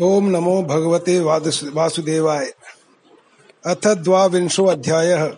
ओम 0.00 0.24
नमो 0.24 0.62
भगवते 0.62 1.20
वासुदेवाय। 1.70 2.52
अथ 3.66 3.86
द्वाविंशो 3.86 4.64
अध्याय। 4.64 5.36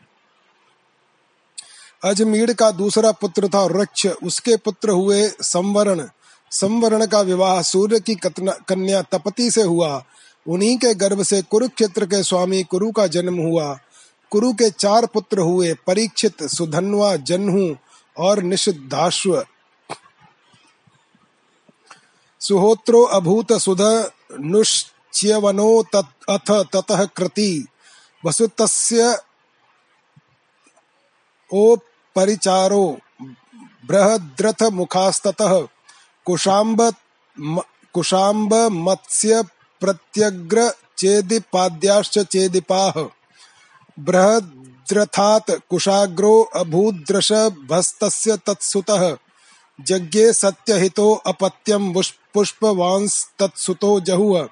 अजमीर 2.04 2.52
का 2.52 2.70
दूसरा 2.70 3.12
पुत्र 3.12 3.48
था 3.48 3.64
वृक्ष 3.64 4.06
उसके 4.06 4.56
पुत्र 4.56 4.90
हुए 4.90 5.28
संवरण। 5.28 6.02
संवरण 6.50 7.06
का 7.06 7.20
विवाह 7.20 7.60
सूर्य 7.62 8.00
की 8.00 8.14
कन्या 8.14 9.02
तपति 9.02 9.50
से 9.50 9.62
हुआ। 9.62 10.04
उन्हीं 10.46 10.76
के 10.76 10.94
गर्भ 10.94 11.22
से 11.22 11.42
कुरुक्षेत्र 11.42 12.06
के 12.06 12.22
स्वामी 12.22 12.62
कुरु 12.62 12.90
का 12.92 13.06
जन्म 13.06 13.38
हुआ। 13.38 13.78
कुरु 14.32 14.52
के 14.52 14.70
चार 14.70 15.06
पुत्र 15.06 15.38
हुए, 15.38 15.72
परीक्षित 15.86 16.42
सुधन्वा, 16.42 17.16
जन्हु 17.16 17.74
और 18.18 18.42
निषिद्धाश्व। 18.42 19.44
सुहोत्रो 22.40 23.02
अभूत 23.02 23.52
सुध 23.52 24.10
नुश्च्यवनो 24.40 25.68
अथ 26.28 26.50
ततः 26.72 27.04
कृति। 27.04 27.66
वसुतस्य 28.24 29.18
ओ 31.54 31.76
परिचारो 32.16 32.98
बृहद्रथ 33.86 34.62
मुखास्ततः 34.62 35.66
कुशाम्ब 36.24 36.94
कुशाम्ब 37.94 38.54
मत्स्य 38.54 39.42
प्रत्यग्र 39.80 40.72
चेदिपाद्याश्च 40.98 42.18
चेदिपाः। 42.18 43.21
बृहद्रथात् 44.04 45.50
कुशाग्रो 45.70 46.50
अभूद्रषभस्तस्य 46.56 48.36
तत्सुतः। 48.36 49.16
जज्ञे 49.80 50.32
सत्यहितो 50.32 51.22
अपत्यं 51.26 52.02
पुष्पवांस्तत्सुतो 52.34 54.00
जहुः 54.00 54.48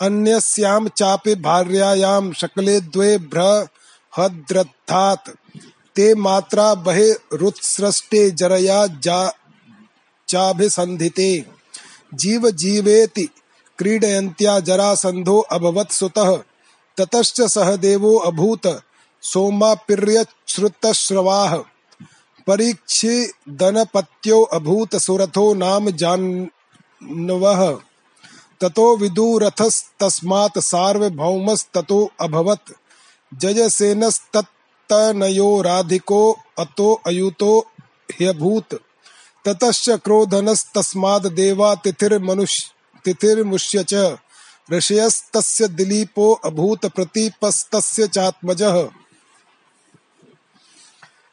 अन्यस्यां 0.00 0.88
चापि 0.88 1.34
भार्यायां 1.34 2.32
शकले 2.32 2.80
द्वे 2.80 3.18
बृहद्रथात्। 3.18 5.30
ते 5.96 6.14
मात्रा 6.14 6.74
बहिरुत्सृष्टे 6.74 8.30
जरया 8.30 8.86
जा 8.86 9.32
चाभिसन्धिते। 10.28 11.44
जीव 12.14 12.50
जीवेति 12.50 13.28
क्रीडयन्त्या 13.78 14.60
जरासन्धो 14.60 15.38
अभवत् 15.38 15.92
सुतः। 15.92 16.38
ततश्च 16.96 17.40
सहदेवो 17.40 18.16
अभूत 18.16 18.82
सोमापिर्यश्रुतश्रवाः 19.22 21.56
परीक्षिदनपत्यो 22.46 24.42
अभूत 24.42 24.96
सुरथो 24.96 25.54
नाम 25.54 25.90
जान्वः। 25.90 27.78
ततो 28.60 28.96
विदुरथस्तस्मात् 28.96 30.58
सार्वभौमस्ततो 30.58 32.10
अभवत्। 32.20 32.72
जयसेनस्तत्तनयो 33.34 35.62
राधिको 35.62 36.38
अतो 36.58 37.00
अयुतो 37.06 37.66
ह्यभूत। 38.20 38.80
ततश्च 39.44 39.90
क्रोधनस्तस्माद् 39.90 41.26
देवा 41.26 41.74
तिथिर्मनुष्य 41.74 42.72
तिथिर्मुष्य 43.04 43.84
च। 43.88 44.16
ऋषयस्तस्य 44.72 45.68
दिलीपो 45.68 46.32
अभूत 46.32 46.86
प्रतीपस्तस्य 46.86 48.06
चात्मजः। 48.06 48.88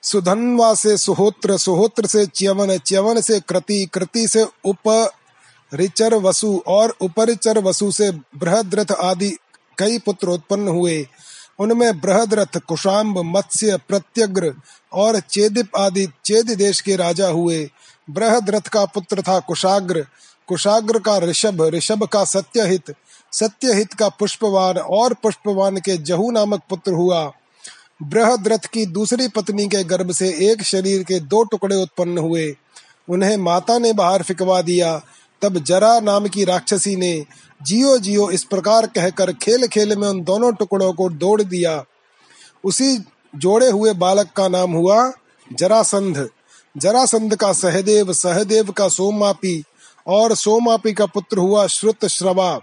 सुधन्वा 0.04 0.74
से 0.74 0.98
सुहोत्र 0.98 1.58
सुहोत्र 1.58 2.08
से 2.08 2.26
च्यवन 2.26 2.78
च्यवन 2.78 3.22
से 3.22 3.40
कृति 3.40 3.86
कृति 3.94 4.28
से 4.28 4.48
उप 4.66 5.12
रिचर 5.74 6.14
वसु 6.14 6.64
और 6.68 6.98
उपरिचर 7.02 7.60
वसु 7.60 7.92
से 7.92 8.12
बृहद्रथ 8.12 8.92
आदि 8.92 9.38
कई 9.78 10.00
पुत्र 10.00 10.28
उत्पन्न 10.28 10.68
हुए। 10.68 11.08
उनमें 11.60 12.02
बृहद्रथ, 12.02 12.58
कुशाम्ब, 12.58 13.38
मत्स्य, 13.38 13.78
प्रत्यग्र 13.78 14.54
और 14.94 15.20
चेदिप 15.20 15.78
आदि 15.78 16.08
चेद 16.26 16.52
देश 16.52 16.82
के 16.82 16.96
राजा 16.96 17.28
हुए। 17.28 17.70
बृहद्रथ 18.10 18.62
का 18.62 18.86
पुत्र 18.86 19.22
था 19.22 19.40
कुशाग्र। 19.40 20.08
कुशाग्र 20.48 21.00
का 21.00 21.18
ऋषभ 21.18 21.62
ऋषभ 21.62 22.04
का 22.04 22.26
सत्यहित। 22.26 22.94
सत्यहित 23.32 23.94
का 23.94 24.10
पुष्पवान 24.10 24.78
और 24.78 25.14
पुष्पवान 25.14 25.78
के 25.78 25.98
जहू 25.98 26.32
नामक 26.32 26.62
पुत्र 26.70 26.92
हुआ। 26.92 27.32
बृहद्रथ 28.04 28.66
की 28.74 28.86
दूसरी 28.86 29.28
पत्नी 29.28 29.68
के 29.68 29.84
गर्भ 29.84 30.12
से 30.12 30.52
एक 30.52 30.64
शरीर 30.64 31.04
के 31.04 31.20
दो 31.20 31.44
टुकड़े 31.44 31.76
उत्पन्न 31.76 32.18
हुए। 32.18 32.56
उन्हें 33.10 33.38
माता 33.38 33.78
ने 33.78 33.94
बाहर 33.94 34.24
फिकवा 34.24 34.62
दिया। 34.62 35.02
तब 35.42 35.64
जरा 35.64 36.00
नाम 36.00 36.28
की 36.28 36.44
राक्षसी 36.44 36.96
ने 36.96 37.26
जियो 37.64 37.98
जियो 37.98 38.32
इस 38.32 38.44
प्रकार 38.44 38.88
कहकर 38.88 39.34
खेल 39.34 39.68
खेल 39.68 39.96
में 39.96 40.08
उन 40.08 40.24
दोनों 40.24 40.54
टुकड़ों 40.54 40.94
को 40.94 41.10
दौड़ 41.10 41.42
दिया। 41.42 41.84
उसी 42.64 42.98
जोड़े 43.36 43.70
हुए 43.70 43.94
बालक 43.94 44.30
का 44.36 44.48
नाम 44.48 44.72
हुआ 44.72 45.14
जरासंध। 45.54 46.30
जरासंध 46.78 47.36
का 47.36 47.54
सहदेव 47.54 48.14
सहदेव 48.14 48.72
का 48.72 48.88
सोमापी 48.88 49.64
और 50.08 50.36
सोमापी 50.36 50.94
का 50.94 51.06
पुत्र 51.06 51.38
हुआ 51.38 51.68
श्रुत 51.68 52.06
श्रवा। 52.06 52.60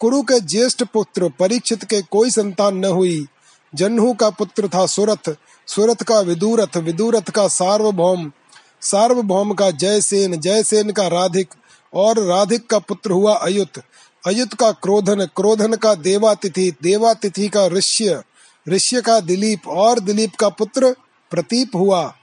कुरु 0.00 0.22
के 0.22 0.40
ज्येष्ठ 0.40 0.84
पुत्र 0.84 1.28
परीक्षित 1.28 1.84
के 1.84 2.02
कोई 2.02 2.30
संतान 2.30 2.76
न 2.76 2.84
हुई। 2.84 3.26
जन्हु 3.74 4.14
का 4.14 4.30
पुत्र 4.30 4.68
था 4.68 4.86
सुरथ। 4.86 5.36
सुरथ 5.66 6.02
का 6.02 6.20
विदुरथ 6.20 6.76
विदुरथ 6.76 7.30
का 7.30 7.48
सार्वभौम। 7.48 8.32
सार्वभौम 8.80 9.52
का 9.52 9.70
जयसेन 9.70 10.40
जयसेन 10.40 10.90
का 10.90 11.06
राधिक 11.06 11.48
और 11.94 12.18
राधिक 12.18 12.66
का 12.66 12.78
पुत्र 12.78 13.10
हुआ 13.10 13.34
अयुत। 13.34 13.82
अयुत 14.26 14.54
का 14.54 14.72
क्रोधन 14.72 15.24
क्रोधन 15.36 15.72
का 15.72 15.94
देवातिथि 15.94 16.72
देवातिथि 16.82 17.48
का 17.48 17.66
ऋष्य। 17.66 18.22
ऋष्य 18.68 19.00
का 19.00 19.20
दिलीप 19.20 19.68
और 19.68 20.00
दिलीप 20.00 20.34
का 20.34 20.48
पुत्र 20.48 20.94
प्रतीप 21.30 21.70
हुआ। 21.74 22.14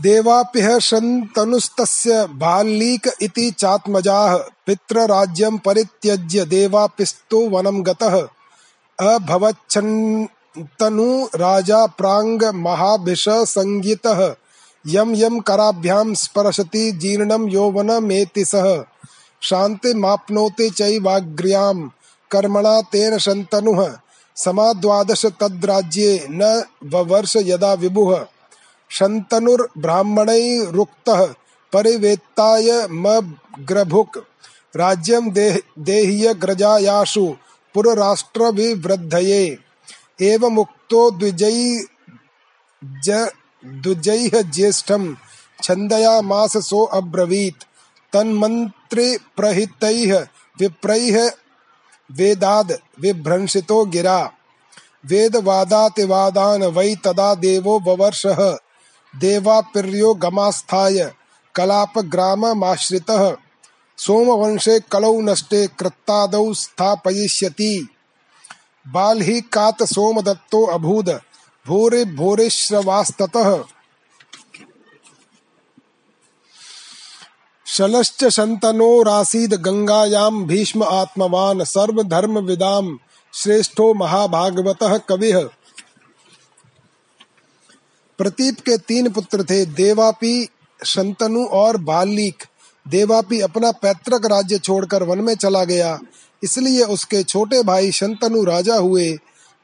देवाप्यः 0.00 0.78
शन्तनुस्तस्य 0.78 2.26
बाल्लीक 2.26 3.10
इति 3.22 3.50
चात्मजाः 3.50 4.36
पितृराज्यं 4.36 5.58
परित्यज्य 5.58 6.44
देवापिस्तु 6.44 7.36
वनं 7.36 7.86
गतः। 7.86 8.28
अभवच्छन् 9.00 10.26
शन्तनु 10.58 11.28
राजा 11.36 11.86
प्रांग 11.86 12.42
महाभिष 12.42 13.28
संगीतः 13.28 14.34
यम 14.86 15.14
यम 15.14 15.40
कराभ्याम 15.40 16.14
स्पर्शति 16.14 16.92
जीर्णम 16.92 17.48
यौवनमेति 17.48 18.44
सह 18.44 18.84
शान्तिमाप्नोति 19.40 20.70
चैवाग्र्याम् 20.70 21.88
कर्मणा 22.30 22.80
तेन 22.80 23.18
शन्तनुः। 23.18 23.96
समाद्वादश 24.36 25.26
तद्राज्ये 25.26 26.26
न 26.30 26.64
ववर्ष 26.84 27.36
यदा 27.36 27.74
विभुः। 27.74 28.26
शन्तनुर्ब्राह्मणैरुक्तः 28.98 31.20
परिवेत्ताय 31.72 32.68
मग्रभुक्। 33.04 34.18
राज्यं 34.76 35.24
देह 35.30 35.54
देह्यग्रजायाशु 35.78 37.34
पुरराष्ट्रविवृद्धये 37.74 39.58
एवमुक्तो 40.22 41.10
द्विजै 41.10 41.84
द्विजैः 43.82 44.42
ज्येष्ठं 44.42 45.14
छन्दयामास 45.62 46.52
सो 46.68 46.80
अब्रवीत् 46.92 47.64
तन्मन्त्रिप्रहितैः 48.12 50.12
विप्रैः 50.60 51.16
वेदाद 52.10 52.78
विभ्रंशितो 53.00 53.84
गिरा। 53.84 54.30
वेदवादातिवादान् 55.06 56.72
वै 56.76 56.94
तदा 57.04 57.34
देवो 57.34 57.80
ववर्षः। 57.80 58.56
देवापिर्यो 59.16 60.14
गमास्थाय 60.14 61.12
कलापग्राममाश्रितः। 61.54 63.36
सोमवंशे 63.98 64.80
कलौ 64.80 65.20
नष्टे 65.20 65.66
कृत्तादौ 65.66 66.54
स्थापयिष्यति। 66.54 67.88
बाल्हि 68.88 69.40
कात 69.40 69.82
सोमदत्तो 69.82 70.66
अभूद, 70.66 71.20
भूरि 71.66 72.04
भूरिश्रवास्ततः। 72.04 73.64
शलश्च 77.66 78.24
शन्तनोरासीद 78.24 79.54
गंगायां 79.54 80.44
भीष्म 80.44 80.82
आत्मवान, 80.82 81.64
सर्वधर्मविदां 81.64 82.96
श्रेष्ठो 83.34 83.94
महाभागवतः 83.94 84.98
कविः। 84.98 85.48
प्रतीप 88.18 88.60
के 88.60 88.76
तीन 88.78 89.10
पुत्र 89.10 89.44
थे, 89.44 89.66
देवापी 89.66 90.48
शंतनु 90.84 91.44
और 91.44 91.76
बालिक 91.76 92.34
देवापी 92.88 93.40
अपना 93.40 93.70
पैतृक 93.72 94.26
राज्य 94.26 94.58
छोड़कर 94.58 95.02
वन 95.02 95.18
में 95.18 95.34
चला 95.34 95.64
गया। 95.64 95.98
इसलिए 96.42 96.82
उसके 96.82 97.22
छोटे 97.22 97.62
भाई 97.62 97.92
शंतनु 97.92 98.44
राजा 98.44 98.76
हुए। 98.76 99.12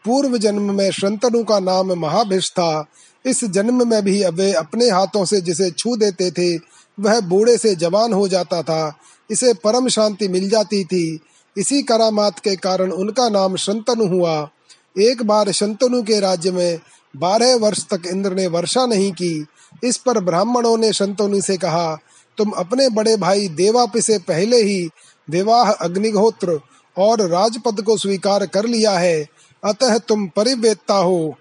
पूर्व 0.04 0.38
जन्म 0.38 0.74
में 0.74 0.90
शंतनु 0.90 1.44
का 1.44 1.58
नाम 1.58 1.92
महाभिष 1.92 2.50
था। 2.50 2.86
इस 3.26 3.44
जन्म 3.44 3.88
में 3.88 4.02
भी 4.02 4.24
वे 4.24 4.52
अपने 4.52 4.90
हाथों 4.90 5.24
से 5.24 5.40
जिसे 5.40 5.70
छू 5.70 5.96
देते 5.96 6.30
थे, 6.30 6.56
वह 7.00 7.20
बूढ़े 7.20 7.58
से 7.58 7.74
जवान 7.74 8.12
हो 8.12 8.28
जाता 8.28 8.62
था। 8.62 8.98
इसे 9.30 9.54
परम 9.54 9.88
शांति 9.88 10.28
मिल 10.28 10.50
जाती 10.50 10.84
थी। 10.84 11.20
इसी 11.58 11.82
करामात 11.82 12.38
के 12.38 12.56
कारण 12.56 12.90
उनका 12.90 13.28
नाम 13.28 13.56
शंतनु 13.56 14.06
हुआ। 14.06 14.50
एक 14.98 15.22
बार 15.22 15.52
शंतनु 15.52 16.02
के 16.02 16.20
राज्य 16.20 16.50
में 16.50 16.78
बारह 17.14 17.56
वर्ष 17.56 17.84
तक 17.84 18.02
इंद्र 18.06 18.34
ने 18.34 18.46
वर्षा 18.46 18.86
नहीं 18.86 19.12
की। 19.12 19.46
इस 19.84 19.96
पर 19.96 20.20
ब्राह्मणों 20.20 20.76
ने 20.78 20.92
शंतनु 20.92 21.40
से 21.40 21.56
कहा, 21.56 21.96
तुम 22.38 22.50
अपने 22.50 22.88
बड़े 22.88 23.16
भाई 23.16 23.48
देवापि 23.48 24.02
से 24.02 24.18
पहले 24.18 24.62
ही 24.62 24.88
विवाह 25.28 25.70
अग्निहोत्र 25.72 26.60
और 26.96 27.26
राजपद 27.28 27.82
को 27.82 27.96
स्वीकार 27.96 28.46
कर 28.46 28.66
लिया 28.66 28.98
है। 28.98 29.26
अतः 29.62 29.98
तुम 29.98 30.26
परिवेत्ता 30.28 30.94
हो। 30.94 31.34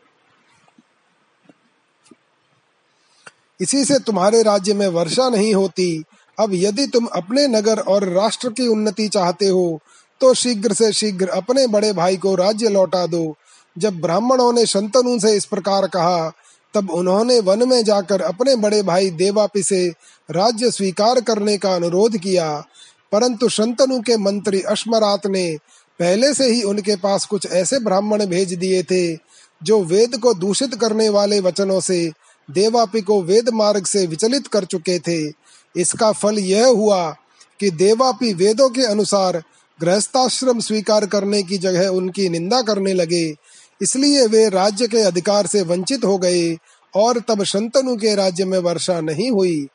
इसी 3.60 3.83
से 3.86 4.00
तुम्हारे 4.00 4.42
राज्य 4.44 4.74
में 4.74 4.88
वर्षा 4.88 5.30
नहीं 5.30 5.54
होती। 5.54 6.04
अब 6.38 6.54
यदि 6.54 6.88
तुम 6.88 7.06
अपने 7.06 7.48
नगर 7.48 7.80
और 7.80 8.04
राष्ट्र 8.04 8.50
की 8.50 8.68
उन्नति 8.68 9.07
चाहते 9.07 9.48
हो 9.48 9.80
तो 10.22 10.33
शीघ्र 10.33 10.74
से 10.74 10.92
शीघ्र 10.94 11.27
अपने 11.27 11.65
बड़े 11.68 11.92
भाई 11.94 12.18
को 12.18 12.36
राज्य 12.36 12.69
लौटा 12.69 13.06
दो। 13.07 13.36
जब 13.77 14.01
ब्राह्मणों 14.01 14.54
ने 14.54 14.66
शंतनु 14.66 15.19
से 15.19 15.36
इस 15.36 15.45
प्रकार 15.45 15.88
कहा, 15.88 16.31
तब 16.74 16.92
उन्होंने 16.92 17.39
वन 17.39 17.69
में 17.69 17.83
जाकर 17.83 18.21
अपने 18.21 18.56
बड़े 18.56 18.83
भाई 18.83 19.10
देवापि 19.10 19.63
से 19.63 19.88
राज्य 20.31 20.71
स्वीकार 20.71 21.21
करने 21.21 21.57
का 21.57 21.75
अनुरोध 21.75 22.18
किया। 22.18 22.63
परंतु 23.12 23.50
शंतनु 23.50 24.00
के 24.00 24.18
मंत्री 24.18 24.62
अश्मरात 24.62 25.27
ने 25.27 25.57
पहले 26.00 26.33
से 26.33 26.45
ही 26.45 26.62
उनके 26.62 26.95
पास 26.95 27.25
कुछ 27.25 27.48
ऐसे 27.51 27.80
ब्राह्मण 27.80 28.25
भेज 28.25 28.54
दिए 28.54 28.83
थे, 28.83 29.16
जो 29.63 29.83
वेद 29.83 30.18
को 30.18 30.33
दूषित 30.33 30.75
करने 30.75 31.10
वाले 31.10 31.39
वचनों 31.39 31.80
से 31.80 32.12
देवापि 32.51 33.01
को 33.01 33.22
वेद 33.22 33.50
मार्ग 33.50 33.86
से 33.86 34.07
विचलित 34.07 34.48
कर 34.48 34.65
चुके 34.65 35.00
थे। 35.00 35.33
इसका 35.77 36.12
फल 36.12 36.39
यह 36.39 36.68
हुआ 36.68 37.15
कि 37.60 37.72
देवापि 37.72 38.33
वेदों 38.33 38.69
के 38.69 38.81
अनुसार 38.81 39.44
गृहस्थाश्रम 39.81 40.60
स्वीकार 40.60 41.06
करने 41.06 41.44
की 41.44 41.57
जगह 41.57 41.88
उनकी 41.88 42.30
निंदा 42.30 42.62
करने 42.62 42.94
लगे 42.94 43.36
इसलिए 43.81 44.28
वे 44.28 44.50
राज्य 44.50 44.88
के 44.88 44.98
अधिकार 44.98 45.48
से 45.48 45.62
वंचित 45.62 46.06
हो 46.06 46.18
गए 46.18 46.58
और 46.96 47.20
तब 47.20 47.44
शंतनु 47.44 47.96
के 47.96 48.16
राज्य 48.16 48.46
में 48.46 48.60
वर्षा 48.60 49.02
नहीं 49.02 49.31
हुई। 49.31 49.68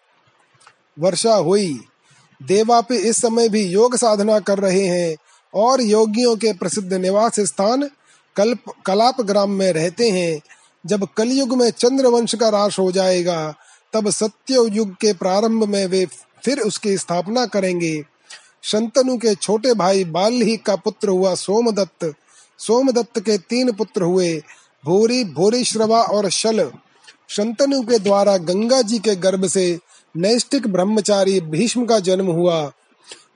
वर्षा 0.98 1.34
हुई। 1.34 1.80
देवापि 2.42 2.96
इस 2.96 3.16
समय 3.16 3.48
भी 3.48 3.62
योग 3.62 3.96
साधना 3.96 4.40
कर 4.40 4.58
रहे 4.58 4.84
हैं 4.84 5.16
और 5.54 5.82
योगियों 5.82 6.36
के 6.36 6.52
प्रसिद्ध 6.52 6.92
निवास 6.92 7.40
स्थान 7.40 7.90
कल्प, 8.36 8.58
कलाप 8.86 9.20
ग्राम 9.20 9.50
में 9.50 9.72
रहते 9.72 10.10
हैं। 10.10 10.40
जब 10.86 11.08
कलयुग 11.16 11.56
में 11.56 11.70
चंद्रवंश 11.70 12.34
का 12.34 12.48
राश 12.48 12.78
हो 12.78 12.92
जाएगा, 12.92 13.54
तब 13.92 14.10
सत्य 14.10 14.68
युग 14.72 14.94
के 14.94 15.12
प्रारंभ 15.12 15.64
में 15.64 15.86
वे 15.86 16.06
फिर 16.44 16.60
उसकी 16.60 16.98
स्थापना 16.98 17.46
करेंगे। 17.46 18.04
शंतनु 18.62 19.16
के 19.16 19.34
छोटे 19.34 19.74
भाई 19.74 20.04
बाल 20.04 20.32
ही 20.32 20.56
का 20.56 20.76
पुत्र 20.76 21.08
हुआ 21.08 21.34
सोमदत्त। 21.34 22.14
सोमदत्त 22.58 23.20
के 23.20 23.38
तीन 23.38 23.72
पुत्र 23.72 24.02
हुए, 24.02 24.42
भोरी 24.84 25.24
भोरी 25.24 25.64
श्रवा 25.64 26.02
और 26.02 26.30
शल। 26.30 26.72
शंतनु 27.28 27.82
के 27.82 27.98
द्वारा 27.98 28.36
गंगा 28.36 28.82
जी 28.82 28.98
के 28.98 29.16
गर्भ 29.16 29.46
से 29.46 29.78
नैष्टिक 30.16 30.66
ब्रह्मचारी 30.66 31.40
भीष्म 31.40 31.86
का 31.86 31.98
जन्म 31.98 32.26
हुआ। 32.26 32.72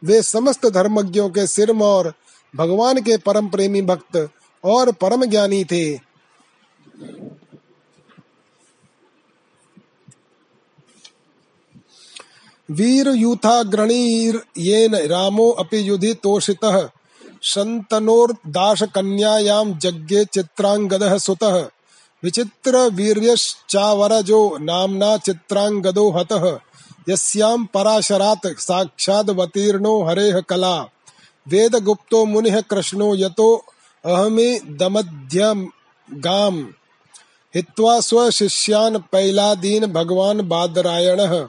वे 0.04 0.22
समस्त 0.22 0.66
धर्मज्ञों 0.66 1.30
के 1.30 1.46
सिरम 1.46 1.82
और 1.82 2.14
भगवान 2.56 3.00
के 3.00 3.16
परम 3.16 3.48
प्रेमी 3.48 3.82
भक्त 3.82 4.28
और 4.64 4.92
परम 4.92 5.24
ज्ञानी 5.24 5.64
थे। 5.64 6.08
वीर, 12.70 13.08
यूथा, 13.08 13.62
ग्रणीर, 13.62 14.42
येन, 14.58 14.94
रामो, 14.94 15.50
अपि 15.50 15.88
युधि 15.88 16.14
तोषितः 16.14 16.90
शन्तनोर्दाश 17.42 18.82
कन्यायां 18.82 19.78
जज्ञे 19.78 20.24
चित्रांगदः 20.24 21.18
सुतः। 21.18 21.68
विचित्र 22.24 22.78
वीर्यश्चावरजो 22.78 24.58
नाम्ना 24.60 25.16
चित्रांगदो 25.16 26.10
हतः। 26.10 26.58
यस्यां 27.08 27.64
पराशरात् 27.64 28.60
साक्षादवतीर्णो 28.60 30.02
हरेः 30.02 30.40
कला। 30.40 30.80
वेदगुप्तो 31.48 32.24
मुनिः 32.24 32.60
कृष्णो 32.60 33.14
यतो 33.14 33.64
अहमे 34.04 34.58
दमध्यम 34.58 35.70
गाम 36.12 36.68
हित्वा 37.54 38.00
स्वशिष्यान् 38.00 38.98
पैलादीन 39.12 39.86
भगवान् 39.86 40.42
बादरायणः। 40.42 41.48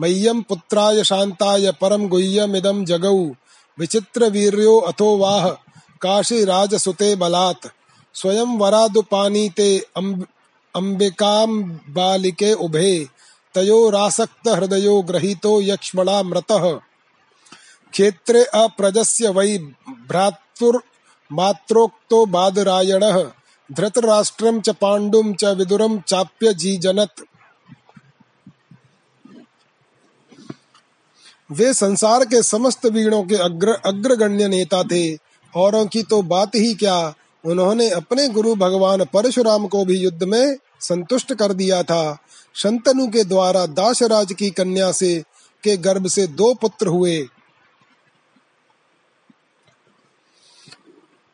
मह्यं 0.00 0.42
पुत्राय 0.42 1.04
शान्ताय 1.04 1.72
परम 1.80 2.08
गुह्यमिदं 2.08 2.84
जगौ। 2.84 3.30
विचित्र 3.80 4.24
वीर्यो 4.24 4.80
अथो 4.80 5.16
वाह, 5.16 5.48
काशी 6.02 6.44
राजसुते 6.44 7.16
बलात्। 7.16 7.66
स्वयं 8.14 8.58
वरादुपानीते 8.58 9.84
अम्बिकां 10.74 11.78
बालिके 11.88 12.52
उभे 12.52 13.06
तयोरासक्त 13.54 14.48
हृदयो 14.48 15.02
ग्रहीतो 15.02 15.62
यक्ष्मणा 15.62 16.22
मृतः। 16.22 16.80
क्षेत्रे 17.92 18.44
अप्रजस्य 18.44 19.28
वै 19.28 19.72
भ्रातुर्मात्रोक्तो 20.08 22.26
बादरायणः, 22.26 23.30
धृतराष्ट्रं 23.70 24.60
च 24.60 24.70
पाण्डुं 24.70 25.34
च 25.34 25.44
विदुरं 25.44 26.00
चाप्यजीजनत्। 26.00 27.29
वे 31.52 31.74
संसार 31.74 32.24
के 32.24 32.42
समस्त 32.42 32.86
वीणों 32.86 33.22
के 33.22 33.34
अग्र, 33.34 33.68
अग्रगण्य 33.68 34.48
नेता 34.48 34.82
थे। 34.82 35.16
औरों 35.56 35.86
की 35.86 36.02
तो 36.02 36.22
बात 36.22 36.54
ही 36.54 36.74
क्या? 36.74 37.14
उन्होंने 37.44 37.90
अपने 37.90 38.28
गुरु 38.28 38.54
भगवान 38.54 39.04
परशुराम 39.04 39.66
को 39.66 39.84
भी 39.84 39.98
युद्ध 39.98 40.22
में 40.22 40.56
संतुष्ट 40.80 41.34
कर 41.34 41.52
दिया 41.52 41.82
था। 41.82 42.18
शंतनु 42.54 43.06
के 43.06 43.24
द्वारा 43.24 43.66
दाशराज 43.66 44.32
की 44.32 44.50
कन्या 44.50 44.92
से, 44.92 45.22
के 45.62 45.76
गर्भ 45.76 46.06
से 46.06 46.26
दो 46.26 46.54
पुत्र 46.54 46.86
हुए। 46.86 47.26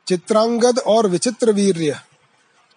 चित्रांगद 0.06 0.78
और 0.78 1.06
विचित्र 1.06 1.52
वीर्य। 1.52 2.00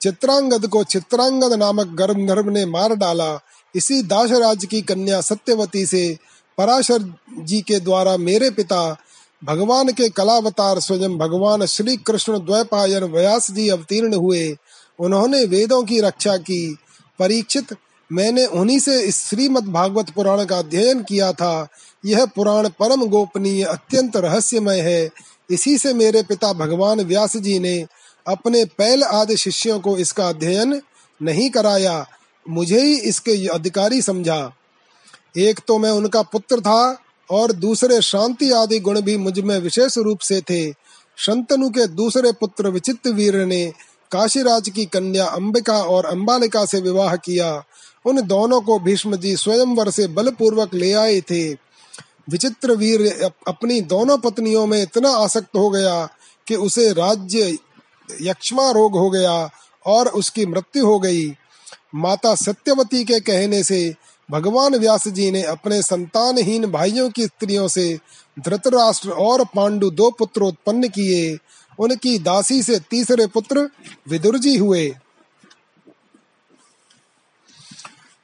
चित्रांगद 0.01 0.67
को 0.67 0.83
चित्रांगद 0.83 1.53
नामक 1.53 1.87
गर्भ 1.87 2.49
ने 2.49 2.65
मार 2.65 2.95
डाला। 2.95 3.39
इसी 3.75 4.03
दाशराज 4.03 4.65
की 4.65 4.81
कन्या 4.81 5.21
सत्यवती 5.21 5.85
से 5.85 6.17
पराशर 6.59 7.13
जी 7.39 7.61
के 7.61 7.79
द्वारा 7.79 8.17
मेरे 8.17 8.49
पिता 8.49 8.97
भगवान 9.43 9.89
के 9.89 10.09
कलावतार 10.09 10.79
स्वयं 10.79 11.17
भगवान 11.17 11.65
श्री 11.65 11.97
कृष्ण 11.97 12.39
द्वैपायन 12.39 13.03
व्यास 13.03 13.51
जी 13.51 13.69
अवतीर्ण 13.69 14.13
हुए। 14.13 14.57
उन्होंने 14.99 15.45
वेदों 15.45 15.83
की 15.83 15.99
रक्षा 15.99 16.37
की। 16.37 16.77
परीक्षित, 17.19 17.65
मैंने 18.11 18.45
उन्हीं 18.45 18.79
से 18.79 19.11
श्रीमद 19.11 19.63
भागवत 19.63 20.09
पुराण 20.09 20.45
का 20.45 20.57
अध्ययन 20.57 21.03
किया 21.03 21.31
था। 21.31 21.67
यह 22.05 22.25
पुराण 22.25 22.69
परम 22.69 23.05
गोपनीय, 23.05 23.63
अत्यंत 23.63 24.17
रहस्यमय 24.17 24.79
है। 24.79 25.09
इसी 25.51 25.77
से 25.77 25.93
मेरे 25.93 26.23
पिता 26.23 26.53
भगवान 26.53 27.01
व्यास 27.01 27.37
जी 27.37 27.59
ने 27.59 27.85
अपने 28.27 28.65
पहल 28.65 29.03
आदि 29.03 29.37
शिष्यों 29.37 29.79
को 29.79 29.97
इसका 29.97 30.29
अध्ययन 30.29 30.81
नहीं 31.21 31.49
कराया। 31.49 32.07
मुझे 32.49 32.81
ही 32.81 32.97
इसके 32.97 33.47
अधिकारी 33.47 34.01
समझा। 34.01 34.51
एक 35.37 35.59
तो 35.67 35.77
मैं 35.77 35.91
उनका 35.91 36.21
पुत्र 36.21 36.59
था 36.61 36.97
और 37.29 37.51
दूसरे 37.51 38.01
शांति 38.01 38.51
आदि 38.51 38.79
गुण 38.79 39.01
भी 39.01 39.17
मुझमें 39.17 39.59
विशेष 39.59 39.97
रूप 39.97 40.19
से 40.19 40.41
थे। 40.41 40.71
शंतनु 41.17 41.69
के 41.69 41.87
दूसरे 41.87 42.31
पुत्र 42.31 42.69
विचित्र 42.69 43.09
वीर 43.09 43.35
ने 43.45 43.73
काशीराज 44.11 44.69
की 44.69 44.85
कन्या 44.85 45.25
अंबिका 45.25 45.77
और 45.83 46.05
अंबालिका 46.05 46.65
से 46.65 46.81
विवाह 46.81 47.15
किया। 47.15 47.63
उन 48.05 48.21
दोनों 48.21 48.61
को 48.61 48.79
भीष्म 48.79 49.15
जी 49.15 49.35
स्वयंवर 49.35 49.89
से 49.89 50.07
बलपूर्वक 50.07 50.73
ले 50.73 50.93
आए 50.93 51.21
थे। 51.21 51.53
विचित्र 52.29 52.71
वीर 52.71 53.31
अपनी 53.47 53.81
दोनों 53.81 54.17
पत्नियों 54.17 54.65
में 54.65 54.81
इतना 54.83 55.09
आसक्त 55.09 55.55
हो 55.55 55.69
गया 55.69 56.09
कि 56.47 56.55
उसे 56.55 56.91
राज्य 56.93 57.57
यक्षमा 58.21 58.71
रोग 58.71 58.97
हो 58.97 59.09
गया 59.09 59.49
और 59.85 60.07
उसकी 60.07 60.45
मृत्यु 60.45 60.85
हो 60.85 60.99
गई। 60.99 61.29
माता 61.95 62.35
सत्यवती 62.35 63.03
के 63.03 63.19
कहने 63.19 63.63
से 63.63 63.95
भगवान 64.31 64.75
व्यास 64.75 65.07
जी 65.07 65.31
ने 65.31 65.43
अपने 65.43 65.81
संतानहीन 65.81 66.65
भाइयों 66.65 67.09
की 67.09 67.25
स्त्रियों 67.25 67.67
से 67.67 67.99
धृतराष्ट्र 68.39 69.09
और 69.09 69.45
पांडु 69.45 69.89
दो 69.89 70.11
पुत्र 70.11 70.41
उत्पन्न 70.41 70.87
किए। 70.87 71.37
उनकी 71.79 72.19
दासी 72.19 72.63
से 72.63 72.79
तीसरे 72.79 73.27
पुत्र 73.27 73.69
विदुर 74.07 74.37
जी 74.37 74.57
हुए। 74.57 74.95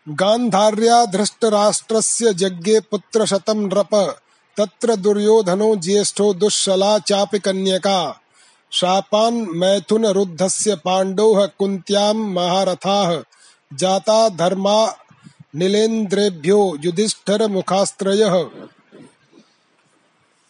गांधार्या 0.10 1.06
धृष्टराष्ट्रस्य 1.06 2.34
जज्ञे 2.34 2.80
पुत्र 2.80 3.26
शतम 3.26 3.60
नृप, 3.60 3.96
तत्र 4.58 4.96
दुर्योधनो 4.96 5.76
ज्येष्ठो 5.76 6.34
दुःशला 6.34 7.00
चापि 7.00 7.40
कन्यका। 7.40 8.22
शापान 8.72 9.34
मैथुन 9.34 10.06
रुद्धस्य 10.06 10.76
पांडो 10.76 11.48
कुन्त्यां 11.60 12.14
महारथाः, 12.16 13.22
जाता 13.74 14.30
धर्मा 14.30 14.86
नीलेन्द्रेभ्यो 15.56 16.78
युधिष्ठिर 16.80 17.48
मुखास्त्रयः 17.48 18.46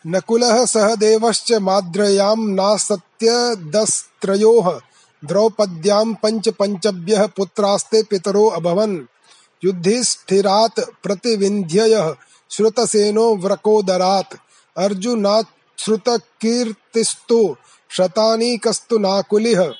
नकुलः 0.08 0.66
सहदेवश्च 0.66 1.54
माद्रयां 1.54 2.36
नासत्यदस्त्रयोः। 2.38 4.80
द्रौपद्यां 5.26 6.14
पञ्च 6.14 6.50
पञ्चभ्यः 6.50 7.28
पुत्रास्ते 7.28 8.04
पितरो 8.04 8.48
अभवन्। 8.48 9.00
युधिष्ठिरात् 9.66 10.80
प्रतिविन्ध्ययः। 11.04 12.16
श्रुतसेनो 12.52 13.36
व्रकोदरात्। 13.36 14.36
अर्जुनाच्छ्रुतकीर्तिस्तु। 14.78 17.56
शतानीकस्तु 17.92 18.98
नाकुलिः 18.98 19.74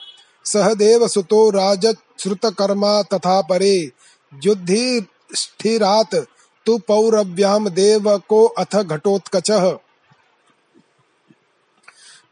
सहदेवसुतो 0.46 1.50
राजश्रुतकर्मा 1.50 3.02
तथा 3.02 3.42
परे। 3.42 3.92
युधिष्ठिरात् 5.26 6.16
तु 6.66 6.78
पौरव्यां 6.78 7.66
देवको 7.66 8.46
अथ 8.46 8.84
घटोत्कचः। 8.84 9.78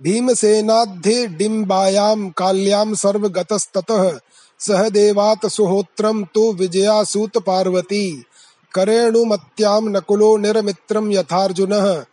भीमसेनाधिडिम्बायां 0.01 2.29
काल्यां 2.29 2.95
सर्वगतस्ततः। 2.95 4.19
सहदेवात् 4.59 5.45
सुहोत्रं 5.45 6.23
तु 6.23 6.53
विजयासूत 6.53 7.37
पार्वती। 7.37 8.25
करेणुमत्यां 8.73 9.81
नकुलो 9.81 10.37
निरमित्रं 10.37 11.11
यथार्जुनः। 11.11 12.05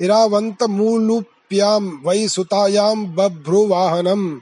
इरावन्तमूलुप्यां 0.00 1.82
वै 1.82 2.28
सुतायां 2.28 3.14
बभ्रुवाहनम् 3.14 4.40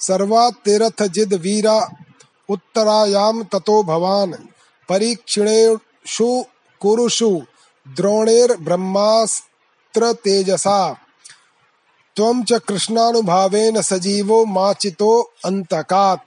सर्वातिरथजिद् 0.00 1.34
वीरा 1.34 1.88
उत्तरायां 2.48 3.42
ततो 3.42 3.82
भवान्। 3.82 4.34
परीक्षिणेषु 4.88 6.44
कुरुषु 6.80 7.40
तेजसा 10.24 10.96
त्वं 12.16 12.44
च 12.44 12.52
कृष्णानुभावेन 12.68 13.80
सजीवो 13.80 14.44
माचितो 14.44 15.32
अंतकात 15.44 16.18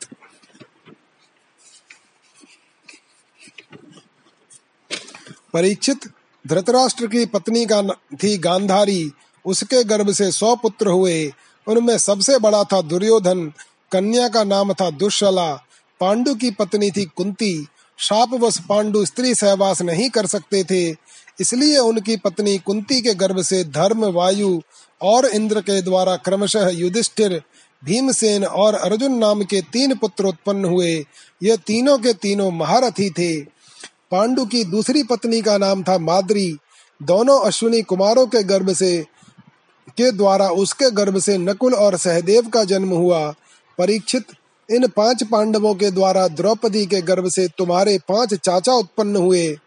परीक्षित 5.54 6.00
धृतराष्ट्र 6.48 7.08
की 7.08 7.26
पत्नी 7.26 7.66
का 7.66 7.82
थी 8.24 8.38
गांधारी, 8.38 9.12
उसके 9.46 9.84
गर्भ 9.84 10.12
से 10.12 10.32
सौ 10.32 10.56
पुत्र 10.56 10.88
हुए। 10.88 11.34
उनमें 11.68 11.98
सबसे 11.98 12.40
बड़ा 12.40 12.64
था 12.64 12.82
दुर्योधन, 12.82 13.54
कन्या 13.92 14.28
का 14.28 14.44
नाम 14.44 14.74
था 14.74 14.90
दुष्शला 14.90 15.54
पांडु 16.00 16.36
की 16.36 16.52
पत्नी 16.52 16.92
थी 16.92 17.06
कुंती। 17.06 17.68
शापवश 17.98 18.60
पांडु 18.70 19.06
स्त्री 19.06 19.36
सहवास 19.36 19.82
नहीं 19.82 20.10
कर 20.10 20.26
सकते 20.26 20.64
थे। 20.64 20.96
इसलिए 21.40 21.78
उनकी 21.78 22.18
पत्नी 22.18 22.58
कुंती 22.58 23.02
के 23.02 23.14
गर्भ 23.14 23.42
से 23.42 23.64
धर्म, 23.64 24.06
वायु 24.06 24.62
और 25.02 25.26
इंद्र 25.26 25.62
के 25.62 25.82
द्वारा 25.82 26.16
क्रमशः 26.16 26.70
युधिष्ठिर, 26.70 27.42
भीमसेन 27.86 28.46
और 28.46 28.74
अर्जुन 28.74 29.18
नाम 29.18 29.44
के 29.44 29.62
तीन 29.62 29.96
पुत्र 29.96 30.26
उत्पन्न 30.26 30.66
हुए। 30.66 31.06
ये 31.44 31.58
तीनों 31.58 31.98
के 31.98 32.14
तीनों 32.14 32.52
महारथी 32.52 33.10
थे। 33.10 33.55
पांडु 34.12 34.46
की 34.46 34.64
दूसरी 34.64 35.04
पत्नी 35.04 35.42
का 35.42 35.58
नाम 35.58 35.84
था 35.84 35.98
माद्री। 35.98 36.58
दोनों 37.04 37.40
अश्विनी 37.40 37.82
कुमारों 37.82 38.26
के 38.26 38.44
गर्भ 38.44 38.74
से, 38.74 39.06
के 39.90 40.12
द्वारा 40.12 40.50
उसके 40.50 40.92
गर्भ 40.92 41.20
से 41.20 41.38
नकुल 41.38 41.74
और 41.74 41.98
सहदेव 41.98 42.50
का 42.50 42.64
जन्म 42.64 42.90
हुआ। 42.90 43.34
परीक्षित, 43.78 44.26
इन 44.72 44.88
पाँच 44.88 45.24
पांडवों 45.24 45.76
के 45.76 45.92
द्वारा 45.92 46.28
द्रौपदी 46.28 46.86
के 46.86 47.02
गर्भ 47.02 47.30
से 47.30 47.48
तुम्हारे 47.48 47.98
पाँच 47.98 48.34
चाचा 48.34 48.74
उत्पन्न 48.74 49.16
हुए। 49.16 49.58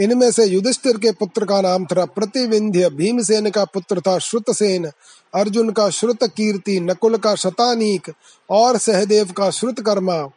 इनमें 0.00 0.30
से 0.30 0.44
युधिष्ठिर 0.44 0.96
के 0.96 1.12
पुत्र 1.12 1.44
का 1.44 1.60
नाम 1.60 1.84
था 1.84 2.04
प्रतिविंध्य, 2.04 2.90
भीमसेन 2.90 3.50
का 3.50 3.64
पुत्र 3.64 4.00
था 4.00 4.18
श्रुतसेन, 4.18 4.90
अर्जुन 5.34 5.70
का 5.70 5.90
श्रुत 5.90 6.24
कीर्ति, 6.24 6.80
नकुल 6.80 7.16
का 7.16 7.34
शतानीक 7.34 8.12
और 8.50 8.78
सहदेव 8.78 9.32
का 9.32 9.50
श्रुतकर्मा। 9.50 10.28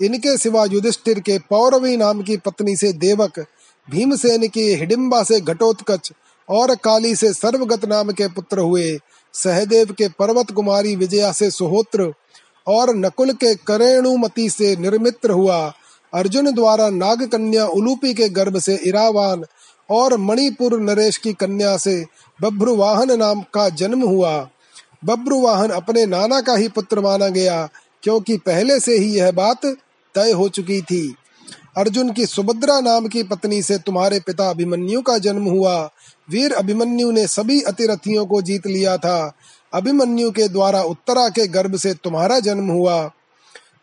इनके 0.00 0.36
सिवा 0.38 0.64
युधिष्ठिर 0.64 1.20
के 1.20 1.38
पौरवी 1.50 1.96
नाम 1.96 2.22
की 2.22 2.36
पत्नी 2.36 2.76
से 2.76 2.92
देवक, 2.94 3.38
भीमसेन 3.88 4.46
की 4.48 4.62
हिडिम्बा 4.74 5.22
से 5.22 5.40
घटोत्कच 5.40 6.12
और 6.48 6.74
काली 6.74 7.14
से 7.16 7.32
सर्वगत 7.32 7.84
नाम 7.84 8.10
के 8.10 8.28
पुत्र 8.28 8.60
हुए। 8.60 8.98
सहदेव 9.34 9.92
के 9.92 10.08
पर्वत 10.08 10.50
कुमारी 10.50 10.94
विजया 10.96 11.32
से 11.32 11.50
सुहोत्र 11.50 12.12
और 12.66 12.94
नकुल 12.96 13.32
के 13.32 13.54
करेणुमति 13.66 14.48
से 14.50 14.74
निर्मित्र 14.76 15.30
हुआ। 15.30 15.60
अर्जुन 16.12 16.52
द्वारा 16.52 16.88
नाग 16.90 17.22
कन्या 17.22 17.66
उलूपी 17.66 18.12
के 18.14 18.28
गर्भ 18.28 18.58
से 18.58 18.74
इरावान 18.86 19.44
और 19.88 20.16
मणिपुर 20.16 20.78
नरेश 20.80 21.16
की 21.16 21.32
कन्या 21.32 21.76
से 21.76 22.04
बब्रुवाहन 22.40 23.16
नाम 23.18 23.42
का 23.54 23.68
जन्म 23.68 24.02
हुआ। 24.02 24.38
बब्रुवाहन 25.04 25.70
अपने 25.70 26.06
नाना 26.06 26.40
का 26.40 26.54
ही 26.54 26.68
पुत्र 26.68 27.00
माना 27.00 27.28
गया, 27.28 27.68
क्योंकि 28.02 28.36
पहले 28.36 28.80
से 28.80 28.96
ही 28.98 29.14
यह 29.14 29.30
बात 29.32 29.66
तय 30.18 30.32
हो 30.32 30.48
चुकी 30.48 30.80
थी। 30.80 31.14
अर्जुन 31.76 32.12
की 32.12 32.26
सुभद्रा 32.26 32.80
नाम 32.80 33.06
की 33.06 33.22
पत्नी 33.22 33.62
से 33.62 33.78
तुम्हारे 33.78 34.20
पिता 34.20 34.50
अभिमन्यु 34.50 35.02
का 35.02 35.18
जन्म 35.18 35.42
हुआ। 35.42 35.90
वीर 36.30 36.52
अभिमन्यु 36.52 37.10
ने 37.10 37.26
सभी 37.26 37.62
अतिरथियों 37.62 38.26
को 38.26 38.42
जीत 38.42 38.66
लिया 38.66 38.96
था। 38.96 39.32
अभिमन्यु 39.74 40.30
के 40.30 40.48
द्वारा 40.48 40.82
उत्तरा 40.82 41.28
के 41.28 41.46
गर्भ 41.46 41.76
से 41.76 41.94
तुम्हारा 41.94 42.40
जन्म 42.40 42.68
हुआ। 42.68 43.10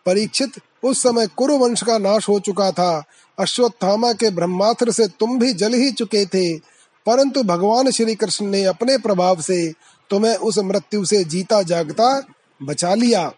परीक्षित, 0.05 0.51
उस 0.83 1.03
समय 1.03 1.27
कुरु 1.27 1.57
वंश 1.57 1.83
का 1.83 1.97
नाश 1.97 2.29
हो 2.29 2.39
चुका 2.39 2.71
था। 2.71 3.03
अश्वत्थामा 3.39 4.13
के 4.13 4.29
ब्रह्मास्त्र 4.29 4.91
से 4.91 5.07
तुम 5.07 5.39
भी 5.39 5.53
जल 5.53 5.73
ही 5.73 5.91
चुके 5.91 6.25
थे। 6.25 6.57
परंतु 7.05 7.43
भगवान 7.43 7.91
श्री 7.91 8.15
कृष्ण 8.15 8.45
ने 8.45 8.63
अपने 8.63 8.97
प्रभाव 8.97 9.41
से 9.41 9.73
तुम्हें 10.09 10.35
उस 10.35 10.59
मृत्यु 10.59 11.05
से 11.05 11.23
जीता 11.23 11.61
जागता 11.61 12.23
बचा 12.63 12.93
लिया। 12.93 13.31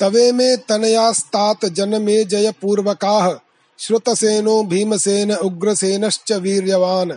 तवे 0.00 0.32
में 0.32 0.58
तनयास्तात 0.58 1.64
जन्मे 1.64 2.24
जय 2.24 2.50
पूर्वका। 2.50 3.40
श्रुतसेनो 3.78 4.62
भीमसेन 4.62 5.32
उग्रसेनश्च 5.32 6.32
वीर्यवान्। 6.32 7.12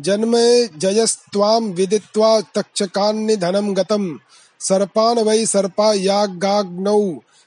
जन्मे 0.00 0.66
जयस्त्वां 0.66 1.62
विदित्वा 1.62 2.40
तक्षकान्निधनं 2.40 3.76
गतं 3.76 4.18
सर्पान् 4.60 5.18
वै 5.18 5.46
सर्पायागाग्नौ 5.46 7.00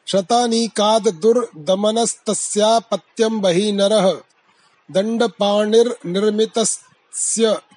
शतानीकाद् 0.07 1.09
बहि 3.41 3.73
नरः। 3.73 4.17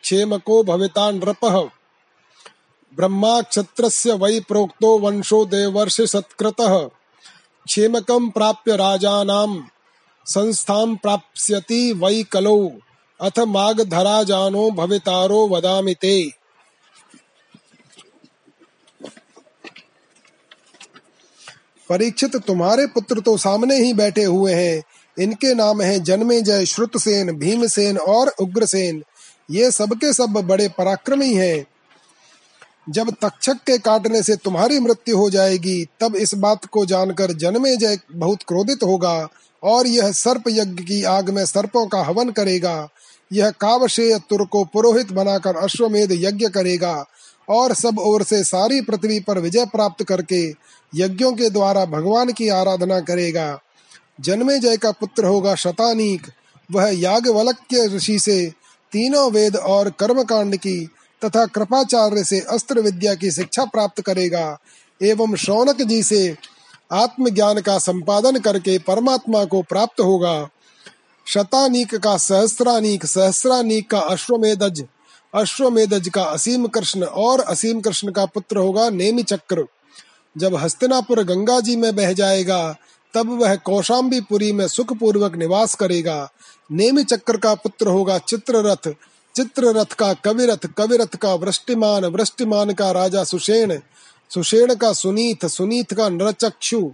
क्षेमको 0.04 0.64
भविता 0.64 1.12
नृपः। 1.12 1.70
ब्रह्माक्षत्रस्य 2.96 4.14
वै 4.14 4.40
प्रोक्तो 4.40 5.00
वंशो 5.00 5.46
देवर्षिसत्कृतः 5.46 6.90
क्षेमकं 7.66 8.30
प्राप्य 8.30 8.76
राजानां 8.76 9.62
संस्थां 10.26 10.96
प्राप्स्यति 10.96 11.94
वै 11.94 12.24
कलौ। 12.24 12.72
अथ 13.22 13.40
मागधराजानो 13.40 14.72
भवितारो 14.72 15.48
वदामि 15.48 15.94
ते। 15.94 16.32
परीक्षित, 21.90 22.36
तुम्हारे 22.36 22.86
पुत्र 22.86 23.20
तो 23.20 23.38
सामने 23.38 23.76
ही 23.76 23.94
बैठे 23.94 24.24
हुए 24.24 24.54
हैं। 24.54 24.84
इनके 25.20 25.54
नाम 25.54 25.82
हैं 25.82 26.04
जन्मे 26.04 26.42
जय 26.42 26.66
श्रुतसेन, 26.66 27.32
भीमसेन 27.32 27.98
और 27.98 28.28
उग्रसेन। 28.28 29.04
ये 29.52 29.72
सबके 29.72 30.14
सब 30.14 30.26
बड़े 30.26 30.70
पराक्रमी 30.70 31.34
हैं। 31.34 31.66
जब 32.90 33.10
तक्षक 33.10 33.54
के 33.54 33.78
काटने 33.78 34.24
से 34.24 34.36
तुम्हारी 34.36 34.80
मृत्यु 34.80 35.18
हो 35.18 35.30
जाएगी, 35.30 35.86
तब 36.00 36.16
इस 36.16 36.36
बात 36.36 36.66
को 36.66 36.86
जानकर 36.86 37.32
जन्मे 37.32 37.78
जय 37.78 38.00
बहुत 38.12 38.44
क्रोधित 38.48 38.84
होगा 38.84 39.28
और 39.64 39.88
यह 39.88 40.12
सर्प 40.12 40.44
यज्ञ 40.48 40.84
की 40.84 41.04
आग 41.04 41.30
में 41.30 41.46
सर्पों 41.46 41.88
का 41.88 42.04
हवन 42.04 42.30
करेगा। 42.30 42.90
यह 43.34 43.50
कावशेय 43.50 44.20
तुर 44.30 44.46
को 44.46 44.64
पुरोहित 44.64 45.12
बनाकर 45.12 45.56
अश्वमेध 45.56 46.12
यज्ञ 46.12 46.50
करेगा 46.50 47.06
और 47.50 47.74
सब 47.74 48.00
ओर 48.00 48.24
से 48.24 48.44
सारी 48.44 48.82
पृथ्वी 48.82 49.20
पर 49.20 49.40
विजय 49.40 49.66
प्राप्त 49.66 50.04
करके 50.04 50.50
यज्ञों 50.96 51.34
के 51.34 51.50
द्वारा 51.50 51.86
भगवान 51.86 52.32
की 52.32 52.50
आराधना 52.50 53.00
करेगा। 53.00 53.60
जन्मे 54.22 54.60
जय 54.60 54.78
का 54.78 54.92
पुत्र 54.92 55.26
होगा 55.26 55.56
शतानीक। 55.56 56.28
वह 56.72 56.90
यागवलक्य 57.00 57.88
ऋषि 57.88 58.20
से 58.20 58.52
तीनों 58.92 59.32
वेद 59.32 59.56
और 59.56 59.90
कर्म 59.90 60.24
कांड 60.24 60.56
की 60.56 60.90
तथा 61.26 61.46
कृपाचार्य 61.46 62.24
से 62.24 62.40
अस्त्र 62.40 62.80
विद्या 62.80 63.16
की 63.16 63.32
शिक्षा 63.32 63.66
प्राप्त 63.66 64.02
करेगा 64.02 64.58
एवं 65.02 65.36
शौनक 65.36 65.82
जी 65.82 66.04
से 66.04 66.36
आत्मज्ञान 66.92 67.62
का 67.62 67.78
संपादन 67.78 68.40
करके 68.40 68.78
परमात्मा 68.80 69.46
को 69.46 69.62
प्राप्त 69.62 70.02
होगा। 70.02 70.48
शतानीक 71.28 71.96
का 71.96 72.18
सहस्रानीक 72.18 73.06
सहस्रानीक 73.06 73.90
का 73.90 74.00
अश्वमेधज। 74.00 74.84
अश्वमेधज 75.36 76.10
का 76.10 76.24
असीम 76.24 76.68
कृष्ण 76.68 77.04
और 77.04 77.40
असीम 77.40 77.82
कृष्ण 77.82 78.12
का 78.12 78.26
पुत्र 78.26 78.58
होगा 78.58 78.90
नेमी 78.90 79.24
चक्र। 79.24 79.66
जब 80.38 80.56
हस्तिनापुर 80.56 81.24
गंगा 81.24 81.60
जी 81.60 81.76
में 81.76 81.96
बह 81.96 82.14
जाएगा, 82.14 82.76
तब 83.14 83.42
वह 83.42 83.56
कौशाम्बीपुरी 83.56 84.52
में 84.52 84.68
सुख 84.68 84.94
पूर्वक 84.94 85.36
निवास 85.36 85.76
करेगा। 85.76 86.32
नेमी 86.72 87.04
चक्र 87.04 87.38
का 87.38 87.56
पुत्र 87.56 87.88
होगा 87.88 88.18
चित्ररथ। 88.18 88.94
चित्ररथ 89.36 89.94
का 89.94 90.14
कविरथ 90.14 90.68
कविरथ 90.78 91.16
का 91.16 91.34
वृष्टिमान 91.34 92.06
वृष्टिमान 92.06 92.74
का 92.74 92.92
राजा 92.92 93.24
सुषेण। 93.24 93.80
सुषेण 94.30 94.76
का 94.76 94.94
सुनीत 94.94 95.46
सुनीत 95.46 95.94
का 95.94 96.10
नृचक्षु 96.10 96.92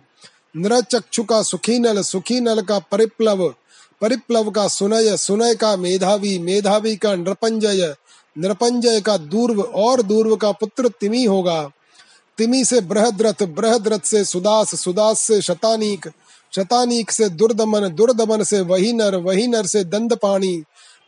नृचक्षु 0.58 1.24
का 1.24 1.42
सुखीनल 1.42 2.02
सुखीनल 2.02 2.62
का 2.62 2.80
परिप्लव। 2.80 3.54
परिप्लव 4.02 4.50
का 4.50 4.68
सुनय 4.68 5.18
सुनय 5.18 5.56
का 5.56 5.78
मेधावी 5.78 6.40
मेधावी 6.40 6.96
का 6.96 7.16
नृपंजय 7.16 7.96
नृपंजय 8.38 9.02
का 9.02 9.18
दूर्व 9.18 9.62
और 9.62 10.02
दूर्व 10.02 10.36
का 10.36 10.52
पुत्र 10.52 10.88
तिमी 10.88 11.24
होगा। 11.24 11.72
तिमी 12.38 12.66
से 12.66 12.82
बृहद्रथ 12.82 13.44
बृहद्रथ 13.44 14.00
से 14.00 14.26
सुदास 14.26 14.76
सुदास 14.76 15.20
से 15.20 15.42
शतानीक 15.42 16.08
शतानीक 16.56 17.12
से 17.12 17.30
दुर्दमन 17.30 17.90
दुर्दमन 17.90 18.44
से 18.44 18.62
वही 18.62 18.94
नर 18.94 19.16
वही 19.16 19.48
नर 19.48 19.66
से 19.66 19.84
दंद 19.84 20.16
पाणी 20.16 20.64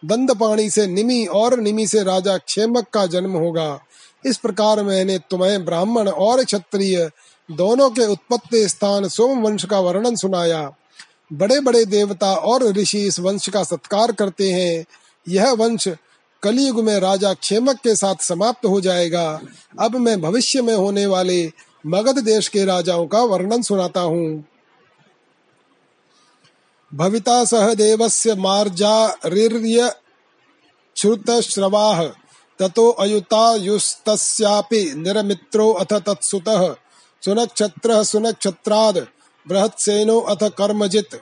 दंदपाणी 0.05 0.25
दंदपाणी 0.25 0.69
से 0.69 0.87
निमी 0.87 1.25
और 1.25 1.59
निमी 1.59 1.87
से 1.87 2.03
राजा 2.03 2.37
क्षेमक 2.37 2.87
का 2.93 3.05
जन्म 3.05 3.31
होगा। 3.31 3.79
इस 4.25 4.37
प्रकार 4.37 4.83
मैंने 4.83 5.17
तुम्हें 5.17 5.65
ब्राह्मण 5.65 6.07
और 6.09 6.43
क्षत्रिय 6.43 7.09
दोनों 7.51 7.89
के 7.89 8.05
उत्पत्ति 8.05 8.69
स्थान 8.69 9.07
सोम 9.07 9.41
वंश 9.41 9.65
का 9.65 9.79
वर्णन 9.79 10.15
सुनाया। 10.15 10.71
बड़े 11.33 11.59
बड़े 11.59 11.85
देवता 11.85 12.35
और 12.35 12.63
ऋषि 12.63 13.05
इस 13.05 13.19
वंश 13.19 13.49
का 13.49 13.63
सत्कार 13.63 14.11
करते 14.11 14.51
हैं। 14.51 14.85
यह 15.29 15.51
वंश 15.51 15.87
कलयुग 16.43 16.83
में 16.83 16.99
राजा 16.99 17.33
क्षेमक 17.33 17.75
के 17.75 17.95
साथ 17.95 18.15
समाप्त 18.15 18.65
हो 18.65 18.81
जाएगा। 18.81 19.41
अब 19.79 19.95
मैं 19.95 20.21
भविष्य 20.21 20.61
में 20.61 20.73
होने 20.73 21.05
वाले 21.05 21.51
मगध 21.85 22.19
देश 22.19 22.47
के 22.47 22.65
राजाओं 22.65 23.07
का 23.07 23.19
वर्णन 23.19 23.61
सुनाता 23.61 24.01
हूँ। 24.01 24.43
भविता 26.93 27.45
सह 27.45 27.73
देवस्य 27.73 28.35
मार्जारिर्य 28.35 29.91
श्रुतश्रवाः 30.97 32.09
ततो 32.59 32.89
अयुतायुस्तस्यापि 32.89 34.93
निरमित्रो 34.97 35.71
अथ 35.71 35.93
तत्सुतः 35.93 36.75
सुनक्षत्रः 37.21 38.03
सुनक्षत्राद् 38.03 38.99
बृहत्सेनो 39.47 40.19
अथ 40.19 40.43
कर्मजित्। 40.43 41.15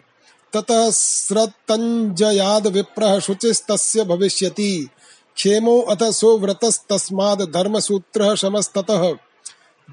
ततः 0.54 0.90
स्रतञ्जयाद् 0.90 2.68
विप्रः 2.68 3.20
शुचिस्तस्य 3.20 4.04
भविष्यति। 4.04 4.90
क्षेमो 5.36 5.82
अथ 5.82 6.04
सुव्रतस्तस्माद् 6.04 7.42
धर्मसूत्रः 7.42 8.36
शमस्ततः। 8.36 9.14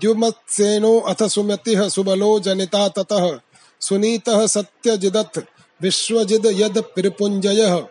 द्युमत्सेनो 0.00 1.00
अथ 1.00 1.22
सुमतिः 1.22 1.88
सुबलो 1.88 2.40
जनिता 2.40 2.88
ततः। 2.88 3.38
सुनीतः 3.80 4.46
सत्यजिदथ 4.46 5.42
विश्वजिद 5.82 6.46
यद 6.46 6.78
पिरपुञ्जयः। 6.78 7.82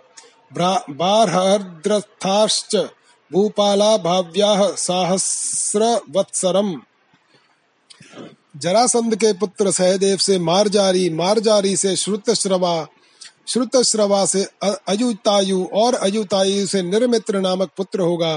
बार्हद्रथाश्च 0.90 2.88
भूपाला 3.34 3.98
भाव्याः 3.98 4.76
साहस्रवत्सरम्। 4.76 6.82
जरासंध 8.58 9.16
के 9.16 9.32
पुत्र 9.34 9.72
सहदेव 9.72 10.18
से 10.18 10.38
मारजारी 10.40 11.10
मारजारी 11.10 11.76
से 11.78 11.96
श्रुतश्रवा 11.96 12.88
श्रुतश्रवा 13.48 14.26
से 14.26 14.44
अयुतायु 14.64 15.64
और 15.74 15.96
अयुतायु 15.96 16.66
से 16.68 16.82
निर्मित्र 16.82 17.40
नामक 17.40 17.70
पुत्र 17.78 18.00
होगा। 18.00 18.36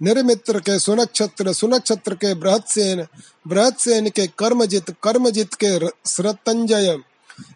निर्मित्र 0.00 0.60
के 0.60 0.78
सुनक्षत्र 0.78 1.52
सुनक्षत्र 1.52 2.14
के 2.14 2.34
बृहत्सेन 2.34 3.06
बृहत्सेन 3.48 4.08
के 4.08 4.26
कर्मजित 4.38 4.90
कर्मजित 5.02 5.54
के 5.54 5.78
श्रतंजय 6.06 6.96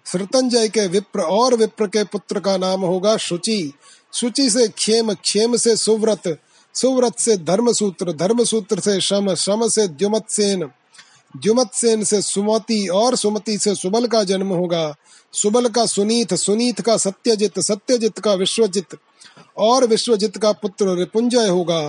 श्रतंजय 0.06 0.68
के 0.68 0.86
विप्र 0.86 1.20
और 1.20 1.54
विप्र 1.54 1.86
के 1.86 2.04
पुत्र 2.04 2.40
का 2.40 2.56
नाम 2.56 2.80
होगा 2.80 3.16
शुचि। 3.16 3.72
शुचि 4.12 4.50
से 4.50 4.68
क्षेम 4.68 5.12
क्षेम 5.14 5.56
से 5.56 5.76
सुव्रत 5.76 6.38
सुव्रत 6.74 7.18
से 7.18 7.36
धर्म 7.36 7.72
सूत्र 7.72 8.12
धर्म 8.12 8.44
सूत्र 8.44 8.80
से 8.80 9.00
शम 9.00 9.34
शम 9.34 9.68
से 9.68 9.86
द्युमत 9.88 10.30
सेन 10.30 10.68
द्युमत 11.34 11.70
सेन 11.74 12.04
से 12.04 12.20
सुमति 12.22 12.86
और 12.88 13.16
सुमति 13.16 13.56
से 13.58 13.74
सुबल 13.74 14.06
का 14.06 14.22
जन्म 14.24 14.52
होगा। 14.52 14.94
सुबल 15.32 15.68
का 15.68 15.84
सुनीत 15.86 16.34
सुनीत 16.34 16.80
का 16.80 16.96
सत्यजित 16.96 17.58
सत्यजित 17.60 18.18
का 18.18 18.34
विश्वजित 18.34 18.96
और 19.56 19.86
विश्वजित 19.86 20.36
का 20.36 20.52
पुत्र 20.52 20.96
रिपुंजय 20.96 21.48
होगा। 21.48 21.80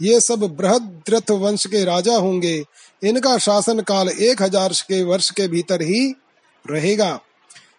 ये 0.00 0.20
सब 0.20 0.40
बृहद्रथ 0.56 1.30
वंश 1.30 1.66
के 1.66 1.84
राजा 1.84 2.16
होंगे। 2.16 2.64
इनका 3.02 3.36
शासन 3.38 3.80
काल 3.80 4.08
एक 4.08 4.42
हज़ार 4.42 4.72
के 4.88 5.02
वर्ष 5.02 5.30
के 5.30 5.48
भीतर 5.48 5.82
ही 5.82 6.14
रहेगा। 6.64 7.18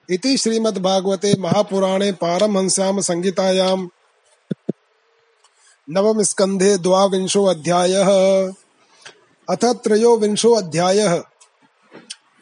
इति 0.09 0.37
श्रीमद्भागवते 0.37 1.33
महापुराणे 1.39 2.11
पारमहंस्याम 2.11 2.99
संहितायाम 3.01 3.89
नवम 5.87 6.21
स्कंधे 6.23 6.77
द्वाविंशो 6.77 7.43
अध्याय। 7.45 7.93
अथ 9.49 9.65
त्रयोविंशो 9.65 10.51
अध्याय। 10.51 11.23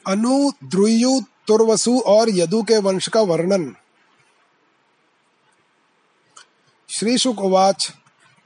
अनु, 0.08 0.52
द्रुयु, 0.64 1.22
तुर्वसु 1.48 2.00
और 2.00 2.30
यदु 2.30 2.64
के 2.64 2.78
वंश 2.78 3.08
का 3.08 3.22
वर्णन। 3.22 3.76
श्री 6.90 7.18
शुक 7.18 7.40
उवाच 7.40 7.94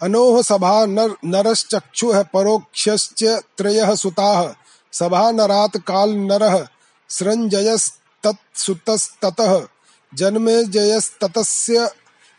अनोह 0.01 0.41
सभा 0.41 0.85
नर, 0.85 1.15
नरश्चक्षु 1.25 2.11
परोक्षश्च 2.15 3.41
त्रयः 3.57 3.95
सुताः। 3.95 4.53
सभा 4.93 5.31
नरात 5.31 5.77
काल 5.77 6.09
नरः, 6.09 6.67
सृञ्जयस्तत्सुतस्ततः। 7.09 9.67
जन्मेजयस्ततस्य 10.13 11.91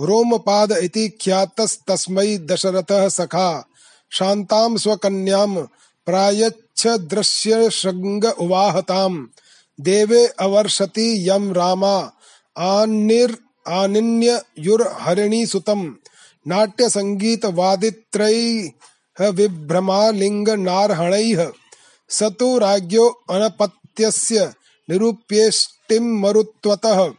रोमपाद 0.00 0.72
इति 0.72 1.08
ख्यातस्तस्मै 1.08 2.38
दशरथः 2.38 3.08
सखा। 3.08 3.68
शान्तां 4.10 4.76
स्वकन्यां 4.76 5.56
प्रायच्छ 6.06 6.86
दृश्य 6.86 7.70
श्रृंग 7.70 8.24
उवाहताम 8.24 9.28
देवे 9.80 10.26
अवर्षति 10.26 11.30
यम 11.30 11.52
रामा। 11.52 12.12
आनिर 12.58 13.38
आनिन्य 13.68 14.42
युर 14.58 14.82
विभ्रमालिंग 19.20 20.48
नारहणैः। 20.48 21.52
सतु 22.08 22.58
राज्ञो 22.58 23.22
अनपत्यस्य 23.30 24.52
निरूप्येष्टिं 24.90 26.00
मरुत्वतः। 26.00 27.10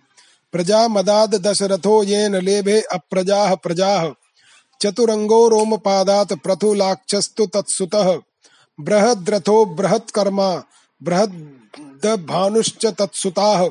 प्रजा 0.51 0.87
मदाद 0.87 1.35
दशरथो 1.35 2.03
येन 2.03 2.35
लेभे 2.35 2.81
अप्रजाः 2.81 3.55
प्रजाः। 3.55 4.11
चतुरंगो 4.81 5.47
रोमपादात् 5.47 6.33
प्रथुलाक्षस्तु 6.33 7.45
तत्सुतः। 7.45 8.19
बृहद्रथो 8.79 9.65
बृहत्कर्मा, 9.65 10.63
बृहद्भानुश्च 11.03 12.85
तत्सुताः। 12.85 13.69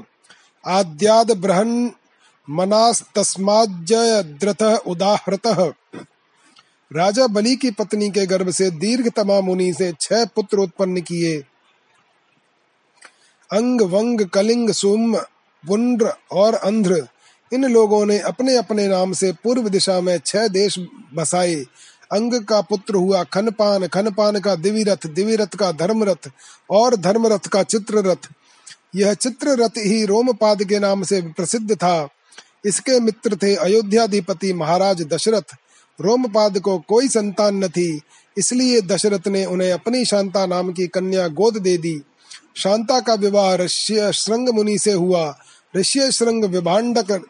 आद्याद् 0.67 1.33
बृहन् 1.33 1.91
मनास्तस्माज्जयद्रथः 2.51 4.77
उदाहृतः। 4.77 5.73
राजा 6.93 7.27
बलि 7.27 7.57
की 7.57 7.71
पत्नी 7.71 8.11
के 8.11 8.27
गर्भ 8.27 8.51
से 8.51 8.71
दीर्घ 8.71 9.03
दीर्घतमा 9.03 9.41
मुनि 9.41 9.73
से 9.73 9.93
छह 10.01 10.25
पुत्र 10.25 10.59
उत्पन्न 10.59 11.01
किए। 11.01 11.45
अंग, 13.53 13.81
वंग, 13.81 14.21
कलिंग, 14.21 14.71
सुम, 14.71 15.17
पुंड्र 15.67 16.13
और 16.33 16.55
अंध्र, 16.55 17.09
इन 17.53 17.65
लोगों 17.65 18.07
ने 18.07 18.19
अपने 18.19 18.57
अपने 18.57 18.89
नाम 18.89 19.13
से 19.13 19.33
पूर्व 19.33 19.69
दिशा 19.69 20.01
में 20.01 20.21
छह 20.27 20.49
देश 20.49 20.79
बसाए। 21.15 21.55
अंग 22.13 22.45
का 22.45 22.61
पुत्र 22.61 22.95
हुआ 22.95 23.25
खनपान 23.25 23.87
खनपान 23.87 24.41
का 24.41 24.55
दिविरथ 24.55 25.07
दिविरथ 25.07 25.57
का 25.57 25.73
धर्मरथ 25.73 26.31
और 26.71 26.97
धर्मरथ 26.97 27.47
का 27.49 27.63
चित्ररथ। 27.63 28.29
यह 28.97 29.15
चित्ररथ 29.15 29.71
ही 29.79 30.05
रोमपाद 30.05 30.65
के 30.65 30.79
नाम 30.79 31.03
से 31.03 31.23
प्रसिद्ध 31.23 31.75
था। 31.75 32.09
इसके 32.65 33.01
मित्र 33.01 33.37
थे 33.37 33.55
अयोध्याधिपति 33.55 34.53
महाराज 34.53 35.03
दशरथ। 35.03 35.57
रोमपाद 36.01 36.59
को 36.59 36.79
कोई 36.79 37.09
संतान 37.09 37.65
न 37.65 37.69
थी, 37.69 38.01
इसलिए 38.39 38.81
दशरथ 38.81 39.29
ने 39.29 39.45
उन्हें 39.45 39.73
अपनी 39.73 40.05
शांता 40.05 40.47
नाम 40.47 40.73
की 40.73 40.87
कन्या 40.87 41.29
गोद 41.29 41.57
दे 41.57 41.79
दी। 41.79 42.01
शांता 42.57 43.01
का 43.01 43.15
विवाह 43.15 43.55
ऋष्य 43.55 44.13
श्रृंग 44.13 44.49
मुनि 44.49 44.79
से 44.79 44.93
हुआ। 44.93 45.39
ऋष्य 45.77 46.13
श्रृंग 46.13 46.45
विभाडक 46.45 47.21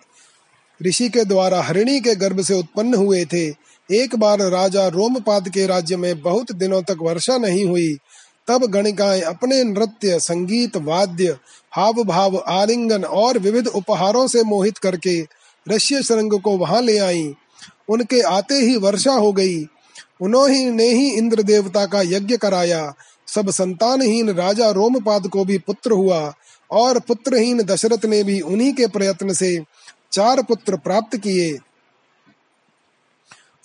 ऋषि 0.82 1.08
के 1.08 1.24
द्वारा 1.24 1.62
हरिणी 1.62 2.00
के 2.00 2.14
गर्भ 2.14 2.40
से 2.40 2.54
उत्पन्न 2.54 2.94
हुए 2.94 3.24
थे। 3.24 3.46
एक 3.90 4.14
बार 4.14 4.38
राजा 4.38 4.88
रोमपाद 4.88 5.48
के 5.48 5.66
राज्य 5.66 5.96
में 5.96 6.22
बहुत 6.22 6.52
दिनों 6.52 6.82
तक 6.82 6.96
वर्षा 7.00 7.36
नहीं 7.38 7.64
हुई। 7.64 7.96
तब 8.48 8.64
गणिकाएँ 8.64 9.20
अपने 9.20 9.64
नृत्य, 9.64 10.18
संगीत, 10.20 10.76
वाद्य 10.76 11.36
हाव 11.72 11.92
भाव 11.92 12.36
आलिंगन 12.48 13.04
और 13.04 13.38
विविध 13.38 13.66
उपहारों 13.66 14.26
से 14.26 14.42
मोहित 14.42 14.78
करके 14.78 15.20
ऋष्य 15.68 16.02
श्रृंग 16.02 16.40
को 16.40 16.56
वहाँ 16.58 16.82
ले 16.82 16.98
आई। 16.98 17.34
उनके 17.88 18.20
आते 18.20 18.54
ही 18.54 18.76
वर्षा 18.76 19.12
हो 19.12 19.32
गई। 19.32 19.64
उन्होंने 20.20 20.88
ही 20.88 21.10
इंद्र 21.10 21.42
देवता 21.42 21.86
का 21.86 22.00
यज्ञ 22.00 22.36
कराया। 22.36 22.94
सब 23.26 23.50
संतानहीन 23.50 24.30
राजा 24.30 24.70
रोमपाद 24.70 25.26
को 25.26 25.44
भी 25.44 25.58
पुत्र 25.58 25.92
हुआ 25.92 26.34
और 26.70 27.00
पुत्रहीन 27.00 27.62
दशरथ 27.62 28.04
ने 28.04 28.22
भी 28.24 28.40
उन्हीं 28.40 28.72
के 28.72 28.86
प्रयत्न 28.86 29.32
से 29.32 29.64
चार 30.12 30.42
पुत्र 30.42 30.76
प्राप्त 30.76 31.16
किए। 31.16 31.58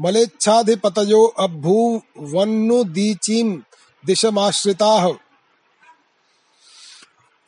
मलेच्छाधिपतयो 0.00 1.26
अभूवन्नुदीचीं 1.26 3.58
दिशमाश्रिताः। 4.06 5.12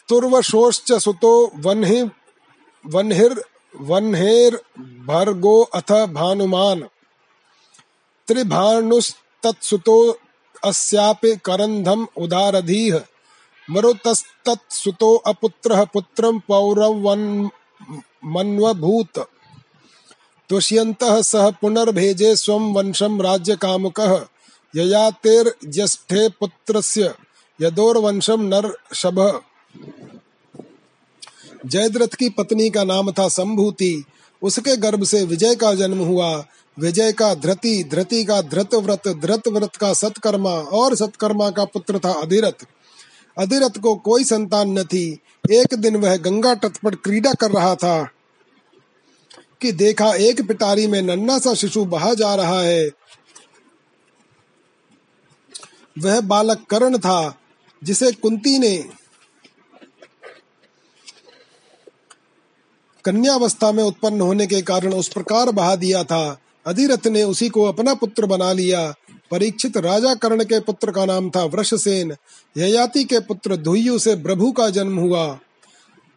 तुर्वशोश्च 0.09 0.93
सुतो 0.93 1.53
वह्नि 1.57 2.11
वह्निर्वह्नेर्भर्गो 2.87 5.63
अथ 5.63 6.07
भानुमान्। 6.07 6.83
त्रिभानुस्तत्सुतो 8.29 10.19
अस्यापि 10.65 11.39
करन्धम् 11.45 12.07
उदारधीः। 12.17 13.01
मरुतस्तत्सुतो 13.71 15.17
अपुत्रः 15.17 15.85
पुत्रं 15.85 16.39
पौरवन्मन्वभूत। 16.39 19.29
तुष्यन्तः 20.49 21.23
सह 21.23 21.51
पुनर्भेजे 21.51 22.37
स्वं 22.37 22.75
वंशं 22.75 23.23
राज्यकामुकः। 23.23 24.27
ययातेर्ज्येष्ठे 24.77 26.29
पुत्रस्य 26.29 27.15
यदोर्वंशं 27.63 28.39
नरषभः 28.39 29.41
जयद्रथ 31.67 32.07
की 32.07 32.29
पत्नी 32.29 32.71
का 32.71 32.85
नाम 32.85 33.13
था 33.13 33.29
संभूति। 33.29 34.05
उसके 34.43 34.77
गर्भ 34.77 35.05
से 35.05 35.25
विजय 35.25 35.55
का 35.55 35.75
जन्म 35.75 35.99
हुआ। 35.99 36.45
विजय 36.79 37.13
का 37.13 37.35
धृति 37.35 37.85
धृति 37.85 38.25
का 38.25 38.43
धृत 38.43 38.75
व्रत 38.75 39.09
धृत 39.09 39.49
व्रत 39.49 39.77
का 39.77 39.93
सत्कर्मा 39.93 40.51
और 40.51 40.95
सत्कर्मा 40.95 41.51
का 41.51 41.65
पुत्र 41.65 41.99
था 41.99 42.13
अधिरथ। 42.13 42.67
अधिरथ 43.39 43.79
को 43.81 43.95
कोई 43.95 44.25
संतान 44.25 44.79
न 44.79 44.85
थी। 44.85 45.21
एक 45.51 45.75
दिन 45.75 45.97
वह 45.97 46.17
गंगा 46.17 46.55
तट 46.55 46.77
पर 46.77 46.95
क्रीड़ा 46.95 47.33
कर 47.33 47.51
रहा 47.51 47.75
था 47.75 48.11
कि 49.61 49.73
देखा 49.73 50.15
एक 50.15 50.49
पिटारी 50.49 50.87
में 50.87 51.03
नन्ना 51.03 51.39
सा 51.39 51.55
शिशु 51.55 51.85
बहा 51.85 52.15
जा 52.15 52.35
रहा 52.35 52.61
है। 52.61 52.91
वह 55.99 56.21
बालक 56.21 56.67
कर्ण 56.71 56.99
था, 56.99 57.39
जिसे 57.85 58.13
कुंती 58.13 58.59
ने 58.59 58.77
कन्यावस्था 63.05 63.73
में 63.73 63.85
उत्पन्न 63.85 64.21
होने 64.21 64.47
के 64.47 64.63
कारण 64.63 64.93
उस 64.93 65.09
प्रकार 65.09 65.51
बहा 65.51 65.77
दिया 65.77 66.05
था। 66.05 66.41
अधिरथ 66.69 67.07
ने 67.07 67.23
उसी 67.23 67.49
को 67.49 67.65
अपना 67.65 67.95
पुत्र 67.95 68.27
बना 68.27 68.53
लिया। 68.53 68.95
परीक्षित 69.31 69.77
राजा 69.77 70.15
कर्ण 70.15 70.45
के 70.45 70.61
पुत्र 70.61 70.93
का 70.93 71.05
नाम 71.05 71.31
था 71.31 71.45
वृषसेन। 71.45 72.17
ययाति 72.57 73.05
के 73.05 73.21
पुत्र 73.21 73.57
धुयु 73.57 73.99
से 73.99 74.17
प्रभु 74.17 74.53
का 74.53 74.71
जन्म 74.71 74.99
हुआ। 74.99 75.27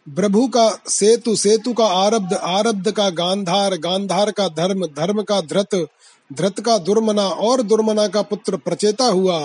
प्रभु 0.07 0.47
का 0.47 0.69
सेतु 0.87 1.35
सेतु 1.35 1.73
का 1.73 1.85
आरब्ध 1.85 2.33
आरब्ध 2.33 2.91
का 2.91 3.09
गांधार 3.09 3.77
गांधार 3.77 4.31
का 4.31 4.47
धर्म 4.47 4.85
धर्म 4.85 5.21
का 5.21 5.41
धृत 5.41 5.87
धृत 6.33 6.59
का 6.59 6.77
दुर्मना 6.77 7.27
और 7.27 7.61
दुर्मना 7.61 8.07
का 8.07 8.21
पुत्र 8.21 8.57
प्रचेता 8.57 9.05
हुआ। 9.05 9.39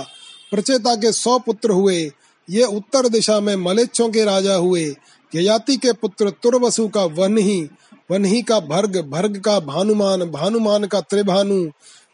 प्रचेता 0.51 0.95
के 0.95 1.13
सौ 1.13 1.39
पुत्र 1.39 1.71
हुए। 1.71 2.13
ये 2.51 2.63
उत्तर 2.63 3.09
दिशा 3.09 3.41
में 3.41 3.57
मलेच्छों 3.57 4.09
के 4.09 4.25
राजा 4.25 4.55
हुए। 4.55 4.95
ययाति 5.35 5.77
के 5.77 5.93
पुत्र 5.93 6.31
तुर्वसु 6.31 6.89
का 6.89 7.05
वनही। 7.05 7.69
वनही 8.11 8.43
का 8.43 8.61
भर्ग 8.61 9.01
भर्ग 9.11 9.41
का 9.41 9.61
भानुमान 9.61 10.25
भानुमान 10.25 10.85
का 10.85 11.01
त्रिभानु 11.01 11.65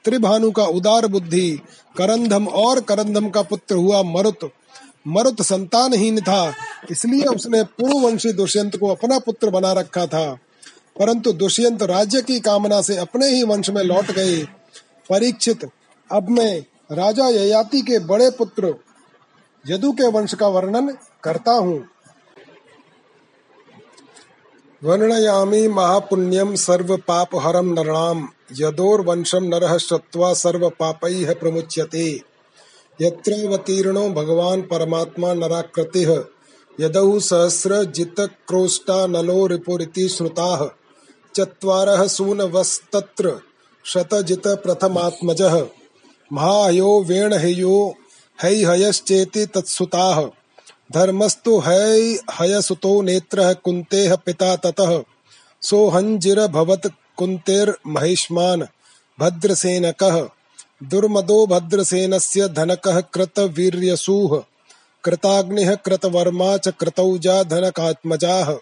त्रिभानु 0.05 0.51
का 0.51 0.65
उदार 0.65 1.07
बुद्धि, 1.07 1.61
करंधम 1.97 2.49
और 2.49 2.81
करंधम 2.81 3.29
का 3.29 3.43
पुत्र 3.43 3.75
हुआ 3.75 4.03
मरुत। 4.03 4.51
मरुत 5.07 5.43
संतानहीन 5.43 6.21
था, 6.21 6.53
इसलिए 6.91 7.25
उसने 7.25 7.63
पूर्ववंशी 7.63 8.33
दुष्यंत 8.33 8.77
को 8.77 8.89
अपना 8.89 9.19
पुत्र 9.19 9.51
बना 9.51 9.73
रखा 9.73 10.07
था। 10.07 10.39
परंतु 10.99 11.33
दुष्यंत 11.33 11.83
राज्य 11.83 12.23
की 12.23 12.41
कामना 12.41 12.81
से 12.83 12.97
अपने 12.97 13.27
ही 13.27 13.43
वंश 13.43 13.71
में 13.71 13.83
लौट 13.83 14.11
गए। 14.11 14.43
परीक्षित, 15.11 15.69
अब 16.11 16.29
मैं 16.29 16.65
राजा 16.93 17.29
ययाति 17.29 17.81
के 17.81 17.99
बड़े 17.99 18.31
पुत्र, 18.31 18.75
यदु 19.69 19.93
के 19.93 20.09
वंश 20.09 20.35
का 20.35 20.49
वर्णन 20.49 20.97
करता 21.23 21.53
हूँ। 21.53 21.85
वर्णयामि 24.85 25.69
महापुण्यं 25.69 26.57
सर्वपापहरं 26.57 27.75
नृणां 27.75 28.27
यदोर्वंशं 28.59 29.43
नरः 29.43 29.79
श्रुत्वा 29.79 30.35
सर्वपापैः 30.35 31.35
प्रमुच्यते। 31.35 32.21
यत्रावतीर्णो 33.01 34.09
भगवान् 34.09 34.63
परमात्मा 34.63 35.35
नराकृतिः। 35.35 36.25
यदौ 36.81 37.21
सहस्रजितक्रोष्टा 37.21 39.07
नलो 39.07 39.47
रिपुरिति 39.47 40.09
श्रुताः 40.09 40.67
चत्वारः 41.37 42.07
सूनवस्तत्र 42.07 43.41
शतजितप्रथमात्मजः। 43.85 45.67
महायो 46.33 47.03
वेणहेयो 47.03 47.95
हैहयश्चेति 48.43 49.47
तत्सुताः। 49.47 50.42
धर्मस्तु 50.95 51.59
है 51.59 52.15
हयसुतो 52.15 53.03
नेत्र 53.03 53.55
कुंते 53.55 54.17
पिता 54.17 54.57
ततः। 54.57 55.03
सोहंजिरभवत् 55.61 56.87
कुन्तेर्महिष्मान् 57.17 58.63
भद्रसेनकः। 59.21 60.29
दुर्मदो 60.83 61.47
भद्रसेनस्य 61.47 62.49
धनकः 62.49 63.01
कृतवीर्यसूः। 63.01 64.43
कृताग्निः 65.05 65.75
कृतवर्मा 65.75 66.57
च 66.57 66.69
कृतौजा 66.69 67.43
धनकात्मजाः। 67.43 68.57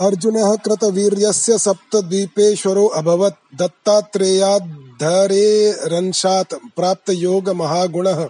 अर्जुनः 0.00 0.56
कृतवीर्यस्य 0.56 1.58
सप्तद्वीपेश्वरो 1.58 2.86
अभवत्। 2.86 3.56
दत्तात्रेयाद्धरेरंशात् 3.56 6.54
प्राप्तयोगमहागुणः। 6.76 8.28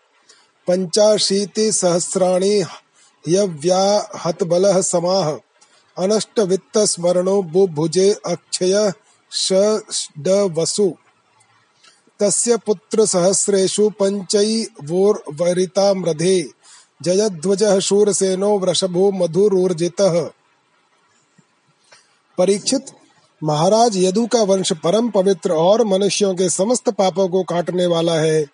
पञ्चाशीतिसहस्राणि 0.69 2.65
ह्यव्याहतबलः 3.29 4.81
समाः। 4.81 5.39
अनष्टवित्तस्मरणो 5.99 7.43
बुभुजे 7.43 8.17
अक्षयषड्वसु 8.27 10.95
तस्य 12.21 12.57
पुत्रसहस्रेषु 12.57 13.91
पञ्चैवोर्वरिताम्रधे 13.91 16.51
जयध्वजः 17.03 17.79
शूरसेनो 17.79 18.59
वृषभो 18.59 19.13
मधुरोर्जितः। 19.13 20.31
परीक्षित। 22.43 22.87
महाराज 23.45 23.97
यदु 23.97 24.27
का 24.27 24.43
वंश 24.43 24.73
परम 24.73 25.11
पवित्र 25.11 25.53
और 25.53 25.85
मनुष्यों 25.85 26.35
के 26.35 26.51
समस्त 26.51 26.91
पापों 26.91 27.29
को 27.29 27.43
काटने 27.43 27.87
वाला 27.87 28.15
है। 28.15 28.47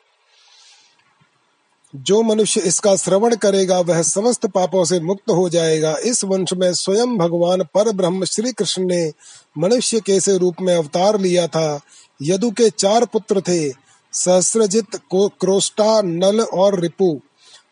जो 1.96 2.22
मनुष्य 2.22 2.60
इसका 2.60 2.96
श्रवण 2.96 3.36
करेगा, 3.36 3.80
वह 3.80 4.02
समस्त 4.02 4.46
पापों 4.46 4.84
से 4.84 5.00
मुक्त 5.00 5.30
हो 5.30 5.48
जाएगा। 5.48 5.96
इस 6.04 6.24
वंश 6.24 6.52
में 6.52 6.74
स्वयं 6.74 7.18
भगवान 7.18 7.62
पर 7.62 7.92
ब्रह्म 7.92 8.24
श्री 8.24 8.52
कृष्ण 8.52 8.82
ने 8.82 9.12
मनुष्य 9.58 10.00
के 10.00 10.20
से 10.20 10.38
रूप 10.38 10.54
में 10.60 10.76
अवतार 10.76 11.20
लिया 11.20 11.46
था। 11.46 11.80
यदु 12.22 12.50
के 12.50 12.70
चार 12.70 13.04
पुत्र 13.04 13.40
थे, 13.40 13.72
सहस्रजित 14.12 14.86
क्रोष्टा, 15.14 16.02
नल 16.02 16.40
और 16.40 16.80
रिपु। 16.80 17.20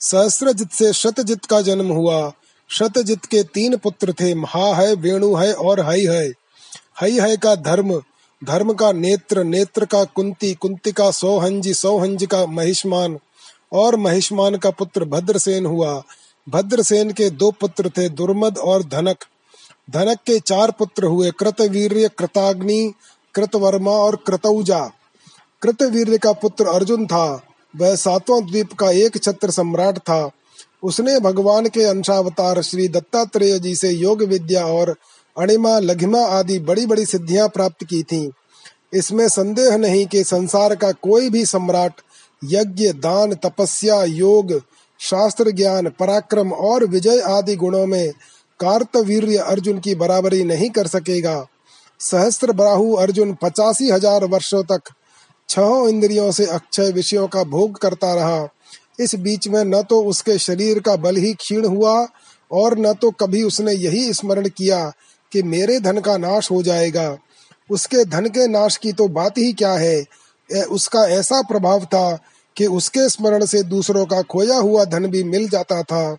सहस्रजित 0.00 0.72
से 0.72 0.92
शतजित 0.92 1.44
का 1.44 1.60
जन्म 1.60 1.88
हुआ। 1.92 2.32
शतजित 2.70 3.24
के 3.24 3.42
तीन 3.42 3.76
पुत्र 3.76 4.12
थे, 4.12 4.34
महा 4.34 4.74
है, 4.74 4.94
वेणु 4.94 5.34
है 5.34 5.52
और 5.52 5.80
हई 5.80 6.04
है। 6.04 6.32
हई 7.00 7.18
है 7.20 7.36
का 7.36 7.54
धर्म 7.54 8.02
धर्म 8.44 8.72
का 8.72 8.92
नेत्र 8.92 9.44
नेत्र 9.44 9.84
का 9.84 10.04
कुंती 10.04 10.54
कुंती 10.54 10.92
का 10.92 11.10
सौहंजी, 11.10 11.74
सौहंज 11.74 12.24
का 12.24 12.46
महिष्मान 12.46 13.18
और 13.72 13.96
महिष्मान 13.96 14.56
का 14.56 14.70
पुत्र 14.70 15.04
भद्रसेन 15.04 15.66
हुआ। 15.66 16.02
भद्रसेन 16.48 17.10
के 17.10 17.30
दो 17.30 17.50
पुत्र 17.50 17.90
थे, 17.90 18.08
दुर्मद 18.08 18.58
और 18.58 18.82
धनक। 18.82 19.24
धनक 19.90 20.18
के 20.26 20.40
चार 20.40 20.70
पुत्र 20.70 21.04
हुए, 21.04 21.30
कृतवीर्य, 21.30 22.08
कृताग्नि, 22.08 22.92
कृतवर्मा 23.34 23.90
और 23.90 24.16
कृतौजा 24.16 24.90
कृतवीर्य 25.62 26.18
का 26.18 26.32
पुत्र 26.32 26.66
अर्जुन 26.66 27.06
था। 27.06 27.42
वह 27.76 27.96
सातवां 27.96 28.46
द्वीप 28.46 28.72
का 28.72 28.90
एक 28.90 29.22
छत्र 29.22 29.50
सम्राट 29.50 29.98
था। 29.98 30.30
उसने 30.82 31.18
भगवान 31.20 31.68
के 31.68 31.84
अंशावतार 31.84 32.62
श्री 32.62 32.88
दत्तात्रेय 32.88 33.58
जी 33.58 33.74
से 33.76 33.90
योग 33.90 34.22
विद्या 34.22 34.64
और 34.66 34.94
अणिमा, 35.36 35.78
लघिमा 35.78 36.24
आदि 36.28 36.58
बड़ी 36.58 36.86
बड़ी 36.86 37.04
सिद्धियाँ 37.06 37.48
प्राप्त 37.48 37.84
की 37.84 38.02
थीं। 38.02 38.28
इसमें 38.94 39.28
संदेह 39.28 39.76
नहीं 39.76 40.06
कि 40.06 40.24
संसार 40.24 40.74
का 40.74 40.90
कोई 40.92 41.30
भी 41.30 41.44
सम्राट, 41.46 42.00
यज्ञ, 42.44 42.92
दान, 42.92 43.34
तपस्या, 43.34 44.02
योग, 44.04 44.60
शास्त्र 45.00 45.50
ज्ञान, 45.50 45.88
पराक्रम 45.90 46.52
और 46.52 46.84
विजय 46.84 47.20
आदि 47.20 47.56
गुणों 47.56 47.86
में 47.86 48.12
कार्तवीर्य 48.60 49.36
अर्जुन 49.36 49.78
की 49.78 49.94
बराबरी 49.94 50.42
नहीं 50.44 50.70
कर 50.70 50.86
सकेगा 50.86 51.46
सहस्त्र 52.00 52.52
बाहु 52.52 52.92
अर्जुन 52.94 53.36
पचासी 53.42 53.90
हज़ार 53.90 54.24
वर्षों 54.24 54.62
तक 54.62 54.92
छह 55.48 55.88
इंद्रियों 55.88 56.30
से 56.32 56.46
अक्षय 56.46 56.92
विषयों 56.92 57.26
का 57.28 57.42
भोग 57.44 57.78
करता 57.78 58.14
रहा 58.14 58.48
इस 58.98 59.14
बीच 59.14 59.48
में 59.48 59.64
न 59.64 59.82
तो 59.82 60.02
उसके 60.04 60.38
शरीर 60.38 60.78
का 60.78 60.96
बल 60.96 61.16
ही 61.16 61.32
क्षीण 61.34 61.66
हुआ 61.66 61.94
और 62.50 62.78
न 62.78 62.92
तो 62.92 63.10
कभी 63.10 63.42
उसने 63.42 63.72
यही 63.72 64.12
स्मरण 64.12 64.48
किया 64.48 64.84
कि 65.32 65.42
मेरे 65.42 65.78
धन 65.80 66.00
का 66.00 66.16
नाश 66.16 66.50
हो 66.50 66.62
जाएगा। 66.62 67.16
उसके 67.70 68.04
धन 68.04 68.26
के 68.26 68.46
नाश 68.48 68.76
की 68.76 68.92
तो 68.92 69.08
बात 69.08 69.38
ही 69.38 69.52
क्या 69.52 69.72
है? 69.72 70.04
उसका 70.50 71.04
ऐसा 71.10 71.40
प्रभाव 71.42 71.84
था 71.84 72.18
कि 72.56 72.66
उसके 72.66 73.08
स्मरण 73.08 73.44
से 73.44 73.62
दूसरों 73.62 74.04
का 74.06 74.20
खोया 74.22 74.56
हुआ 74.56 74.84
धन 74.84 75.06
भी 75.06 75.22
मिल 75.24 75.48
जाता 75.48 75.82
था। 75.82 76.16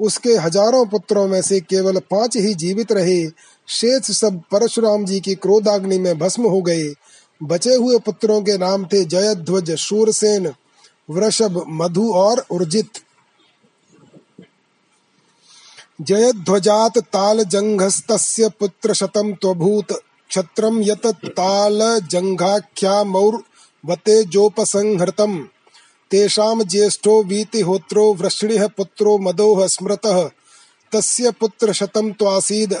उसके 0.00 0.36
हज़ारों 0.36 0.84
पुत्रों 0.86 1.26
में 1.28 1.40
से 1.42 1.60
केवल 1.60 1.98
पाँच 2.10 2.36
ही 2.36 2.54
जीवित 2.54 2.92
रहे। 2.92 3.24
शेष 3.68 4.10
सब 4.10 4.40
परशुराम 4.52 5.04
जी 5.04 5.20
की 5.20 5.34
क्रोधाग्नि 5.34 5.98
में 5.98 6.18
भस्म 6.18 6.42
हो 6.42 6.60
गए। 6.62 6.92
बचे 7.40 7.74
हुए 7.74 7.98
पुत्रों 7.98 8.40
के 8.42 8.56
नाम 8.58 8.84
थे 8.84 9.04
जयध्वज, 9.04 9.74
शूरसेन 9.76 10.52
वृषभ, 11.10 11.64
मधु 11.68 12.12
और 12.12 12.46
उर्जित। 12.50 12.90
जयध्वजात 16.00 16.98
ताल 16.98 17.44
जंघस्तस्य 17.44 18.48
पुत्र 18.48 18.94
शतम 18.94 19.32
त्वभूत 19.32 19.92
क्षत्रम 20.28 20.82
यत 20.82 21.06
ताल 21.06 22.00
जंघाख्या 22.10 23.04
मौर 23.04 23.42
वते 23.86 24.24
जोपसंहृतम 24.24 25.48
तेषां 26.10 26.62
ज्येष्ठो 26.62 27.22
वीतिहोत्रो 27.22 28.14
वृष्णिः 28.14 28.66
पुत्रो 28.66 29.18
मदोः 29.18 29.66
स्मृतः। 29.66 30.30
तस्य 30.92 31.30
पुत्र 31.30 31.72
शतम 31.72 32.12
त्वासीद् 32.12 32.74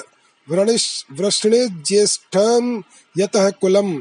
वृष्णिज्येष्ठं 1.12 2.82
यतः 3.18 3.50
कुलम्। 3.50 4.00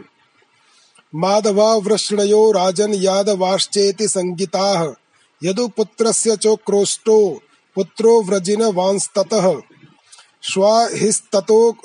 माधवा 1.16 1.76
वृष्णयो 1.76 2.52
राजन् 2.52 2.96
यादवाश्चेति 2.96 4.08
संगिताः। 4.08 4.94
यदुपुत्रस्य 5.44 6.38
च 6.38 6.48
क्रोष्टो 6.48 7.42
पुत्रो 7.76 8.22
व्रजिन 8.22 8.64
वांस्ततः। 8.64 9.56
श्वाहिस्ततो 10.42 11.76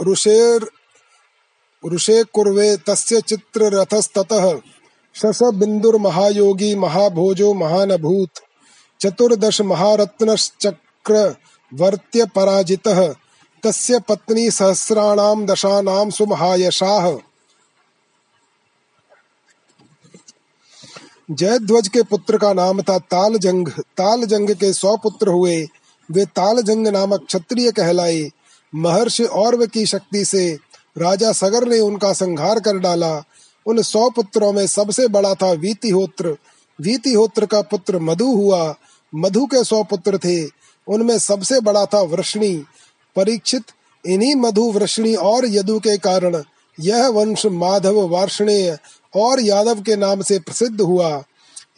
ऋषे 1.94 2.24
कुर्वे 2.24 2.76
तस्य 2.76 3.20
चित्ररथस्ततः। 3.20 4.58
शश 5.14 5.38
बिंदुर 5.42 5.96
महायोगी 5.96 6.74
महाभोजो 6.74 7.54
महानभूत। 7.54 8.30
चतुर्दश 9.00 9.60
महारत्नश्चक्र 9.60 11.36
वर्त्य 11.74 12.26
पराजितः 12.26 13.14
तस्य 13.62 13.98
पत्नी 13.98 14.50
सहस्राणाम 14.50 15.46
दशानाम 15.46 16.10
सुमहायशाह 16.10 17.25
जयध्वज 21.30 21.88
के 21.88 22.02
पुत्र 22.02 22.38
का 22.38 22.52
नाम 22.52 22.82
था 22.82 22.98
तालजंग। 22.98 23.68
तालजंग 23.68 24.50
के 24.50 24.72
सौ 24.72 24.96
पुत्र 24.96 25.28
हुए। 25.28 25.68
वे 26.10 26.24
तालजंग 26.24 26.88
नामक 26.88 27.24
क्षत्रिय 27.26 27.72
कहलाए। 27.72 28.30
महर्षि 28.74 29.24
और 29.24 29.66
की 29.66 29.86
शक्ति 29.86 30.24
से 30.24 30.58
राजा 30.98 31.32
सगर 31.32 31.68
ने 31.68 31.80
उनका 31.80 32.12
संहार 32.12 32.60
कर 32.60 32.78
डाला। 32.78 33.24
उन 33.66 33.82
सौ 33.82 34.10
पुत्रों 34.10 34.52
में 34.52 34.66
सबसे 34.66 35.08
बड़ा 35.08 35.34
था 35.34 35.52
वीतिहोत्र। 35.52 36.36
वीतिहोत्र 36.80 37.46
का 37.46 37.62
पुत्र 37.62 37.98
मधु 37.98 38.26
हुआ। 38.26 38.74
मधु 39.14 39.46
के 39.46 39.64
सौ 39.64 39.82
पुत्र 39.82 40.18
थे। 40.18 40.44
उनमें 40.88 41.18
सबसे 41.18 41.60
बड़ा 41.60 41.86
था 41.86 42.00
वृष्णि। 42.00 42.64
परीक्षित, 43.16 43.62
इन्हीं 44.06 44.34
मधु 44.34 44.62
वृष्णि 44.62 45.14
और 45.14 45.46
यदु 45.46 45.78
के 45.78 45.98
कारण 45.98 46.42
यह 46.80 47.08
वंश 47.08 47.46
माधव 47.46 48.08
वार्षणेय 48.08 48.78
और 49.16 49.40
यादव 49.40 49.80
के 49.82 49.96
नाम 49.96 50.22
से 50.22 50.38
प्रसिद्ध 50.38 50.80
हुआ। 50.80 51.22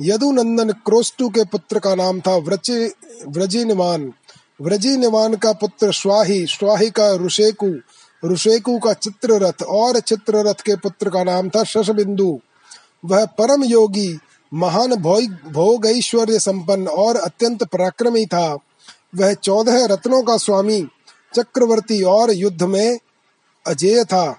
यदुनंदन 0.01 0.71
क्रोस्टु 0.87 1.29
के 1.29 1.45
पुत्र 1.45 1.79
का 1.79 1.95
नाम 1.95 2.21
था 2.21 2.37
व्रजिनवान। 2.37 4.13
व्रजिनवान 4.63 5.35
का 5.35 5.53
पुत्र 5.53 5.93
स्वाही 5.93 6.45
स्वाही 6.47 6.91
का 6.91 7.15
ऋषेकु। 7.17 7.75
ऋषेकु 8.23 8.79
का 8.79 8.93
चित्ररथ 8.93 9.63
और 9.63 9.99
चित्ररथ 10.01 10.61
के 10.61 10.77
पुत्र 10.77 11.11
का 11.11 11.23
नाम 11.25 11.49
था 11.49 11.65
शशबिंदु। 11.65 12.39
वह 13.05 13.25
परम 13.39 13.65
योगी, 13.65 14.19
महान 14.53 14.95
भोग 15.53 15.87
ऐश्वर्य 15.87 16.39
संपन्न 16.41 16.89
और 16.89 17.17
अत्यंत 17.17 17.65
पराक्रमी 17.65 18.25
था। 18.27 18.47
वह 19.15 19.33
चौदह 19.35 19.85
रत्नों 19.87 20.23
का 20.23 20.37
स्वामी, 20.37 20.81
चक्रवर्ती 21.35 22.03
और 22.03 22.33
युद्ध 22.33 22.63
में 22.63 22.99
अजेय 23.67 24.05
था। 24.05 24.37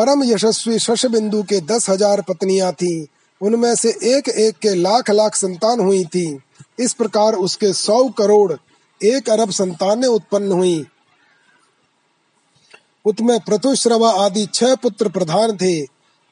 परम 0.00 0.22
यशस्वी 0.24 0.78
शश 0.78 1.06
बिंदु 1.06 1.42
के 1.42 1.60
दस 1.60 1.90
हज़ार 1.90 2.20
पत्नियाँ 2.20 2.72
थीं। 2.72 3.06
उनमें 3.40 3.74
से 3.74 3.88
एक 3.88 4.28
एक 4.28 4.56
के 4.56 4.74
लाख 4.74 5.10
लाख 5.10 5.34
संतान 5.34 5.80
हुई 5.80 6.04
थी। 6.04 6.40
इस 6.78 6.92
प्रकार 6.92 7.34
उसके 7.34 7.72
सौ 7.72 8.08
करोड़ 8.08 8.52
एक 9.04 9.28
अरब 9.30 9.50
संतानें 9.50 10.08
उत्पन्न 10.08 10.52
हुई। 10.52 10.86
उसमें 13.04 13.40
प्रतुश्रवा 13.40 14.10
आदि 14.10 14.46
छह 14.54 14.74
पुत्र 14.74 15.08
प्रधान 15.08 15.56
थे। 15.56 15.82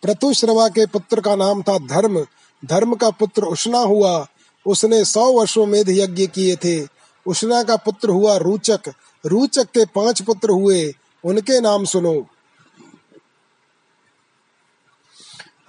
प्रतुश्रवा 0.03 0.69
के 0.69 0.87
पुत्र 0.87 1.21
का 1.21 1.37
नाम 1.37 1.63
था 1.63 1.79
धर्म। 1.79 2.27
धर्म 2.65 2.95
का 2.95 3.11
पुत्र 3.11 3.43
उष्णा 3.43 3.79
हुआ। 3.79 4.27
उसने 4.67 5.05
सौ 5.05 5.33
वर्षों 5.33 5.67
में 5.67 5.85
यज्ञ 5.89 6.27
किए 6.27 6.57
थे। 6.57 6.87
उष्णा 7.27 7.63
का 7.63 7.77
पुत्र 7.77 8.09
हुआ 8.09 8.37
रूचक। 8.37 8.93
रूचक 9.27 9.65
के 9.65 9.85
पाँच 9.85 10.23
पुत्र 10.23 10.51
हुए। 10.51 10.93
उनके 11.25 11.61
नाम 11.61 11.85
सुनो। 11.85 12.27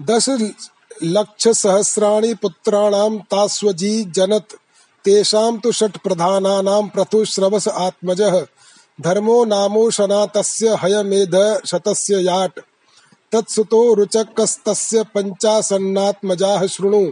दस 0.02 0.52
लक्ष 1.04 1.48
सहस्राणि 1.48 2.34
पुत्राणाम 2.34 3.18
तास्वजी 3.18 4.04
जनत, 4.04 4.48
तेषां 5.06 5.58
तु 5.58 5.72
षट् 5.72 5.98
प्रधानानां 5.98 6.88
प्रथुश्रवस 6.88 7.68
आत्मजः। 7.68 8.46
धर्मो 9.02 9.46
नामो 9.46 9.92
शनातस्य 9.92 10.78
हयमेध 10.82 11.62
शतस्य 11.66 12.16
याट। 12.16 12.60
तत्सुतो 13.32 13.94
रुचकस्तस्य 13.94 15.04
पञ्चासन्नात्मजाः 15.04 16.68
शृणु। 16.68 17.12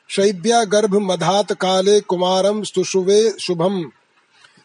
शैब्या 0.09 0.63
गर्भ 0.63 0.95
मधात 1.01 1.51
काले 1.53 1.99
कुमारम 2.01 2.63
सुशुवे 2.63 3.19
शुभम। 3.39 3.83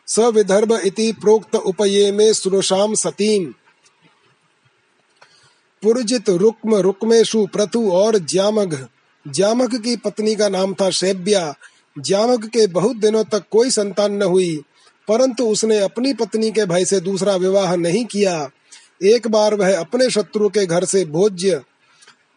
स 0.08 0.18
विदर्भ 0.34 0.72
इति 0.84 1.10
प्रोक्त 1.12 1.54
उपये 1.56 2.10
में 2.12 2.32
सुरुषाम 2.32 2.94
सतीम 2.94 3.44
पुरजित 5.82 6.30
रुक्म 6.30 6.76
रुक्मेशु 6.76 7.46
प्रथु 7.46 7.90
और 7.92 8.18
ज्यामघ। 8.18 8.74
ज्यामघ 9.26 9.74
की 9.74 9.96
पत्नी 9.96 10.34
का 10.34 10.48
नाम 10.48 10.74
था 10.74 10.90
शैब्या 10.90 11.54
ज्यामघ 11.96 12.44
के 12.46 12.66
बहुत 12.66 12.96
दिनों 12.96 13.24
तक 13.24 13.44
कोई 13.50 13.70
संतान 13.70 14.12
न 14.12 14.22
हुई, 14.22 14.56
परंतु 15.08 15.46
उसने 15.46 15.78
अपनी 15.78 16.12
पत्नी 16.14 16.50
के 16.50 16.64
भय 16.66 16.84
से 16.84 17.00
दूसरा 17.00 17.36
विवाह 17.36 17.74
नहीं 17.76 18.04
किया। 18.04 18.50
एक 19.04 19.28
बार 19.28 19.54
वह 19.54 19.78
अपने 19.78 20.10
शत्रु 20.10 20.48
के 20.48 20.66
घर 20.66 20.84
से 20.84 21.04
भोज्य 21.04 21.60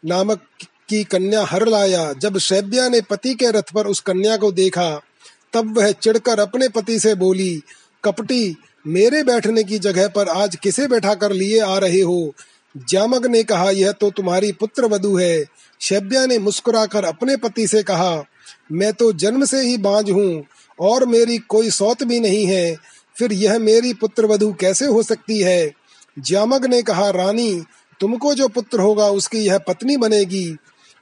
नामक 0.05 0.41
की 0.89 1.03
कन्या 1.03 1.43
हर 1.43 1.67
लाया। 1.67 2.13
जब 2.13 2.37
शैब्या 2.37 2.89
ने 2.89 3.01
पति 3.01 3.33
के 3.33 3.51
रथ 3.51 3.73
पर 3.73 3.87
उस 3.87 3.99
कन्या 3.99 4.37
को 4.37 4.51
देखा, 4.51 5.01
तब 5.53 5.77
वह 5.77 5.91
चिड़कर 5.91 6.39
अपने 6.39 6.69
पति 6.69 6.99
से 6.99 7.15
बोली, 7.15 7.61
कपटी, 8.03 8.55
मेरे 8.87 9.23
बैठने 9.23 9.63
की 9.63 9.79
जगह 9.79 10.07
पर 10.07 10.29
आज 10.29 10.55
किसे 10.55 10.87
बैठा 10.87 11.13
कर 11.13 11.31
लिए 11.31 11.59
आ 11.59 11.77
रहे 11.77 12.01
हो? 12.01 12.33
जामग 12.89 13.25
ने 13.25 13.43
कहा, 13.43 13.71
यह 13.71 13.91
तो 13.91 14.11
तुम्हारी 14.11 14.51
पुत्र 14.51 14.85
वधु 14.85 15.17
है। 15.17 15.45
शैब्या 15.81 16.25
ने 16.25 16.39
मुस्कुराकर 16.39 17.05
अपने 17.05 17.35
पति 17.35 17.67
से 17.67 17.83
कहा, 17.83 18.23
मैं 18.71 18.93
तो 18.93 19.13
जन्म 19.13 19.45
से 19.45 19.61
ही 19.61 19.77
बांझ 19.77 20.11
हूँ 20.11 20.45
और 20.79 21.05
मेरी 21.05 21.37
कोई 21.37 21.69
सौत 21.69 22.03
भी 22.03 22.19
नहीं 22.19 22.45
है। 22.45 22.77
फिर 23.17 23.33
यह 23.33 23.59
मेरी 23.59 23.93
पुत्र 23.93 24.25
वधु 24.25 24.53
कैसे 24.53 24.85
हो 24.85 25.03
सकती 25.03 25.39
है? 25.39 25.71
जामग 26.19 26.65
ने 26.65 26.81
कहा, 26.81 27.09
रानी, 27.09 27.63
तुमको 27.99 28.33
जो 28.33 28.47
पुत्र 28.47 28.79
होगा 28.79 29.07
उसकी 29.07 29.37
यह 29.37 29.57
पत्नी 29.57 29.97
बनेगी। 29.97 30.57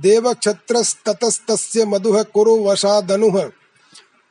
देवक्षत्रस्ततस्तस्य 0.00 1.84
मधुः 1.84 2.22
कुरु 2.22 2.56
वशादनुः। 2.56 3.50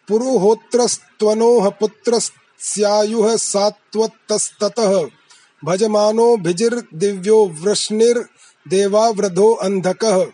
पुरुहोत्रस्त्वनोः 0.07 1.69
पुत्रस्यायुः 1.69 3.37
सात्वतस्ततः 3.37 5.07
भजमानो 5.65 6.37
भिजिर्दिव्यो 6.37 7.55
वृष्णिर्देवावृधो 7.61 9.53
अन्धकः। 9.53 10.25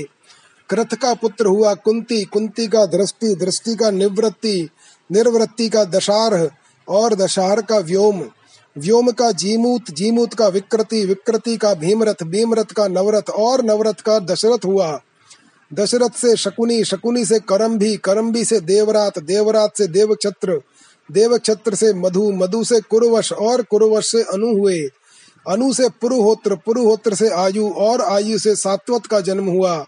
क्रथ 0.69 0.95
का 0.95 1.15
पुत्र 1.15 1.47
हुआ 1.47 1.75
कुंती 1.75 2.25
कुंती 2.25 2.67
का 2.67 2.85
दृष्टि 2.87 3.35
दृष्टि 3.35 3.75
का 3.75 3.91
निवृत्ति, 3.91 4.69
निर्वृत्ति 5.11 5.69
का 5.69 5.85
दशारह 5.85 6.49
और 6.89 7.15
दशार 7.15 7.63
का 7.63 7.79
व्योम। 7.79 8.23
व्योम 8.79 9.11
का 9.11 9.31
जीमूत 9.33 9.91
जीमूत 9.91 10.35
का 10.35 10.49
विकृति 10.49 11.05
विकृति 11.07 11.57
का 11.57 11.75
भीमरथ 11.75 12.23
भीमरथ 12.25 12.73
का 12.73 12.89
नवरथ 12.89 13.31
और 13.31 13.65
नवरथ 13.65 14.01
का 14.01 14.19
दशरथ 14.19 14.65
हुआ। 14.65 15.01
दशरथ 15.71 16.11
से 16.11 16.37
शकुनी 16.37 16.85
शकुनी 16.85 17.25
से 17.25 17.39
करम्भी 17.39 17.97
करम्भी 17.97 18.45
से 18.45 18.61
देवरात 18.61 19.19
देवरात 19.19 19.77
से 19.77 19.87
देवक्षत्र 19.87 20.61
देवक्षत्र 21.11 21.75
से 21.75 21.95
मधु 21.95 22.33
मधु 22.33 22.65
से 22.65 22.81
कुरुवश 22.81 23.33
और 23.33 23.63
कुरुवश 23.63 24.11
से 24.11 24.23
अनु 24.23 24.59
हुए। 24.59 24.89
अनु 25.49 25.73
से 25.73 25.89
पुरुहोत्र 25.89 26.55
पुरुहोत्र 26.55 27.15
से 27.15 27.29
आयु 27.29 27.69
और 27.69 28.01
आयु 28.01 28.39
से 28.39 28.57
सात्वत 28.57 29.07
का 29.07 29.21
जन्म 29.21 29.45
हुआ। 29.45 29.87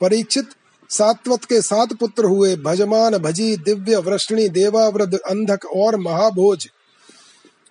परीक्षित 0.00 0.48
सात्वत 0.90 1.44
के 1.44 1.62
सात 1.62 1.92
पुत्र 1.92 2.24
हुए, 2.24 2.56
भजमान, 2.56 3.18
भजी, 3.18 3.56
दिव्य, 3.56 3.96
वृष्णि, 3.96 4.48
देवावृद, 4.48 5.14
अंधक 5.14 5.64
और 5.76 5.96
महाभोज। 5.96 6.68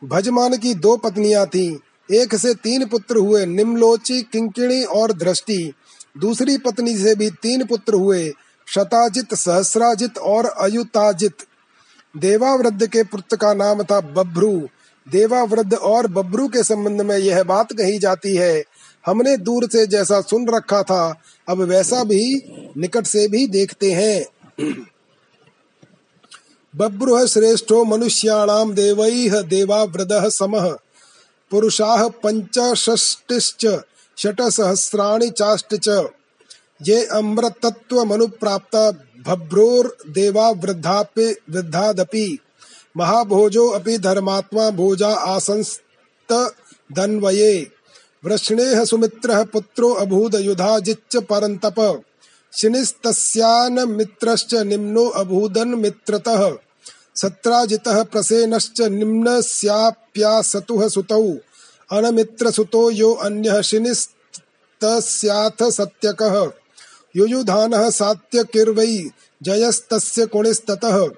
भजमान 0.04 0.58
की 0.58 0.74
दो 0.74 0.98
पत्नियाँ 0.98 1.46
थीं। 1.46 1.78
एक 2.16 2.36
से 2.36 2.54
तीन 2.54 2.86
पुत्र 2.86 3.18
हुए 3.18 3.46
निम्लोची 3.46 4.22
किंकिणी 4.22 4.84
और 4.84 5.14
दृष्टि। 5.14 5.74
दूसरी 6.18 6.58
पत्नी 6.58 6.98
से 6.98 7.16
भी 7.16 7.30
तीन 7.30 7.66
पुत्र 7.66 7.94
हुए, 7.94 8.34
शताजित, 8.68 9.34
सहस्राजित 9.34 10.18
और 10.18 10.46
अयुताजित। 10.46 11.36
देवावृद्ध 12.18 12.88
के 12.88 13.04
पुत्र 13.04 13.38
का 13.38 13.54
नाम 13.54 13.84
था 13.84 14.02
बभ्रू। 14.02 14.68
देवावृद्ध 15.10 15.74
और 15.74 16.08
बब्रू 16.08 16.48
के 16.48 16.64
संबंध 16.64 17.02
में 17.02 17.18
यह 17.18 17.44
बात 17.44 17.74
कही 17.74 18.00
जाती 18.00 18.36
है, 18.36 18.64
हमने 19.06 19.38
दूर 19.38 19.70
से 19.70 19.88
जैसा 19.88 20.22
सुन 20.22 20.50
रखा 20.50 20.84
था, 20.84 21.16
अब 21.50 21.62
वैसा 21.62 22.04
भी 22.04 22.44
निकट 22.78 23.06
से 23.06 23.28
भी 23.28 23.48
देखते 23.48 23.92
हैं। 23.92 24.26
बभ्रुः 26.76 27.26
श्रेष्ठो 27.26 27.86
मनुष्याणाम 27.86 28.74
देवैः 28.74 29.42
देवावृदः 29.42 30.30
समः। 30.30 30.78
पुरुषाः 31.52 32.08
पञ्चषष्टिश्च 32.08 33.82
षट्सहस्राणि 34.20 35.30
चाष्ट 35.30 35.76
च 35.76 35.88
ये 36.82 37.06
अमृतत्वमनुप्राप्ता 37.06 38.92
भभ्रोर्देवावृद्धापि 39.28 41.36
वृद्धादपि। 41.50 42.40
महाभोजो 42.98 43.68
अपि 43.68 43.98
धर्मात्मा 43.98 44.70
भोजा 44.70 45.08
आसंस्त 45.08 46.54
धन्वये 46.94 47.72
वृष्णेः 48.26 48.86
सुमित्रः 48.86 49.44
पुत्रो 49.44 49.90
अभूद 49.90 50.36
युधाजिच्च 50.36 51.18
परन्तप। 51.18 52.04
शिनिस्तस्यान 52.54 53.90
मित्रश्च 53.90 54.54
निम्नो 54.54 55.06
अभूदन् 55.06 55.76
मित्रतः। 55.76 56.58
सत्राजितः 57.16 58.04
प्रसेनश्च 58.04 58.82
निम्नस्याप्यासतुः 58.82 60.88
सुतौ। 60.88 61.36
अनमित्रसुतो 61.92 62.92
यो 62.92 63.14
अन्यः 63.14 63.62
शिनिस्तस्याथ 63.62 65.70
सत्यकः। 65.70 66.52
युयुधानः 67.16 67.90
सात्यकिर्वै 67.90 69.10
जयस्तस्य 69.44 70.26
कुणिस्ततः। 70.26 71.10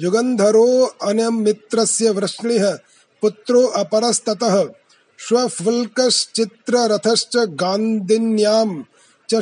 युगन्धरो 0.00 0.84
अनमित्रस्य 0.84 2.10
वृष्णिः, 2.10 2.78
पुत्रो 3.22 3.66
अपरस्ततः। 3.66 4.68
श्वफुल्कश्चित्ररथश्च 5.18 7.36
गान्धिन्यां 7.36 8.82
च 9.30 9.40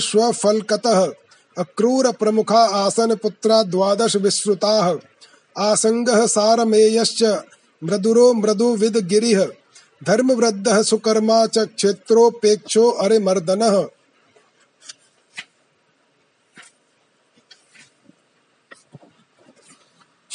प्रमुखा 2.10 2.58
आसन 2.58 3.14
पुत्रा 3.14 3.62
द्वादश 3.62 4.16
विश्रुताः 4.16 4.96
आसङ्गः 5.58 6.26
सारमेयश्च 6.26 7.42
मृदुरो 7.84 8.34
मृदुविद 8.34 8.96
गिरिः 8.96 9.46
धर्मवृद्धः 10.04 10.82
सुकर्मा 10.82 11.46
च 11.46 11.58
क्षेत्रोपेक्षो 11.58 12.90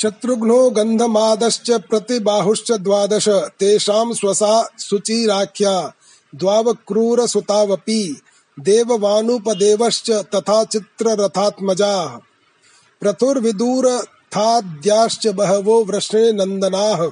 शत्रुघ्नो 0.01 0.69
गन्धमादश्च 0.69 1.71
प्रतिबाहुश्च 1.71 2.71
द्वादश, 2.71 3.29
तेषां 3.29 4.13
स्वसा 4.13 4.69
शुचिराख्या 4.79 5.93
द्वावक्रूरसुतावपि, 6.35 8.21
देववानुपदेवश्च 8.59 10.11
तथा 10.11 10.63
चित्ररथात्मजाः। 10.63 12.17
प्रथुर्विदूरथाद्याश्च 12.99 15.27
बहवो 15.27 15.83
वृष्णे 15.83 16.31
नन्दनाः। 16.31 17.09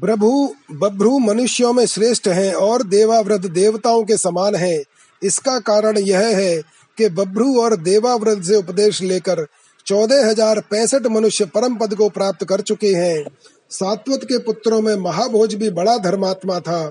प्रभु 0.00 0.54
बभ्रू 0.72 1.18
मनुष्यों 1.18 1.72
में 1.72 1.86
श्रेष्ठ 1.86 2.28
हैं 2.28 2.54
और 2.54 2.82
देवावृत 2.82 3.40
देवताओं 3.40 4.04
के 4.04 4.16
समान 4.16 4.54
हैं। 4.54 4.84
इसका 5.22 5.58
कारण 5.58 5.98
यह 5.98 6.26
है 6.36 6.56
कि 6.98 7.08
बभ्रू 7.08 7.60
और 7.60 7.76
देवाव्रत 7.76 8.42
से 8.42 8.56
उपदेश 8.56 9.02
लेकर 9.02 9.46
चौदह 9.86 10.28
हज़ार 10.28 10.60
पैंसठ 10.60 11.06
मनुष्य 11.06 11.44
परम 11.44 11.76
पद 11.76 11.94
को 11.94 12.08
प्राप्त 12.08 12.44
कर 12.44 12.60
चुके 12.60 12.92
हैं। 12.94 13.24
सात्वत 13.70 14.24
के 14.24 14.38
पुत्रों 14.38 14.80
में 14.82 14.94
महाभोज 14.96 15.54
भी 15.54 15.70
बड़ा 15.70 15.96
धर्मात्मा 15.98 16.60
था। 16.60 16.90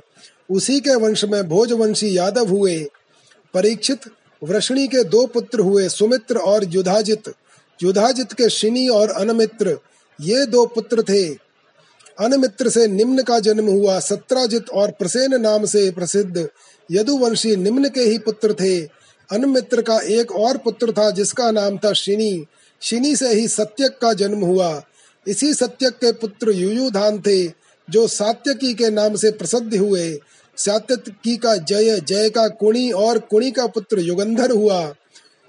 उसी 0.49 0.79
के 0.79 0.95
वंश 0.95 1.23
में 1.25 1.47
भोजवंशी 1.49 2.17
यादव 2.17 2.49
हुए। 2.49 2.77
परीक्षित 3.53 3.99
वृषणी 4.41 4.87
के 4.87 5.03
दो 5.03 5.25
पुत्र 5.25 5.59
हुए, 5.59 5.87
सुमित्र 5.89 6.37
और 6.37 6.65
युधाजित। 6.65 7.33
युधाजित 7.79 8.33
के 8.33 8.49
शिनी 8.49 8.87
और 8.87 9.09
अनमित्र, 9.09 9.77
ये 10.19 10.45
दो 10.45 10.65
पुत्र 10.65 11.03
थे। 11.03 11.27
अनमित्र 12.17 12.69
से 12.69 12.87
निम्न 12.87 13.23
का 13.23 13.39
जन्म 13.39 13.67
हुआ, 13.67 13.99
सत्राजित 13.99 14.69
और 14.69 14.91
प्रसेन 14.91 15.41
नाम 15.41 15.65
से 15.65 15.89
प्रसिद्ध 15.91 16.47
यदुवंशी 16.93 17.55
निम्न 17.55 17.89
के 17.89 18.01
ही 18.01 18.17
पुत्र 18.17 18.53
थे। 18.53 18.81
अनमित्र 19.31 19.81
का 19.81 19.99
एक 19.99 20.31
और 20.31 20.57
पुत्र 20.57 20.91
था, 20.91 21.11
जिसका 21.11 21.51
नाम 21.51 21.77
था 21.77 21.93
शिनी। 21.93 22.45
शिनी 22.81 23.15
से 23.15 23.33
ही 23.33 23.47
सत्यक 23.47 23.97
का 24.01 24.13
जन्म 24.13 24.39
हुआ। 24.39 24.83
इसी 25.27 25.53
सत्यक 25.53 25.93
के 25.93 26.11
पुत्र 26.11 26.51
युयुधान 26.51 27.19
थे, 27.19 27.47
जो 27.89 28.07
सात्यकी 28.07 28.73
के 28.73 28.89
नाम 28.89 29.15
से 29.15 29.31
प्रसिद्ध 29.31 29.77
हुए। 29.77 30.19
सात्यकी 30.57 31.37
का 31.37 31.55
जय 31.55 31.99
जय 31.99 32.29
का 32.29 32.47
कुणी 32.47 32.91
और 32.91 33.19
कुणी 33.19 33.51
का 33.51 33.67
पुत्र 33.67 33.99
युगंधर 33.99 34.51
हुआ। 34.51 34.95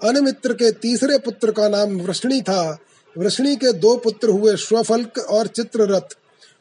अनमित्र 0.03 0.53
के 0.53 0.71
तीसरे 0.71 1.17
पुत्र 1.17 1.51
का 1.51 1.69
नाम 1.69 2.01
वृष्णी 2.01 2.41
था। 2.41 2.79
वृष्णी 3.17 3.55
के 3.55 3.73
दो 3.73 3.97
पुत्र 3.97 4.29
हुए 4.29 4.55
स्वफल्क 4.55 5.17
और 5.17 5.47
चित्ररथ। 5.47 6.17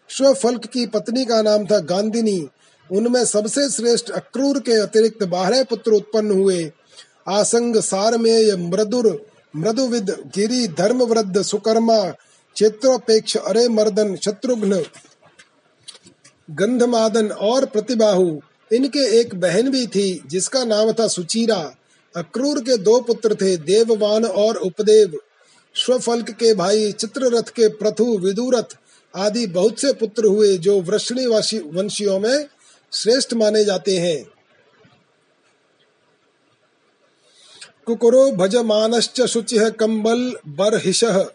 स्वफल्क 0.08 0.66
की 0.66 0.86
पत्नी 0.86 1.24
का 1.24 1.42
नाम 1.42 1.66
था 1.66 1.78
गांधिनी। 1.78 2.48
उनमें 2.90 3.24
सबसे 3.24 3.68
श्रेष्ठ 3.70 4.10
अक्रूर 4.10 4.58
के 4.58 4.72
अतिरिक्त 4.72 5.22
बारह 5.24 5.62
पुत्र 5.62 5.92
उत्पन्न 5.92 6.30
हुए। 6.30 6.72
आसंग 7.28 7.76
सारमेय, 7.76 8.56
मृदुर, 8.56 9.26
मृदुविद, 9.56 10.10
गिरी, 10.34 10.66
धर्मवृद्ध, 10.68 11.42
सुकर्मा 11.42 11.98
क्षेत्रोपेक्ष 12.56 13.36
अरे 13.36 13.68
मर्दन 13.68 14.16
शत्रुघ्न, 14.16 14.82
गंधमादन 16.50 17.28
और 17.28 17.64
प्रतिबाहु। 17.64 18.38
इनके 18.72 19.20
एक 19.20 19.34
बहन 19.34 19.70
भी 19.70 19.86
थी, 19.86 20.22
जिसका 20.26 20.64
नाम 20.64 20.92
था 20.92 21.06
सुचीरा। 21.08 21.74
अक्रूर 22.16 22.60
के 22.60 22.76
दो 22.76 23.00
पुत्र 23.00 23.34
थे, 23.34 23.56
देववान 23.56 24.24
और 24.24 24.56
उपदेव। 24.56 25.18
स्वफल्क 25.74 26.30
के 26.30 26.54
भाई, 26.54 26.92
चित्ररथ 26.92 27.48
के 27.48 27.68
प्रथु, 27.68 28.18
विदुरथ 28.18 28.76
आदि 29.14 29.46
बहुत 29.46 29.80
से 29.80 29.92
पुत्र 29.92 30.26
हुए, 30.26 30.56
जो 30.58 30.80
वृष्णी 30.80 31.26
वंशियों 31.26 32.18
में 32.20 32.46
श्रेष्ठ 32.94 33.34
माने 33.34 33.64
जाते 33.64 33.96
हैं। 33.96 34.26
कुकुरो 37.86 38.30
भजमानश्च 38.30 39.22
शुचिः 39.22 39.68
कम्बल 39.68 40.36
बर्हिषः। 40.46 41.26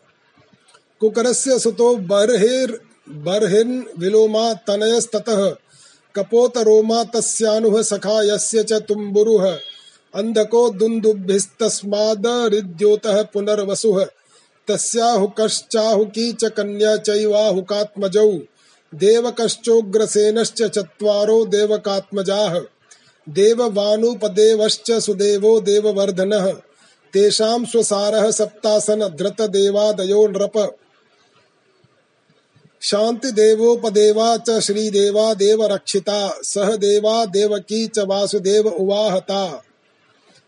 कुकरस्य 1.00 1.60
सुतो 1.60 1.96
बर्हिर् 1.96 2.78
बर्हिन् 3.10 4.00
विलोमा 4.00 4.54
तनयस्ततः। 4.54 5.56
कपोतरोमा 6.16 7.04
तस्यानुः 7.04 7.82
सखा 7.82 8.24
यस्य 8.24 8.64
च 8.64 8.74
तुम्बुरुः। 8.74 9.58
अन्धको 10.16 10.70
दुन्दुभिस्तस्मादरिद्योतः 10.70 13.24
पुनर्वसुः। 13.24 14.06
तस्याहुकश्चाहुकी 14.68 16.34
च 16.34 16.44
कन्या 16.44 16.98
चैवाहुकात्मजौ। 16.98 18.32
देवकश्चोग्रसेनश्च 18.96 20.64
चत्वारो 20.64 21.46
देवकात्मजाः। 21.46 22.62
देववानुपदेवश्च 23.30 24.92
सुदेवो 24.92 25.62
देववर्धनः। 25.62 26.52
तेषां 27.14 27.66
स्वसारः 27.66 28.32
सप्तासन 28.32 29.00
धृतदेवादयो 29.08 30.28
नृप 30.28 30.76
शान्तिदेवोपदेवा 32.82 34.38
च 34.38 34.60
श्रीदेवा 34.60 35.34
देवरक्षिता। 35.34 36.40
सह 36.44 36.76
देवा 36.76 37.26
देवकी 37.26 37.88
च 37.88 38.00
वासुदेव 38.00 38.68
उवाहता। 38.68 39.64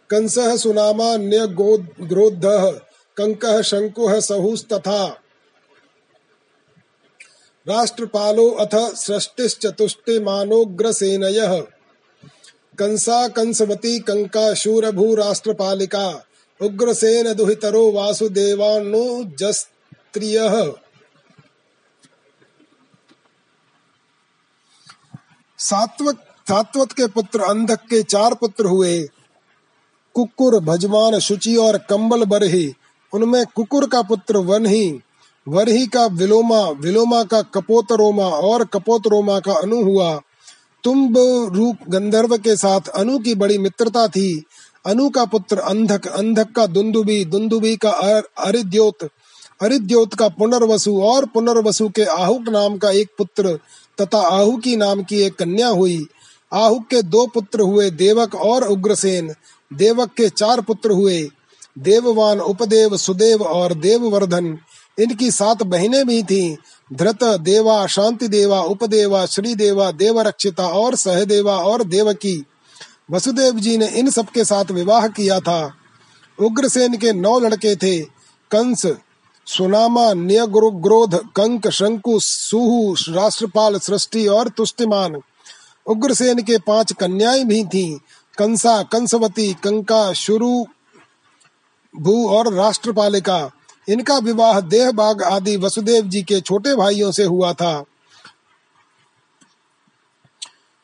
कंसः 0.09 0.57
सुनामा 0.57 1.17
न्यगोद्रोद्धः 1.17 2.71
कङ्कः 3.17 3.61
शङ्कुः 3.61 4.19
सहुस्तथा। 4.19 5.20
राष्ट्रपालो 7.67 8.49
अथ 8.49 8.75
सृष्टिश्चतुष्टिमानोग्रसेनयः। 8.75 11.63
कंसा, 12.77 13.27
कंसवती, 13.27 13.99
कंका, 13.99 14.53
शूरभू, 14.53 15.15
राष्ट्रपालिका, 15.15 16.25
उग्रसेन 16.61 17.33
दुहितरो 17.33 17.91
वासुदेवानुजस्त्रियः 17.91 20.73
सात्वत 25.59 26.17
सात्वत 26.47 26.91
के 26.91 27.07
पुत्र, 27.07 27.41
अंधक 27.41 27.75
के 27.75 28.03
चार 28.03 28.33
पुत्र 28.33 28.65
हुए। 28.65 29.09
कुकुर, 30.13 30.59
भजमान, 30.59 31.19
शुचि 31.19 31.55
और 31.55 31.77
कंबल 31.77 32.25
बरही। 32.25 32.73
उनमें 33.13 33.45
कुकुर 33.55 33.89
का 33.89 34.01
पुत्र 34.01 34.37
वनही 34.37 34.99
वरही 35.47 35.87
का 35.87 36.05
विलोमा 36.05 36.69
विलोमा 36.69 37.23
का 37.23 37.41
कपोतरोमा 37.41 38.23
और 38.23 38.65
कपोतरोमा 38.65 39.39
का 39.39 39.53
अनु 39.53 39.83
हुआ। 39.83 40.21
तुम्ब 40.83 41.17
रूप 41.53 41.77
गंधर्व 41.89 42.37
के 42.37 42.55
साथ 42.55 42.87
अनु 42.87 43.19
की 43.19 43.35
बड़ी 43.35 43.57
मित्रता 43.57 44.07
थी। 44.07 44.43
अनु 44.85 45.09
का 45.09 45.25
पुत्र 45.25 45.57
अंधक 45.57 46.07
अंधक 46.07 46.51
का 46.55 46.65
दुंदुबी 46.65 47.25
दुंदुबी 47.25 47.75
का 47.77 47.89
अरिद्योत 48.39 49.09
अरिद्योत 49.61 50.13
का 50.13 50.27
पुनर्वसु 50.27 51.01
और 51.01 51.25
पुनर्वसु 51.25 51.89
के 51.89 52.03
आहुक 52.03 52.49
नाम 52.49 52.77
का 52.77 52.91
एक 52.91 53.09
पुत्र 53.17 53.59
तथा 54.01 54.27
आहु 54.27 54.57
की 54.57 54.75
नाम 54.75 55.03
की 55.03 55.21
एक 55.21 55.35
कन्या 55.35 55.67
हुई। 55.67 56.05
आहुक 56.53 56.87
के 56.89 57.01
दो 57.01 57.27
पुत्र 57.27 57.61
हुए 57.61 57.89
देवक 57.89 58.35
और 58.35 58.63
उग्रसेन। 58.63 59.33
देवक 59.73 60.11
के 60.17 60.29
चार 60.29 60.61
पुत्र 60.61 60.91
हुए। 60.91 61.29
देववान, 61.79 62.39
उपदेव, 62.39 62.97
सुदेव 62.97 63.43
और 63.43 63.73
देववर्धन। 63.73 64.57
इनकी 65.01 65.31
सात 65.31 65.63
बहनें 65.63 66.07
भी 66.07 66.23
थीं। 66.23 66.57
धृत, 66.93 67.23
देवा, 67.23 67.87
शांति 67.87 68.27
देवा, 68.27 68.61
उपदेवा 68.61 69.25
श्री 69.25 69.55
देवा 69.55 69.91
देवरक्षिता 69.91 70.67
और 70.67 70.95
सहदेवा 70.95 71.57
और 71.57 71.83
देवकी। 71.83 72.45
वसुदेव 73.11 73.53
जी 73.53 73.77
ने 73.77 73.87
इन 73.87 74.09
सबके 74.09 74.45
साथ 74.45 74.65
विवाह 74.71 75.07
किया 75.07 75.39
था। 75.39 75.73
उग्रसेन 76.41 76.97
के 76.97 77.13
नौ 77.13 77.39
लड़के 77.39 77.75
थे। 77.75 78.01
कंस, 78.51 78.85
सुनामा 79.45 80.13
न्यग्रोध 80.13 81.31
कंक, 81.31 81.67
शंकु, 81.67 82.19
सुहु, 82.19 82.93
राष्ट्रपाल, 82.93 83.79
सृष्टि 83.79 84.27
और 84.27 84.49
तुष्टिमान। 84.49 85.21
उग्रसेन 85.87 86.41
के 86.41 86.57
पाँच 86.57 86.93
कन्याएँ 86.93 87.45
भी 87.45 87.63
थीं। 87.63 87.99
कंसा, 88.37 88.83
कंसवती, 88.83 89.53
कंका, 89.53 90.13
शुरु, 90.13 90.65
भू 91.99 92.29
और 92.29 92.53
राष्ट्रपालिका। 92.53 93.51
इनका 93.89 94.17
विवाह 94.17 94.59
देहबाग 94.59 95.23
आदि 95.23 95.57
वसुदेव 95.57 96.05
जी 96.05 96.21
के 96.21 96.41
छोटे 96.41 96.75
भाइयों 96.75 97.11
से 97.11 97.23
हुआ 97.23 97.53
था। 97.53 97.85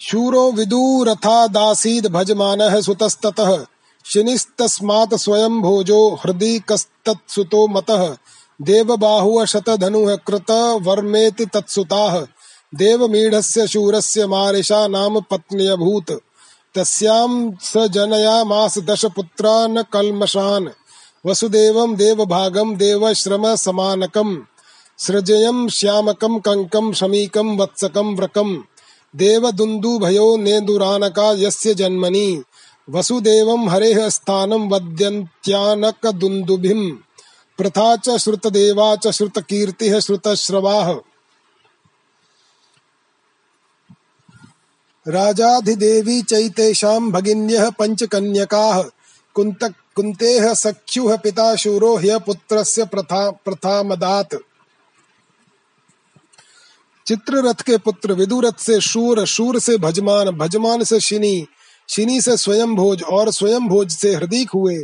शूरो 0.02 0.52
विदुरथादासीद 0.52 2.08
भजमानः 2.08 2.82
सुतस्ततः, 2.82 3.66
शिनिस्तस्मात् 4.06 5.14
स्वयं 5.14 5.62
भोजो 5.62 6.10
हृदि 6.10 6.60
कस्तत्सुतो 6.60 7.68
मतः 7.68 8.18
देवबाहुः 8.62 9.46
शतधनुः 9.46 10.16
कृत 10.16 10.52
वर्मेति 10.82 11.46
तत्सुताः, 11.46 12.28
देवमीढस्य 12.76 13.68
शूरस्य 13.68 14.28
मारिषा 14.28 14.88
नाम 14.88 15.20
पत्न्यभूत्, 15.20 16.12
तस्यां 16.76 17.52
स 17.62 17.78
जनयामास 17.78 18.78
दशपुत्रान् 18.78 19.84
कल्मषान्। 19.94 20.68
वसुदेवं 21.26 21.96
देवभागं 21.96 22.78
देवश्रमसमानकम् 22.78 24.38
सृजयं 24.98 25.68
श्यामकं 25.68 26.40
कङ्कं 26.40 26.94
शमीकं 26.94 27.58
वत्सकं 27.58 28.16
व्रकम् 28.16 28.62
देवदुन्दुभयो 29.16 30.38
नेन्दुरानका 30.38 31.32
यस्य 31.32 31.74
जन्मनि, 31.74 32.44
वसुदेवं 32.90 33.70
हरेः 33.70 34.10
स्थानं 34.10 34.70
वद्यन्त्यानकदुन्दुभिम् 34.70 36.98
प्रथा 37.58 37.96
च 37.96 38.10
श्रुतदेवा 38.10 38.96
च 38.96 39.08
श्रुतकीर्तिः 39.08 40.00
श्रुतश्रवाः। 40.00 40.96
राजाधिदेवी 45.08 46.22
चैतेषां 46.22 47.12
भगिन्यः 47.12 47.70
पञ्चकन्यकाः 47.70 48.84
कुन्त 49.34 49.74
कुन्तेः 49.98 50.54
सख्युः 50.54 51.18
पिता 51.18 51.56
शूरो 51.56 51.98
ह्यपुत्रस्य 51.98 52.86
प्रथा, 52.86 53.32
प्रथामदात्। 53.32 54.36
चित्ररथ 57.08 57.54
के 57.54 57.78
पुत्र 57.78 58.14
विदुरथ 58.14 58.54
से 58.60 58.82
शूर 58.82 59.26
शूर 59.26 59.60
से 59.60 59.78
भजमान 59.78 60.30
भजमान 60.30 60.84
से 60.84 61.00
शिनी 61.00 61.48
शिनी 61.90 62.22
से 62.22 62.38
स्वयं 62.38 62.76
भोज 62.76 63.04
और 63.04 63.32
स्वयं 63.32 63.68
भोज 63.68 63.92
से 63.92 64.16
हृदीक 64.16 64.50
हुए। 64.50 64.76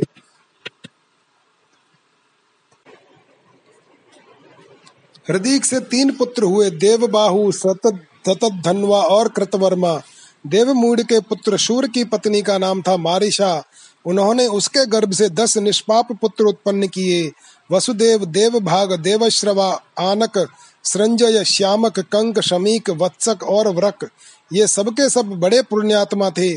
हृदीक 5.28 5.64
से 5.64 5.80
तीन 5.80 6.16
पुत्र 6.16 6.42
हुए, 6.42 6.70
देवबाहु 6.70 7.52
सतत 7.52 8.06
सतत 8.28 8.62
धनवा 8.64 9.02
और 9.02 9.28
कृतवर्मा। 9.28 10.02
देवमूड 10.46 11.02
के 11.02 11.20
पुत्र 11.20 11.56
शूर 11.56 11.88
की 11.88 12.04
पत्नी 12.04 12.42
का 12.42 12.58
नाम 12.58 12.82
था 12.82 12.96
मारिशा। 12.96 13.64
उन्होंने 14.06 14.46
उसके 14.46 14.86
गर्भ 14.86 15.12
से 15.12 15.28
दस 15.28 15.56
निष्पाप 15.56 16.12
पुत्र 16.12 16.44
उत्पन्न 16.44 16.86
किए। 16.86 17.32
वसुदेव, 17.72 18.24
देवभाग, 18.24 18.92
देवश्रवा, 18.92 19.82
आनक, 20.00 20.48
संजय, 20.84 21.44
श्यामक, 21.44 21.98
कंक, 21.98 22.40
शमीक, 22.40 22.90
वत्सक 22.90 23.42
और 23.42 23.68
व्रक, 23.68 24.08
ये 24.52 24.66
सबके 24.66 25.08
सब 25.10 25.22
बड़े 25.22 25.62
पुण्यात्मा 25.62 26.30
थे। 26.30 26.54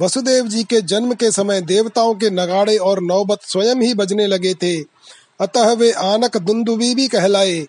वसुदेव 0.00 0.46
जी 0.46 0.64
के 0.64 0.80
जन्म 0.80 1.14
के 1.14 1.30
समय 1.30 1.60
देवताओं 1.60 2.14
के 2.14 2.30
नगाड़े 2.30 2.76
और 2.76 3.02
नौबत 3.02 3.38
स्वयं 3.42 3.76
ही 3.76 3.94
बजने 3.94 4.26
लगे 4.26 4.54
थे। 4.54 4.80
अतः 5.40 5.72
वे 5.72 5.92
आनक 5.92 6.36
दुंदुबी 6.36 6.94
भी 6.94 7.08
कहलाए। 7.08 7.66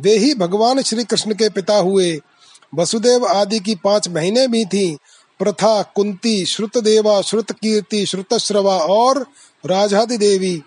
वे 0.00 0.18
ही 0.18 0.34
भगवान 0.34 0.82
श्री 0.82 1.04
कृष्ण 1.04 1.34
के 1.34 1.48
पिता 1.48 1.76
हुए। 1.76 2.20
वसुदेव 2.74 3.26
आदि 3.26 3.60
की 3.60 3.74
पाँच 3.74 4.08
बहनें 4.08 4.50
भी 4.50 4.64
थीं। 4.64 4.96
प्रथा 5.38 5.82
कुंती, 5.82 6.44
श्रुतदेवा 6.46 7.20
श्रुत 7.22 7.52
कीर्ति 7.52 8.06
श्रुतश्रवा 8.06 8.76
और 8.76 9.26
राजादि 9.66 10.18
देवी 10.18 10.62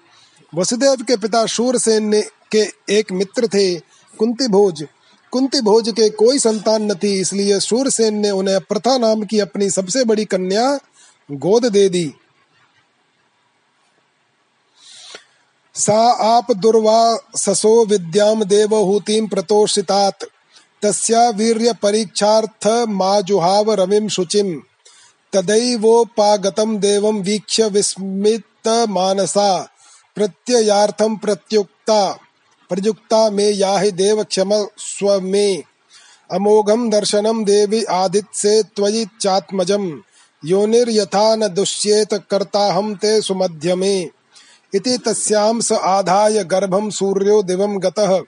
वसुदेव 0.56 0.96
के 0.96 1.18
पिता 1.18 1.46
शूरसेन 1.46 2.22
के 2.52 2.64
एक 2.90 3.12
मित्र 3.12 3.48
थे, 3.48 3.76
कुंती 4.20 4.48
भोज। 4.48 4.88
कुंती 5.32 5.62
भोज 5.62 5.90
के 5.90 6.10
कोई 6.10 6.40
संतान 6.40 6.92
न 6.92 6.96
थी, 6.96 7.20
इसलिए 7.20 7.60
शूरसेन 7.60 8.18
ने 8.18 8.32
उन्हें 8.32 8.60
प्रथा 8.60 8.98
नाम 8.98 9.24
की 9.24 9.40
अपनी 9.40 9.70
सबसे 9.70 10.04
बड़ी 10.04 10.26
कन्या 10.26 10.80
गोद 11.32 11.66
दे 11.66 11.90
दी। 11.90 12.14
सा 15.76 16.12
आप 16.12 16.52
दुर्वा 16.52 17.18
ससो 17.36 17.86
विद्याम 17.86 18.44
देवहूतिम 18.44 19.28
प्रतोषितात। 19.28 20.24
तस्या 20.82 21.30
वीर्य 21.30 21.72
परीक्षार्थ 21.74 22.68
माजुहाव 22.90 23.72
रविम 23.72 24.08
शुचिम 24.08 24.48
तदैवोपागतम 25.34 26.78
देवम 26.78 27.18
वीक्ष्य 27.20 27.68
प्रत्युक्ता। 31.18 32.02
प्रयुक्ता 32.72 33.30
मे 33.30 33.46
याहि 33.50 33.92
देव 33.92 34.24
क्षम 34.24 34.52
स्व 34.78 35.20
मे 35.22 35.46
अमोघम 36.32 36.90
दर्शनम 36.90 37.44
देवी 37.46 37.84
आदित्य 37.84 38.62
त्वयि 38.76 39.06
चात्मजम 39.22 39.86
योनिर्यथा 40.44 41.36
न 41.36 41.48
दुष्येत 41.48 42.14
कर्ता 42.32 42.66
हम 42.74 42.94
ते 42.96 43.22
सुमध्य 43.22 43.76
मे 43.76 43.96
इति 44.74 44.98
तस्यां 44.98 45.60
स 45.62 45.72
आधाय 45.72 46.44
गर्भम 46.44 46.90
सूर्यो 46.90 47.42
दिवं 47.44 47.78
गतः। 47.84 48.22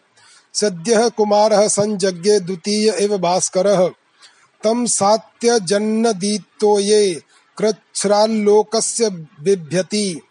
सद्यः 0.54 1.10
कुमारः 1.10 1.68
संजज्ञे 1.68 2.40
द्वितीय 2.40 2.90
एव 2.90 3.18
भास्करः। 3.18 3.88
तं 4.64 4.86
सात्य 4.86 5.60
जन्नदीतो 5.60 6.80
ये 6.80 7.22
कृच्छ्राल्लोकस्य 7.58 9.10
बिभ्यति। 9.42 10.22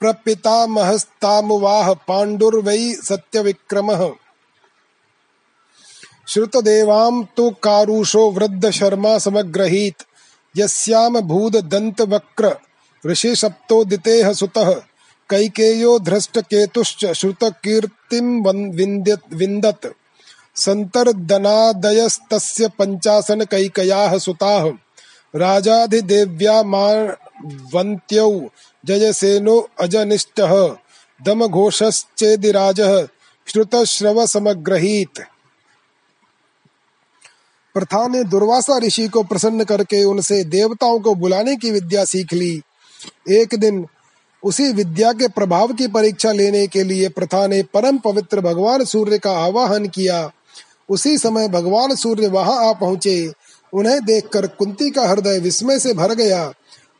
प्रपितामहस्तामुवाह 0.00 1.92
पाण्डुर्वै 1.92 2.94
सत्यविक्रमः। 2.94 4.10
श्रुतदेवां 6.28 7.24
तु 7.36 7.50
कारुषो 7.50 8.30
वृद्धशर्मा 8.30 9.18
समग्रहीत्। 9.18 10.02
यस्याम 10.56 11.20
भूददन्तवक्र 11.20 12.56
ऋषिसप्तोदितेः 13.06 14.32
सुतः। 14.32 14.82
कैकेयो 15.30 15.98
धृष्टकेतुश्च 15.98 17.12
श्रुतकीर्तिं 17.12 18.42
विन्दत्। 19.36 19.86
सन्तर्दनादयस्तस्य 20.56 22.68
पञ्चासन 22.68 23.44
कैकयाः 23.44 24.18
सुताः। 24.18 24.72
राजाधिदेव्या 25.34 26.62
मावन्त्यौ 26.62 28.48
जयसेनो 28.84 29.68
अजनिष्टः 29.80 30.76
दमघोषश्चेदिराजः 31.20 33.06
श्रुतश्रवसमग्रहीत। 33.46 35.24
प्रथा 37.74 38.08
ने 38.08 38.24
दुर्वासा 38.24 38.78
ऋषि 38.78 39.08
को 39.08 39.22
प्रसन्न 39.22 39.64
करके 39.64 40.04
उनसे 40.04 40.44
देवताओं 40.44 41.00
को 41.00 41.14
बुलाने 41.14 41.56
की 41.56 41.70
विद्या 41.70 42.04
सीख 42.04 42.32
ली। 42.32 42.62
एक 43.30 43.54
दिन 43.54 43.86
उसी 44.44 44.72
विद्या 44.72 45.12
के 45.12 45.28
प्रभाव 45.28 45.72
की 45.72 45.86
परीक्षा 45.86 46.32
लेने 46.32 46.66
के 46.66 46.82
लिए 46.82 47.08
प्रथा 47.08 47.46
ने 47.46 47.62
परम 47.62 47.98
पवित्र 47.98 48.40
भगवान 48.40 48.84
सूर्य 48.84 49.18
का 49.18 49.30
आवाहन 49.30 49.88
किया। 49.88 50.30
उसी 50.88 51.18
समय 51.18 51.48
भगवान 51.48 51.94
सूर्य 51.94 52.26
वहाँ 52.26 52.68
आ 52.68 52.72
पहुँचे। 52.72 53.32
उन्हें 53.72 54.04
देखकर 54.04 54.46
कुंती 54.46 54.90
का 54.90 55.08
हृदय 55.08 55.38
विस्मय 55.38 55.78
से 55.78 55.94
भर 55.94 56.14
गया। 56.14 56.52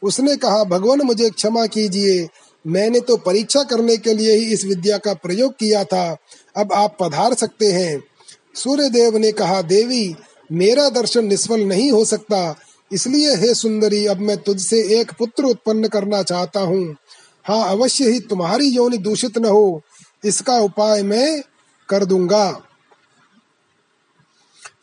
उसने 0.02 0.36
कहा, 0.36 0.64
भगवान, 0.64 1.02
मुझे 1.02 1.30
क्षमा 1.30 1.66
कीजिए। 1.66 2.28
मैंने 2.66 3.00
तो 3.00 3.16
परीक्षा 3.16 3.62
करने 3.62 3.96
के 3.96 4.14
लिए 4.14 4.34
ही 4.34 4.44
इस 4.44 4.64
विद्या 4.64 4.98
का 4.98 5.14
प्रयोग 5.14 5.52
किया 5.52 5.84
था। 5.84 6.16
अब 6.56 6.72
आप 6.72 6.96
पधार 7.00 7.34
सकते 7.34 7.66
हैं। 7.66 8.04
सूर्य 8.54 8.88
देव 8.90 9.16
ने 9.16 9.32
कहा, 9.32 9.62
देवी, 9.62 10.14
मेरा 10.52 10.88
दर्शन 10.88 11.24
निष्फल 11.24 11.60
नहीं 11.60 11.92
हो 11.92 12.04
सकता। 12.04 12.56
इसलिए 12.92 13.34
हे 13.36 13.54
सुंदरी, 13.54 14.06
अब 14.06 14.16
मैं 14.16 14.36
तुझसे 14.36 15.00
एक 15.00 15.12
पुत्र 15.18 15.44
उत्पन्न 15.44 15.88
करना 15.88 16.22
चाहता 16.22 16.60
हूँ। 16.60 16.96
हाँ 17.44 17.68
अवश्य 17.68 18.10
ही 18.10 18.20
तुम्हारी 18.20 18.68
योनि 18.68 18.98
दूषित 18.98 19.38
न 19.38 19.44
हो, 19.44 19.82
इसका 20.24 20.58
उपाय 20.58 21.02
मैं 21.02 21.42
कर 21.88 22.04
दूँगा। 22.04 22.60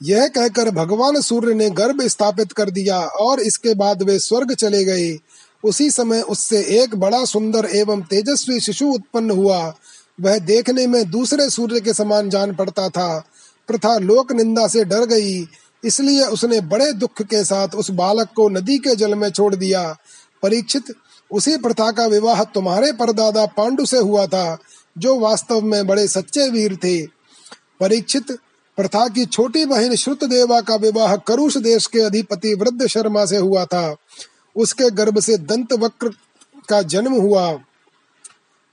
यह 0.04 0.28
कहकर 0.28 0.70
भगवान 0.72 1.20
सूर्य 1.22 1.54
ने 1.54 1.70
गर्भ 1.70 2.02
स्थापित 2.08 2.52
कर 2.52 2.70
दिया 2.70 3.00
और 3.00 3.40
इसके 3.40 3.74
बाद 3.74 4.04
वे 4.04 4.18
स्वर्ग 4.20 4.54
चले 4.54 4.84
गए। 4.86 5.18
उसी 5.64 5.90
समय 5.92 6.22
उससे 6.22 6.62
एक 6.82 6.96
बड़ा 6.96 7.24
सुंदर 7.26 7.66
एवं 7.66 8.02
तेजस्वी 8.02 8.60
शिशु 8.60 8.88
उत्पन्न 8.88 9.32
हुआ। 9.32 9.60
वह 10.20 10.38
देखने 10.40 10.86
में 10.88 11.10
दूसरे 11.10 11.50
सूर्य 11.50 11.80
के 11.80 11.94
समान 11.94 12.30
जान 12.30 12.56
पड़ता 12.56 12.88
था। 12.90 13.18
प्रथा 13.70 13.98
लोक 13.98 14.32
निंदा 14.32 14.68
से 14.68 14.84
डर 14.86 15.06
गई, 15.06 15.48
इसलिए 15.84 16.26
उसने 16.26 16.62
बड़े 16.62 16.92
दुख 16.94 17.22
के 17.22 17.44
साथ 17.44 17.76
उस 17.76 17.90
बालक 17.92 18.30
को 18.36 18.48
नदी 18.50 18.78
के 18.78 18.96
जल 18.96 19.16
में 19.16 19.30
छोड़ 19.30 19.56
दिया। 19.56 19.84
परीक्षित 20.44 20.94
उसी 21.32 21.58
प्रथा 21.58 21.92
का 21.92 22.06
विवाह 22.06 22.44
तुम्हारे 22.44 22.92
परदादा 22.92 23.46
पांडु 23.46 23.86
से 23.86 23.98
हुआ 23.98 24.28
था, 24.28 24.58
जो 24.98 25.20
वास्तव 25.20 25.62
में 25.62 25.88
बड़े 25.88 26.08
सच्चे 26.08 26.50
वीर 26.50 26.76
थे। 26.76 27.08
परीक्षित 27.80 28.32
प्रथा 28.78 29.08
की 29.08 29.26
छोटी 29.26 29.66
बहन 29.66 29.96
श्रुत 29.96 30.24
देवा 30.24 30.62
का 30.62 30.76
विवाह 30.76 31.16
करुष 31.16 31.58
देश 31.58 31.86
के 31.86 32.00
अधिपति 32.00 32.54
वृद्ध 32.54 32.88
शर्मा 32.88 33.26
से 33.26 33.38
हुआ 33.38 33.66
था। 33.66 33.96
उसके 34.56 34.90
गर्भ 34.90 35.20
से 35.20 35.38
दंत 35.38 35.74
वक्र 35.74 36.10
का 36.70 36.82
जन्म 36.82 37.14
हुआ। 37.14 37.60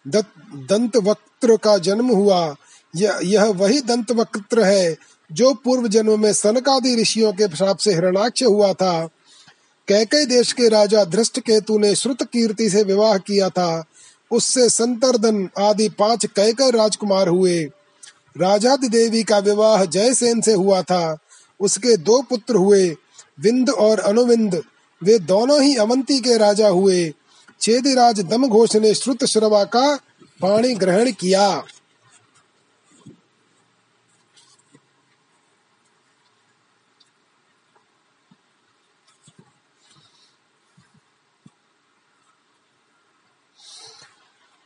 दंत 0.07 0.97
वक्र 0.97 1.57
का 1.57 1.79
जन्म 1.79 2.07
हुआ। 2.07 2.55
यह 2.97 3.19
यह 3.23 3.45
वही 3.45 3.81
दंत 3.81 4.13
वक्र 4.13 4.63
है, 4.63 4.97
जो 5.33 5.55
पूर्व 5.55 5.89
जन्म 5.89 6.21
में 6.21 6.33
सनकादि 6.33 7.03
ऋषियों 7.03 7.33
के 7.33 7.57
श्राप 7.57 7.77
से 7.77 7.95
हिरणाक्ष 7.95 8.43
हुआ 8.43 8.73
था। 8.73 9.09
कैकई 9.89 10.27
देश 10.27 10.53
के 10.53 10.69
राजा 10.69 11.05
धृष्ट 11.05 11.41
केतु 11.41 11.79
ने 11.79 11.95
श्रुत 11.95 12.23
कीर्ति 12.23 12.71
से 12.71 12.83
विवाह 12.83 13.19
किया 13.19 13.49
था। 13.49 13.85
उससे 14.31 14.69
संतरदन 14.69 15.49
आदि 15.59 15.89
पाँच 15.89 16.27
कैके 16.27 16.71
राजकुमार 16.71 17.29
हुए। 17.29 17.65
राजादि 18.39 18.89
देवी 18.89 19.23
का 19.23 19.39
विवाह 19.39 19.85
जयसेन 19.85 20.41
से 20.41 20.53
हुआ 20.53 20.83
था। 20.83 21.19
उसके 21.61 21.97
दो 21.97 22.23
पुत्र 22.23 22.55
हुए, 22.55 22.97
विंद 23.41 23.71
और 23.71 24.01
अनुविंद। 24.01 24.63
वे 25.03 25.19
दोनों 25.19 25.63
ही 25.63 25.77
अवंती 25.77 26.21
के 26.21 26.37
राजा 26.37 26.69
हुए। 26.69 27.13
चेदिराज 27.61 28.21
दमघोष 28.21 28.77
ने 28.77 28.95
श्रुत 28.95 29.25
श्रवा 29.25 29.65
का 29.65 29.97
पाणी 30.41 30.75
ग्रहण 30.75 31.13
किया। 31.13 31.65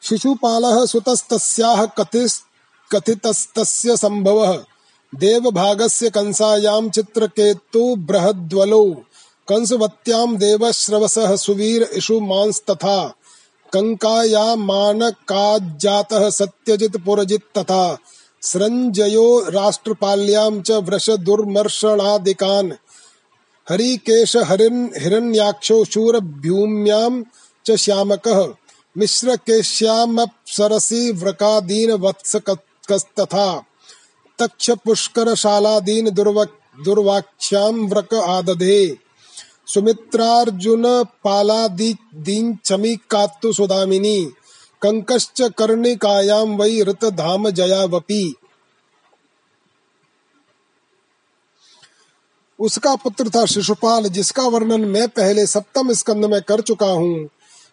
शिशुपालः 0.08 0.86
सुतस्तस्याः 0.86 1.86
कथितस्तस्य 2.92 3.96
सम्भवः 3.96 4.64
देवभागस्य 5.14 6.10
कंसायां 6.10 6.90
चित्रकेतु 6.90 7.96
बृहद्वलौ। 7.96 8.94
कंसवत्यां 9.48 10.36
देवश्रवसः 10.36 11.36
सुवीर 11.36 11.82
इषुमांस्तथा 11.82 13.14
कंकाया 13.72 14.56
मानकाज्जातः 14.56 16.30
सत्यजित 16.30 16.96
पुरजित 16.96 17.42
तथा। 17.58 17.98
सृञ्जयो 18.42 19.44
राष्ट्रपाल्यां 19.48 20.62
च 20.62 20.70
वृषदुर्मर्षणादिकान्। 20.70 22.72
हरिकेश 23.70 24.36
हरिन् 24.36 24.88
हिरण्याक्षो 24.96 25.84
शूरभ्यूम्यां 25.84 27.22
च 27.66 27.76
श्यामकः। 27.76 28.48
मिश्र 28.98 29.36
के 29.36 29.62
श्याम 29.62 30.24
सरसी 30.46 31.10
व्रकादीन 31.12 31.90
वत्स 31.92 32.36
कस्तथा, 32.90 33.64
तक्ष 34.38 34.70
पुष्कर 34.70 35.34
शालादीन 35.34 36.10
दुर्वाक्ष्याम 36.10 37.86
व्रक 37.86 38.14
आदधे। 38.14 38.98
सुमित्रार्जुन 39.66 41.04
पालादीन 41.04 42.56
चमी 42.64 42.96
कात्तु 43.10 43.52
सुदामिनी, 43.52 44.24
कंकश्च 44.82 45.42
कर्णिकायाम 45.58 46.56
वै 46.56 46.82
ऋत 46.82 47.04
धाम 47.04 47.50
जयावपी। 47.50 48.34
उसका 52.58 52.94
पुत्र 52.94 53.28
था 53.28 53.46
शिशुपाल, 53.46 54.08
जिसका 54.08 54.42
वर्णन 54.42 54.80
मैं 54.80 55.08
पहले 55.08 55.46
सप्तम 55.46 55.92
स्कंद 55.92 56.24
में 56.24 56.40
कर 56.42 56.60
चुका 56.60 56.86
हूँ। 56.86 57.28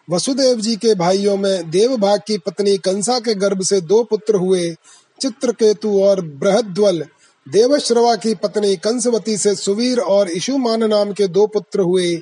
वसुदेव 0.09 0.59
जी 0.61 0.75
के 0.75 0.95
भाइयों 0.95 1.37
में 1.37 1.69
देवभाग 1.69 2.19
की 2.27 2.37
पत्नी 2.37 2.77
कंसा 2.77 3.19
के 3.19 3.33
गर्भ 3.35 3.61
से 3.61 3.81
दो 3.81 4.03
पुत्र 4.03 4.35
हुए, 4.35 4.75
चित्रकेतु 5.21 6.01
और 6.01 6.21
बृहद्वल। 6.21 7.05
देवश्रवा 7.47 8.15
की 8.15 8.33
पत्नी 8.35 8.75
कंसवती 8.75 9.37
से 9.37 9.55
सुवीर 9.55 9.99
और 9.99 10.29
इशुमान 10.29 10.83
नाम 10.83 11.13
के 11.13 11.27
दो 11.27 11.47
पुत्र 11.47 11.79
हुए। 11.79 12.15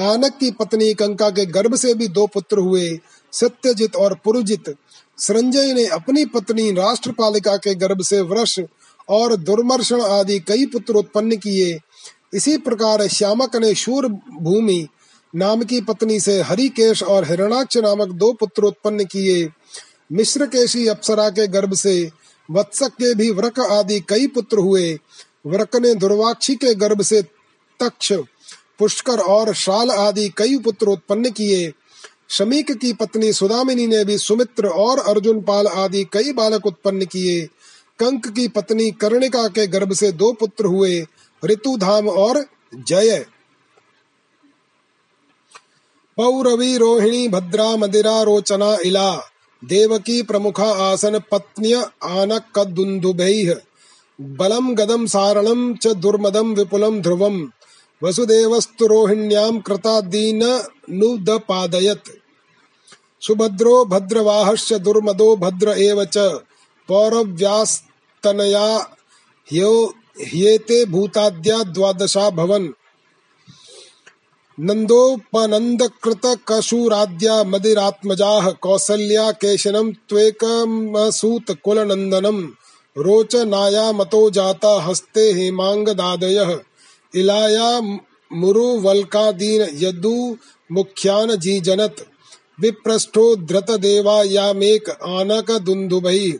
आनक 0.00 0.36
की 0.40 0.50
पत्नी 0.50 0.94
कंका 0.94 1.30
के 1.30 1.46
गर्भ 1.46 1.74
से 1.74 1.94
भी 1.94 2.08
दो 2.08 2.26
पुत्र 2.26 2.58
हुए, 2.58 2.98
सत्यजित 3.32 3.96
और 3.96 4.18
पुरुजित। 4.24 4.74
संजय 5.18 5.72
ने 5.72 5.86
अपनी 5.86 6.24
पत्नी 6.24 6.70
राष्ट्रपालिका 6.70 7.56
के 7.56 7.74
गर्भ 7.74 8.02
से 8.02 8.20
वृष 8.20 8.60
और 9.08 9.36
दुर्मर्षण 9.36 10.00
आदि 10.00 10.38
कई 10.38 10.66
पुत्र 10.66 10.94
उत्पन्न 10.94 11.36
किए। 11.36 11.78
इसी 12.34 12.56
प्रकार 12.58 13.08
श्यामक 13.08 13.56
ने 13.56 13.74
शूर 13.74 14.08
भूमि 14.42 14.86
नाम 15.34 15.62
की 15.62 15.80
पत्नी 15.80 16.20
से 16.20 16.42
हरिकेश 16.42 17.02
और 17.02 17.24
हिरणाक्ष 17.24 17.76
नामक 17.76 18.08
दो 18.08 18.32
पुत्र 18.32 18.62
उत्पन्न 18.62 19.04
किए। 19.04 19.48
मिश्र 20.12 20.46
केशी 20.46 20.86
अप्सरा 20.86 21.30
के 21.30 21.46
गर्भ 21.48 21.74
से 21.74 22.10
वत्सक 22.50 22.88
के 22.88 23.14
भी 23.14 23.30
व्रक 23.30 23.60
आदि 23.60 24.00
कई 24.00 24.26
पुत्र 24.26 24.58
हुए। 24.58 24.98
व्रक 25.46 25.76
ने 25.76 25.94
दुर्वाक्षी 25.94 26.54
के 26.54 26.74
गर्भ 26.74 27.02
से 27.02 27.22
तक्ष, 27.80 28.12
पुष्कर 28.78 29.18
और 29.18 29.54
शाल 29.54 29.90
आदि 29.90 30.28
कई 30.28 30.58
पुत्र 30.58 30.86
उत्पन्न 30.86 31.30
किए। 31.30 31.72
शमीक 32.30 32.72
की 32.72 32.92
पत्नी 32.92 33.32
सुदामिनी 33.32 33.86
ने 33.86 34.04
भी 34.04 34.18
सुमित्र 34.18 34.66
और 34.66 34.98
अर्जुन 34.98 35.42
पाल 35.42 35.66
आदि 35.66 36.04
कई 36.12 36.32
बालक 36.32 36.66
उत्पन्न 36.66 37.04
किए। 37.04 37.40
कंक 37.98 38.28
की 38.28 38.48
पत्नी 38.48 38.90
कर्णिका 38.90 39.48
के 39.48 39.66
गर्भ 39.66 39.92
से 39.92 40.12
दो 40.12 40.32
पुत्र 40.32 40.64
हुए। 40.64 41.06
ऋतुधाम 41.44 42.08
और 42.08 42.46
जय। 42.74 43.26
पौरवी 46.16 46.76
रोहिणी 46.76 47.28
भद्रा 47.28 47.68
मदिरा 47.76 48.22
रोचना 48.22 48.70
इला। 48.84 49.10
देवकी 49.62 50.16
प्रमुखा 50.22 50.70
आसन 50.84 51.14
पत्न्य 51.30 51.74
आनकदुन्दुभैः 52.04 53.48
बलं 54.20 54.66
गदं 54.78 55.02
सारणं 55.06 55.60
च 55.74 55.84
दुर्मदं 55.96 56.48
विपुलं 56.54 56.94
ध्रुवं 57.00 57.36
वसुदेवस्तु 58.02 58.84
रोहिण्यां 58.86 59.54
कृतादीननुदपादयत् 59.60 60.52
सुभद्रो 63.22 63.74
भद्रवाहश्च 63.84 64.70
दुर्मदो 64.80 65.28
भद्र 65.36 65.68
एव 65.78 65.98
च। 66.04 66.16
पौरव्यास्तनया 66.88 68.68
ह्येते 69.48 70.78
भूताद्या 70.84 71.58
द्वादशा 71.72 72.24
भवन्। 72.30 72.66
नन्दोपनन्दकृतकशुराद्या 74.62 77.44
मदिरात्मजाः 77.44 78.50
कौसल्या 78.50 79.30
केशनं 79.30 79.92
त्वेकमसूतकुलनन्दनं 79.92 82.48
रोचनायामतो 82.98 84.30
जाता 84.30 84.82
हस्ते 84.82 85.32
हेमाङ्गदादयः। 85.32 86.58
इलाया 87.14 87.98
मुरुवल्कादीन 88.32 89.62
यदुमुख्यान् 89.62 91.36
जीजनत् 91.36 92.00
विप्रस्थो 92.60 93.36
धृतदेवायामेक 93.36 94.90
आनकदुन्दुभैः। 94.90 96.38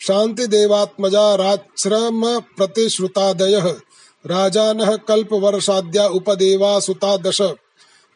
शान्तिदेवात्मजा 0.00 1.34
राच्छ्रमप्रतिश्रुतादयः 1.34 3.74
राजानः 4.26 4.96
कल्पवर्षाद्या 4.96 6.06
उपदेवा 6.06 6.80
सुता 6.80 7.16
दश 7.16 7.40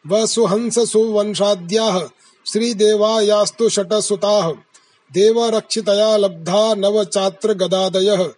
वसुहंस 0.07 0.79
सुवंशाद्याः 0.91 1.99
श्रीदेवायास्तु 2.45 3.69
देव 3.69 4.57
देवरक्षितया 5.13 6.17
लब्धा 6.17 6.73
नव 6.75 7.03
चात्र 7.03 7.53
गदादयः 7.53 8.29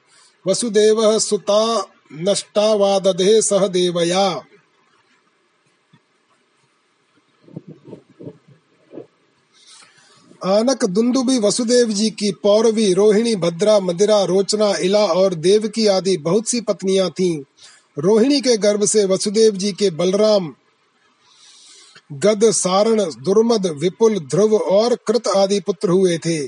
वसुदेवः 0.48 1.18
सुता 1.20 1.86
नष्टावादधे 2.14 3.42
सह 3.42 3.68
देवया। 3.68 4.44
आनक 10.46 10.86
दुंदुबी 10.86 11.40
वसुदेव 11.40 11.90
जी 11.90 12.10
की 12.10 12.32
पौरवी, 12.32 12.94
रोहिणी, 12.94 13.36
भद्रा, 13.36 13.80
मदिरा, 13.80 14.24
रोचना, 14.24 14.76
इला 14.76 15.06
और 15.06 15.34
देवकी 15.34 15.88
आदि 15.88 16.18
बहुत 16.18 16.48
सी 16.48 16.62
पत्नियाँ 16.62 17.10
थीं। 17.10 17.42
रोहिणी 17.98 18.42
के 18.42 18.58
गर्भ 18.58 18.86
से 18.86 19.06
वसुदेव 19.06 19.56
जी 19.56 19.72
के 19.72 19.90
बलराम, 19.90 20.56
गद, 22.14 22.52
सारण, 22.52 23.04
दुर्मद, 23.04 23.68
विपुल, 23.68 24.20
ध्रुव 24.20 24.56
और 24.56 24.96
कृत 24.96 25.28
आदि 25.28 25.60
पुत्र 25.60 25.90
हुए 25.90 26.18
थे। 26.18 26.48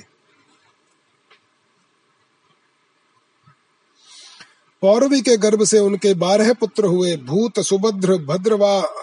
पौरवी 4.81 5.21
के 5.21 5.37
गर्भ 5.37 5.63
से 5.63 5.79
उनके 5.79 6.13
बारह 6.13 6.53
पुत्र 6.53 6.85
हुए, 6.85 7.17
भूत, 7.17 7.59
सुभद्र, 7.59 8.17
भद्रवा, 8.17 8.93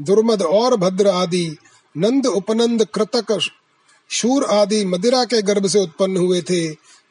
दुर्मद 0.00 0.42
और 0.42 0.76
भद्र 0.76 1.08
आदि। 1.08 1.56
नंद, 1.96 2.26
उपनंद, 2.26 2.84
कृतक 2.84 3.48
शूर 4.14 4.44
आदि 4.44 4.84
मदिरा 4.84 5.24
के 5.24 5.42
गर्भ 5.42 5.66
से 5.66 5.78
उत्पन्न 5.78 6.16
हुए 6.16 6.40
थे। 6.40 6.68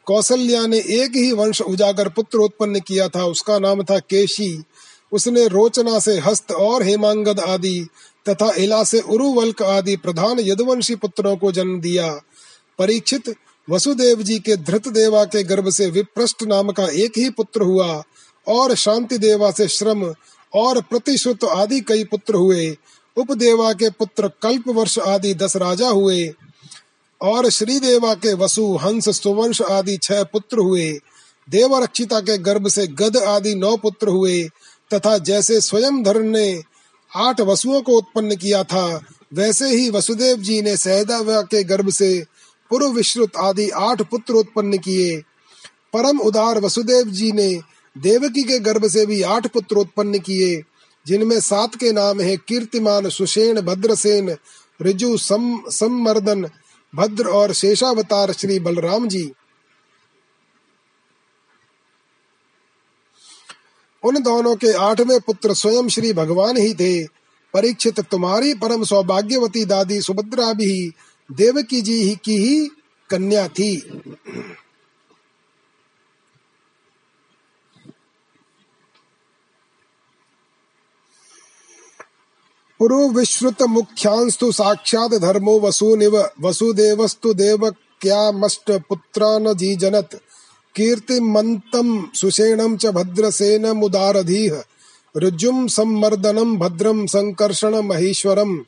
कौशल्या 0.08 0.66
ने 0.68 0.78
एक 0.78 1.16
ही 1.16 1.32
वंश 1.32 1.62
उजागर 1.62 2.10
पुत्र 2.10 2.38
उत्पन्न 2.38 2.80
किया 2.80 3.08
था। 3.08 3.26
उसका 3.26 3.60
नाम 3.60 3.84
था 3.84 4.00
केशी। 4.00 4.64
उसने 5.12 5.48
रोचना 5.48 6.00
से 6.00 6.18
हस्त 6.20 6.52
और 6.52 6.84
हेमांगद 6.84 7.40
आदि 7.40 7.88
तथा 8.30 8.52
इला 8.56 8.84
से 8.84 9.00
उरुवल्क 9.00 9.62
आदि 9.62 9.96
प्रधान 9.96 10.40
यदुवंशी 10.40 10.96
पुत्रों 10.96 11.36
को 11.38 11.52
जन्म 11.52 11.80
दिया। 11.82 12.10
परीक्षित 12.80 13.36
वसुदेव 13.68 14.22
जी 14.24 14.40
के 14.40 14.56
धृत 14.58 14.88
देवा 14.88 15.24
के 15.26 15.44
गर्भ 15.44 15.70
से 15.70 15.90
विप्रष्ट 15.90 16.44
नाम 16.44 16.72
का 16.72 16.88
एक 16.94 17.18
ही 17.18 17.30
पुत्र 17.30 17.62
हुआ 17.62 18.04
और 18.48 18.76
शांति 18.76 19.18
देवा 19.18 19.52
से 19.52 19.68
श्रम 19.68 20.04
और 20.54 20.82
प्रतिश्रुत 20.82 21.44
आदि 21.44 21.80
कई 21.82 22.04
पुत्र 22.04 22.36
हुए। 22.36 22.76
उपदेवा 23.18 23.74
के 23.74 23.90
पुत्र 23.90 24.28
कल्प 24.42 24.68
वर्ष 24.68 25.00
आदि 25.00 25.34
दस 25.34 25.56
राजा 25.56 25.90
हुए। 25.90 26.24
और 27.24 27.50
श्रीदेवा 27.50 28.14
के 28.14 28.34
वसु 28.34 28.76
हंस 28.76 29.10
सुवंश 29.22 29.62
आदि 29.62 29.98
छह 29.98 30.24
पुत्र 30.24 30.60
हुए। 30.60 30.92
देवरक्षिता 31.50 32.20
के 32.20 32.38
गर्भ 32.38 32.68
से 32.68 32.88
गद 32.88 33.18
आदि 33.18 33.56
नौ 33.56 33.76
पुत्र 33.78 34.08
हुए, 34.08 34.44
तथा 34.94 35.18
जैसे 35.18 35.62
स्वयं 35.62 36.04
धर्म 36.04 36.26
ने 36.26 36.62
आठ 37.16 37.42
वसुओं 37.42 37.82
को 37.82 37.98
उत्पन्न 37.98 38.36
किया 38.36 38.64
था, 38.64 39.02
वैसे 39.34 39.70
ही 39.70 39.90
वसुदेव 39.90 40.38
जी 40.38 40.62
ने 40.62 40.78
सहदेवा 40.78 41.42
के 41.42 41.64
गर्भ 41.64 41.90
से 41.90 42.26
पूर्व 42.72 42.88
विश्रुत 42.88 43.38
आदि 43.38 43.70
आठ 43.70 44.02
पुत्र 44.02 44.34
उत्पन्न 44.34 44.78
किए। 44.78 45.18
परम 45.94 46.20
उदार 46.20 46.60
वसुदेव 46.60 47.10
जी 47.10 47.32
ने 47.32 47.50
देवकी 47.96 48.44
के 48.44 48.60
गर्भ 48.60 48.88
से 48.88 49.06
भी 49.06 49.22
आठ 49.22 49.48
पुत्र 49.48 49.76
उत्पन्न 49.76 50.20
किए, 50.20 50.64
जिनमें 51.06 51.40
सात 51.40 51.76
के 51.76 51.92
नाम 51.92 52.22
है 52.22 52.38
कीर्तिमान 52.38 53.10
सुषेण, 53.10 53.62
भद्रसेन, 53.62 54.36
ऋजु 54.82 55.18
सम 55.18 55.62
सम्मर्दन 55.70 56.50
भद्र 56.96 57.28
और 57.28 57.54
शेषावतार 57.54 58.32
श्री 58.32 58.60
बलराम 58.60 59.08
जी। 59.08 59.32
उन 64.04 64.24
दोनों 64.24 64.56
के 64.56 64.74
आठवें 64.74 65.20
पुत्र 65.20 65.54
स्वयं 65.54 65.88
श्री 65.88 66.14
भगवान 66.14 66.58
ही 66.58 66.74
थे। 66.74 67.04
परीक्षित 67.54 68.00
तुम्हारी 68.00 68.54
परम 68.54 68.84
सौभाग्यवती 68.84 69.66
दादी 69.66 70.02
सुभद्रा 70.02 70.54
भी 70.54 70.94
देवकी 71.32 71.82
जी 71.82 72.04
ही 72.04 72.16
की 72.16 72.38
ही 72.38 72.68
कन्या 73.10 73.48
थी। 73.48 74.02
पूर्व 82.84 83.08
विश्रुत 83.08 83.62
मुख्यांस्तु 83.64 84.52
साक्षात 84.52 85.14
धर्मो 85.14 85.60
वसुनिव, 85.60 86.26
वसुदेवस्तु 86.42 87.34
देव 87.34 87.58
क्या 87.58 87.72
देवक्यामष्ट 87.72 88.72
पुत्रान 88.72 89.54
जी 89.54 89.76
जनत 89.76 90.10
कीर्तिमन्तं 90.76 92.06
सुषेणं 92.16 92.78
च 92.78 92.86
भद्रसेन 92.86 93.68
मुदारधीः 93.68 94.64
ऋजुम 95.18 95.68
सम्मर्दनम 95.68 96.58
भद्रम 96.58 97.06
संकर्षण 97.06 97.76
महेश्वरम। 97.76 98.60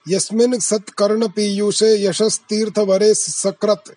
यस्मिन् 0.08 0.60
सत्कर्णपीयूषे 0.60 2.08
यशस्तीर्थवरे 2.08 3.14
सकृत् 3.14 3.92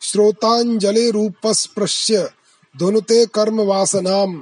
श्रोताञ्जलिरूपस्पृश्य। 0.00 2.30
धुनुते 2.78 3.26
कर्मवासनाम्। 3.26 4.40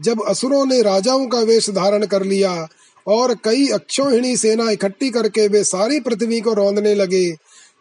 जब 0.00 0.22
असुरों 0.28 0.64
ने 0.66 0.80
राजाओं 0.82 1.26
का 1.26 1.40
वेश 1.40 1.70
धारण 1.70 2.06
कर 2.06 2.24
लिया 2.24 2.68
और 3.06 3.34
कई 3.44 3.68
अक्षोहिणी 3.68 4.36
सेना 4.36 4.70
इकट्ठी 4.70 5.10
करके 5.10 5.46
वे 5.48 5.64
सारी 5.64 6.00
पृथ्वी 6.00 6.40
को 6.40 6.52
रौंदने 6.52 6.94
लगे, 6.94 7.30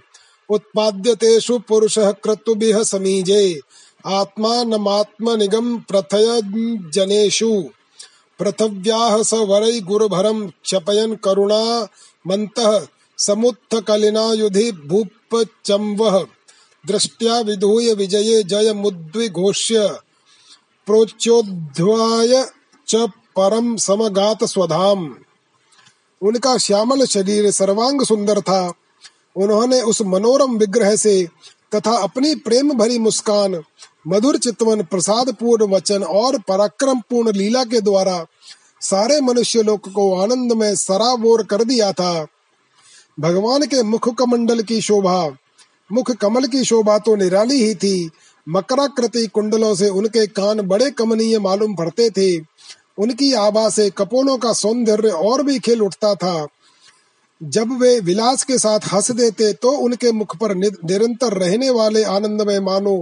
उत्पाद्य 0.50 1.14
तेषु 1.14 1.58
पुरुषः 1.58 2.10
क्रतुभिः 2.10 2.82
समीजे। 2.82 3.60
आत्मानमात्मनिगम् 4.06 5.80
प्रथयजनेषु 5.80 7.64
पृथिव्याः 8.38 9.22
स 9.22 9.34
वरै 9.34 9.80
गुरुभरम् 9.80 10.50
क्षपयन् 10.50 11.16
करुणा 11.16 11.88
मन्तः 12.26 12.86
समुत्थकलिना 13.18 14.32
युधि 14.32 14.72
भूपचम्वः। 14.72 16.24
दृष्ट्या 16.86 17.40
विधूय 17.40 17.94
विजये 17.94 18.42
जय 18.42 18.72
मुद्विघोष्य 18.72 19.98
प्रोच्योध्वाय 20.86 22.44
च 22.88 22.94
परम 23.36 23.76
समगात 23.76 24.44
स्वधाम। 24.44 25.14
उनका 26.22 26.56
श्यामल 26.56 27.04
शरीर 27.04 27.50
सर्वांग 27.50 28.02
सुंदर 28.02 28.40
था। 28.40 28.60
उन्होंने 29.36 29.80
उस 29.82 30.02
मनोरम 30.02 30.56
विग्रह 30.56 30.94
से 30.96 31.28
तथा 31.74 31.96
अपनी 31.96 32.34
प्रेम 32.34 32.72
भरी 32.72 32.98
मुस्कान, 32.98 33.62
मधुर 34.08 34.38
चितवन 34.38 34.82
प्रसाद 34.82 35.34
पूर्ण 35.34 35.66
वचन 35.72 36.02
और 36.02 36.38
पराक्रम 36.38 37.00
पूर्ण 37.00 37.32
लीला 37.32 37.64
के 37.64 37.80
द्वारा 37.80 38.24
सारे 38.80 39.20
मनुष्य 39.20 39.62
लोक 39.62 39.88
को 39.88 40.14
आनंद 40.16 40.52
में 40.52 40.74
सराबोर 40.74 41.42
कर 41.42 41.64
दिया 41.64 41.92
था। 41.92 42.26
भगवान 43.20 43.66
के 43.66 43.82
मुख 43.82 44.08
कमंडल 44.14 44.62
की 44.62 44.80
शोभा, 44.80 45.26
मुख 45.92 46.10
कमल 46.12 46.46
की 46.46 46.64
शोभा 46.64 46.98
तो 46.98 47.16
निराली 47.16 47.62
ही 47.64 47.74
थी 47.74 48.10
मकराकृति 48.46 49.26
कुंडलों 49.26 49.74
से 49.74 49.88
उनके 49.90 50.26
कान 50.26 50.60
बड़े 50.62 50.90
कमनीय 50.90 51.38
मालूम 51.38 51.74
पड़ते 51.74 52.10
थे। 52.10 52.36
उनकी 52.98 53.32
आभा 53.34 53.68
से 53.70 53.88
कपोलों 53.90 54.36
का 54.38 54.52
सौंदर्य 54.52 55.08
और 55.10 55.42
भी 55.42 55.58
खेल 55.58 55.82
उठता 55.82 56.14
था। 56.14 56.46
जब 57.40 57.72
वे 57.80 57.98
विलास 58.00 58.44
के 58.44 58.58
साथ 58.58 58.86
हंस 58.92 59.10
देते 59.10 59.52
तो 59.52 59.70
उनके 59.78 60.12
मुख 60.12 60.36
पर 60.36 60.54
निरंतर 60.54 61.32
रहने 61.32 61.70
वाले 61.70 62.02
आनंद 62.04 62.42
में 62.42 62.58
मानो 62.60 62.96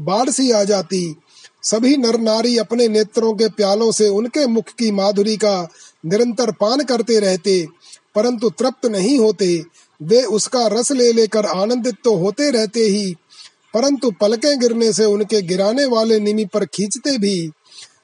बाढ़ 0.00 0.30
सी 0.30 0.50
आ 0.50 0.62
जाती। 0.64 1.16
सभी 1.62 1.96
नर 1.96 2.18
नारी 2.20 2.56
अपने 2.58 2.88
नेत्रों 2.88 3.32
के 3.34 3.48
प्यालों 3.48 3.90
से 3.92 4.08
उनके 4.08 4.46
मुख 4.46 4.68
की 4.78 4.90
माधुरी 4.90 5.36
का 5.36 5.68
निरंतर 6.04 6.52
पान 6.52 6.82
करते 6.82 7.18
रहते, 7.20 7.66
परंतु 8.14 8.50
तृप्त 8.50 8.86
नहीं 8.86 9.18
होते। 9.18 9.62
वे 10.00 10.22
उसका 10.24 10.66
रस 10.68 10.92
ले 10.92 11.12
लेकर 11.12 11.46
आनंदित 11.46 11.96
तो 12.04 12.14
होते 12.16 12.50
रहते 12.50 12.80
ही 12.80 13.14
परंतु 13.74 14.10
पलकें 14.10 14.58
गिरने 14.60 14.92
से 14.92 15.04
उनके 15.04 15.42
गिराने 15.42 15.86
वाले 15.86 16.18
निमि 16.20 16.44
पर 16.44 16.64
खींचते 16.64 17.16
भी 17.18 17.50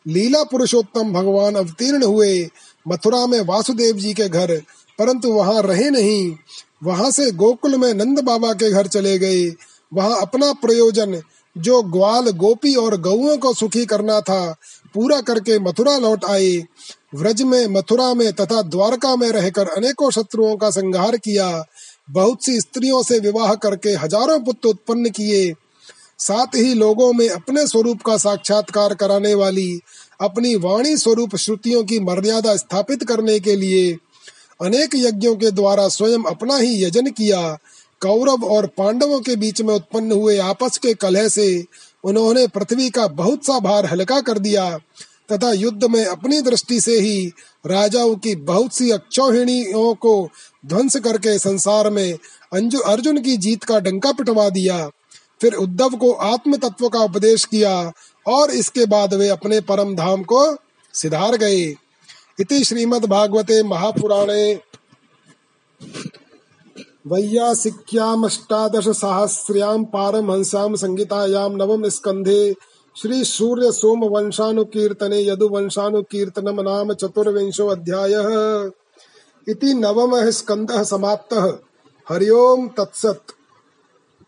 लीला 0.08 0.42
पुरुषोत्तम 0.42 1.12
भगवान 1.12 1.54
अवतीर्ण 1.54 2.04
हुए। 2.04 2.48
मथुरा 2.86 3.26
में 3.26 3.40
वासुदेव 3.40 3.96
जी 3.96 4.12
के 4.14 4.28
घर, 4.28 4.56
परंतु 4.98 5.28
वहाँ 5.28 5.62
रहे 5.62 5.90
नहीं। 5.90 6.34
वहाँ 6.84 7.10
से 7.10 7.30
गोकुल 7.30 7.76
में 7.76 7.92
नंद 7.94 8.20
बाबा 8.20 8.52
के 8.52 8.70
घर 8.70 8.86
चले 8.86 9.18
गए। 9.18 9.46
वहाँ 9.92 10.20
अपना 10.20 10.52
प्रयोजन, 10.52 11.20
जो 11.56 11.82
ग्वाल 11.82 12.30
गोपी 12.30 12.74
और 12.74 13.00
गौओं 13.00 13.36
को 13.36 13.52
सुखी 13.54 13.84
करना 13.86 14.20
था, 14.20 14.56
पूरा 14.94 15.20
करके 15.20 15.58
मथुरा 15.58 15.96
लौट 15.98 16.24
आए। 16.24 16.56
व्रज 17.14 17.42
में, 17.42 17.66
मथुरा 17.66 18.12
में 18.14 18.32
तथा 18.32 18.62
द्वारका 18.62 19.14
में 19.16 19.28
रहकर 19.28 19.68
अनेकों 19.68 20.10
शत्रुओं 20.10 20.56
का 20.56 20.70
संहार 20.70 21.16
किया। 21.16 21.48
बहुत 22.08 22.44
सी 22.44 22.60
स्त्रियों 22.60 23.02
से 23.02 23.18
विवाह 23.20 23.54
करके 23.54 23.90
हज़ारों 23.94 24.38
पुत्र 24.40 24.68
उत्पन्न 24.68 25.10
किए। 25.10 25.52
साथ 26.18 26.54
ही 26.56 26.74
लोगों 26.74 27.12
में 27.12 27.28
अपने 27.28 27.66
स्वरूप 27.66 28.02
का 28.02 28.16
साक्षात्कार 28.16 28.94
कराने 28.94 29.34
वाली, 29.34 29.80
अपनी 30.20 30.54
वाणी 30.56 30.96
स्वरूप 30.96 31.36
श्रुतियों 31.36 31.82
की 31.84 31.98
मर्यादा 32.00 32.56
स्थापित 32.56 33.02
करने 33.02 33.38
के 33.40 33.56
लिए 33.56 33.92
अनेक 34.60 34.94
यज्ञों 34.94 35.34
के 35.36 35.50
द्वारा 35.50 35.88
स्वयं 35.88 36.24
अपना 36.24 36.56
ही 36.56 36.84
यजन 36.84 37.10
किया। 37.10 37.40
कौरव 38.02 38.44
और 38.44 38.66
पांडवों 38.66 39.20
के 39.20 39.36
बीच 39.36 39.62
में 39.62 39.74
उत्पन्न 39.74 40.12
हुए 40.12 40.38
आपस 40.38 40.78
के 40.78 40.94
कलह 40.94 41.28
से 41.28 41.64
उन्होंने 42.04 42.46
पृथ्वी 42.46 42.88
का 42.90 43.06
बहुत 43.08 43.46
सा 43.46 43.58
भार 43.58 43.86
हल्का 43.86 44.20
कर 44.20 44.38
दिया। 44.38 44.66
तथा 45.32 45.52
युद्ध 45.52 45.84
में 45.84 46.06
अपनी 46.06 46.40
दृष्टि 46.40 46.80
से 46.80 47.00
ही 47.00 47.32
राजाओं 47.66 48.16
की 48.16 48.34
बहुत 48.34 48.74
सी 48.74 48.90
अक्षौहिणियों 48.90 49.94
को 49.94 50.28
ध्वंस 50.66 50.96
करके 50.96 51.38
संसार 51.38 51.90
में 51.90 52.18
अंजु 52.52 52.78
अर्जुन 52.78 53.22
की 53.22 53.36
जीत 53.36 53.64
का 53.64 53.80
डंका 53.80 54.12
पिटवा 54.12 54.48
दिया। 54.48 54.90
फिर 55.40 55.54
उद्धव 55.54 55.90
को 55.90 56.12
आत्म 56.12 56.56
तत्व 56.56 56.88
का 56.88 57.00
उपदेश 57.00 57.44
किया 57.44 57.92
और 58.26 58.50
इसके 58.50 58.86
बाद 58.86 59.14
वे 59.14 59.28
अपने 59.28 59.60
परम 59.60 59.96
धाम 59.96 60.22
को 60.22 60.56
सिधार 60.94 61.36
गए। 61.36 61.74
इति 62.40 62.64
श्रीमद् 62.64 63.06
भागवते 63.06 63.62
महापुराणे। 63.62 64.60
वैयासिक्यामष्टादशसाहस्र्यां 67.06 69.84
पारमहंस्यां 69.84 70.76
संहितायां 70.76 71.56
नवम 71.56 71.88
स्कन्धे 71.88 72.54
श्री 72.96 73.24
सूर्य 73.24 73.72
सोम 73.72 74.04
वंशानुकीर्तने 74.04 75.28
यदु 75.28 75.48
वंशानुकीर्तनम 75.48 76.60
नाम 76.60 76.92
चतुर्विंशो 76.92 77.66
अध्यायः। 77.66 78.70
इति 79.48 79.74
नवमः 79.74 80.30
स्कंद 80.30 80.82
समाप्तः। 80.82 81.58
हरि 82.08 82.28
तत्सत्। 82.78 83.33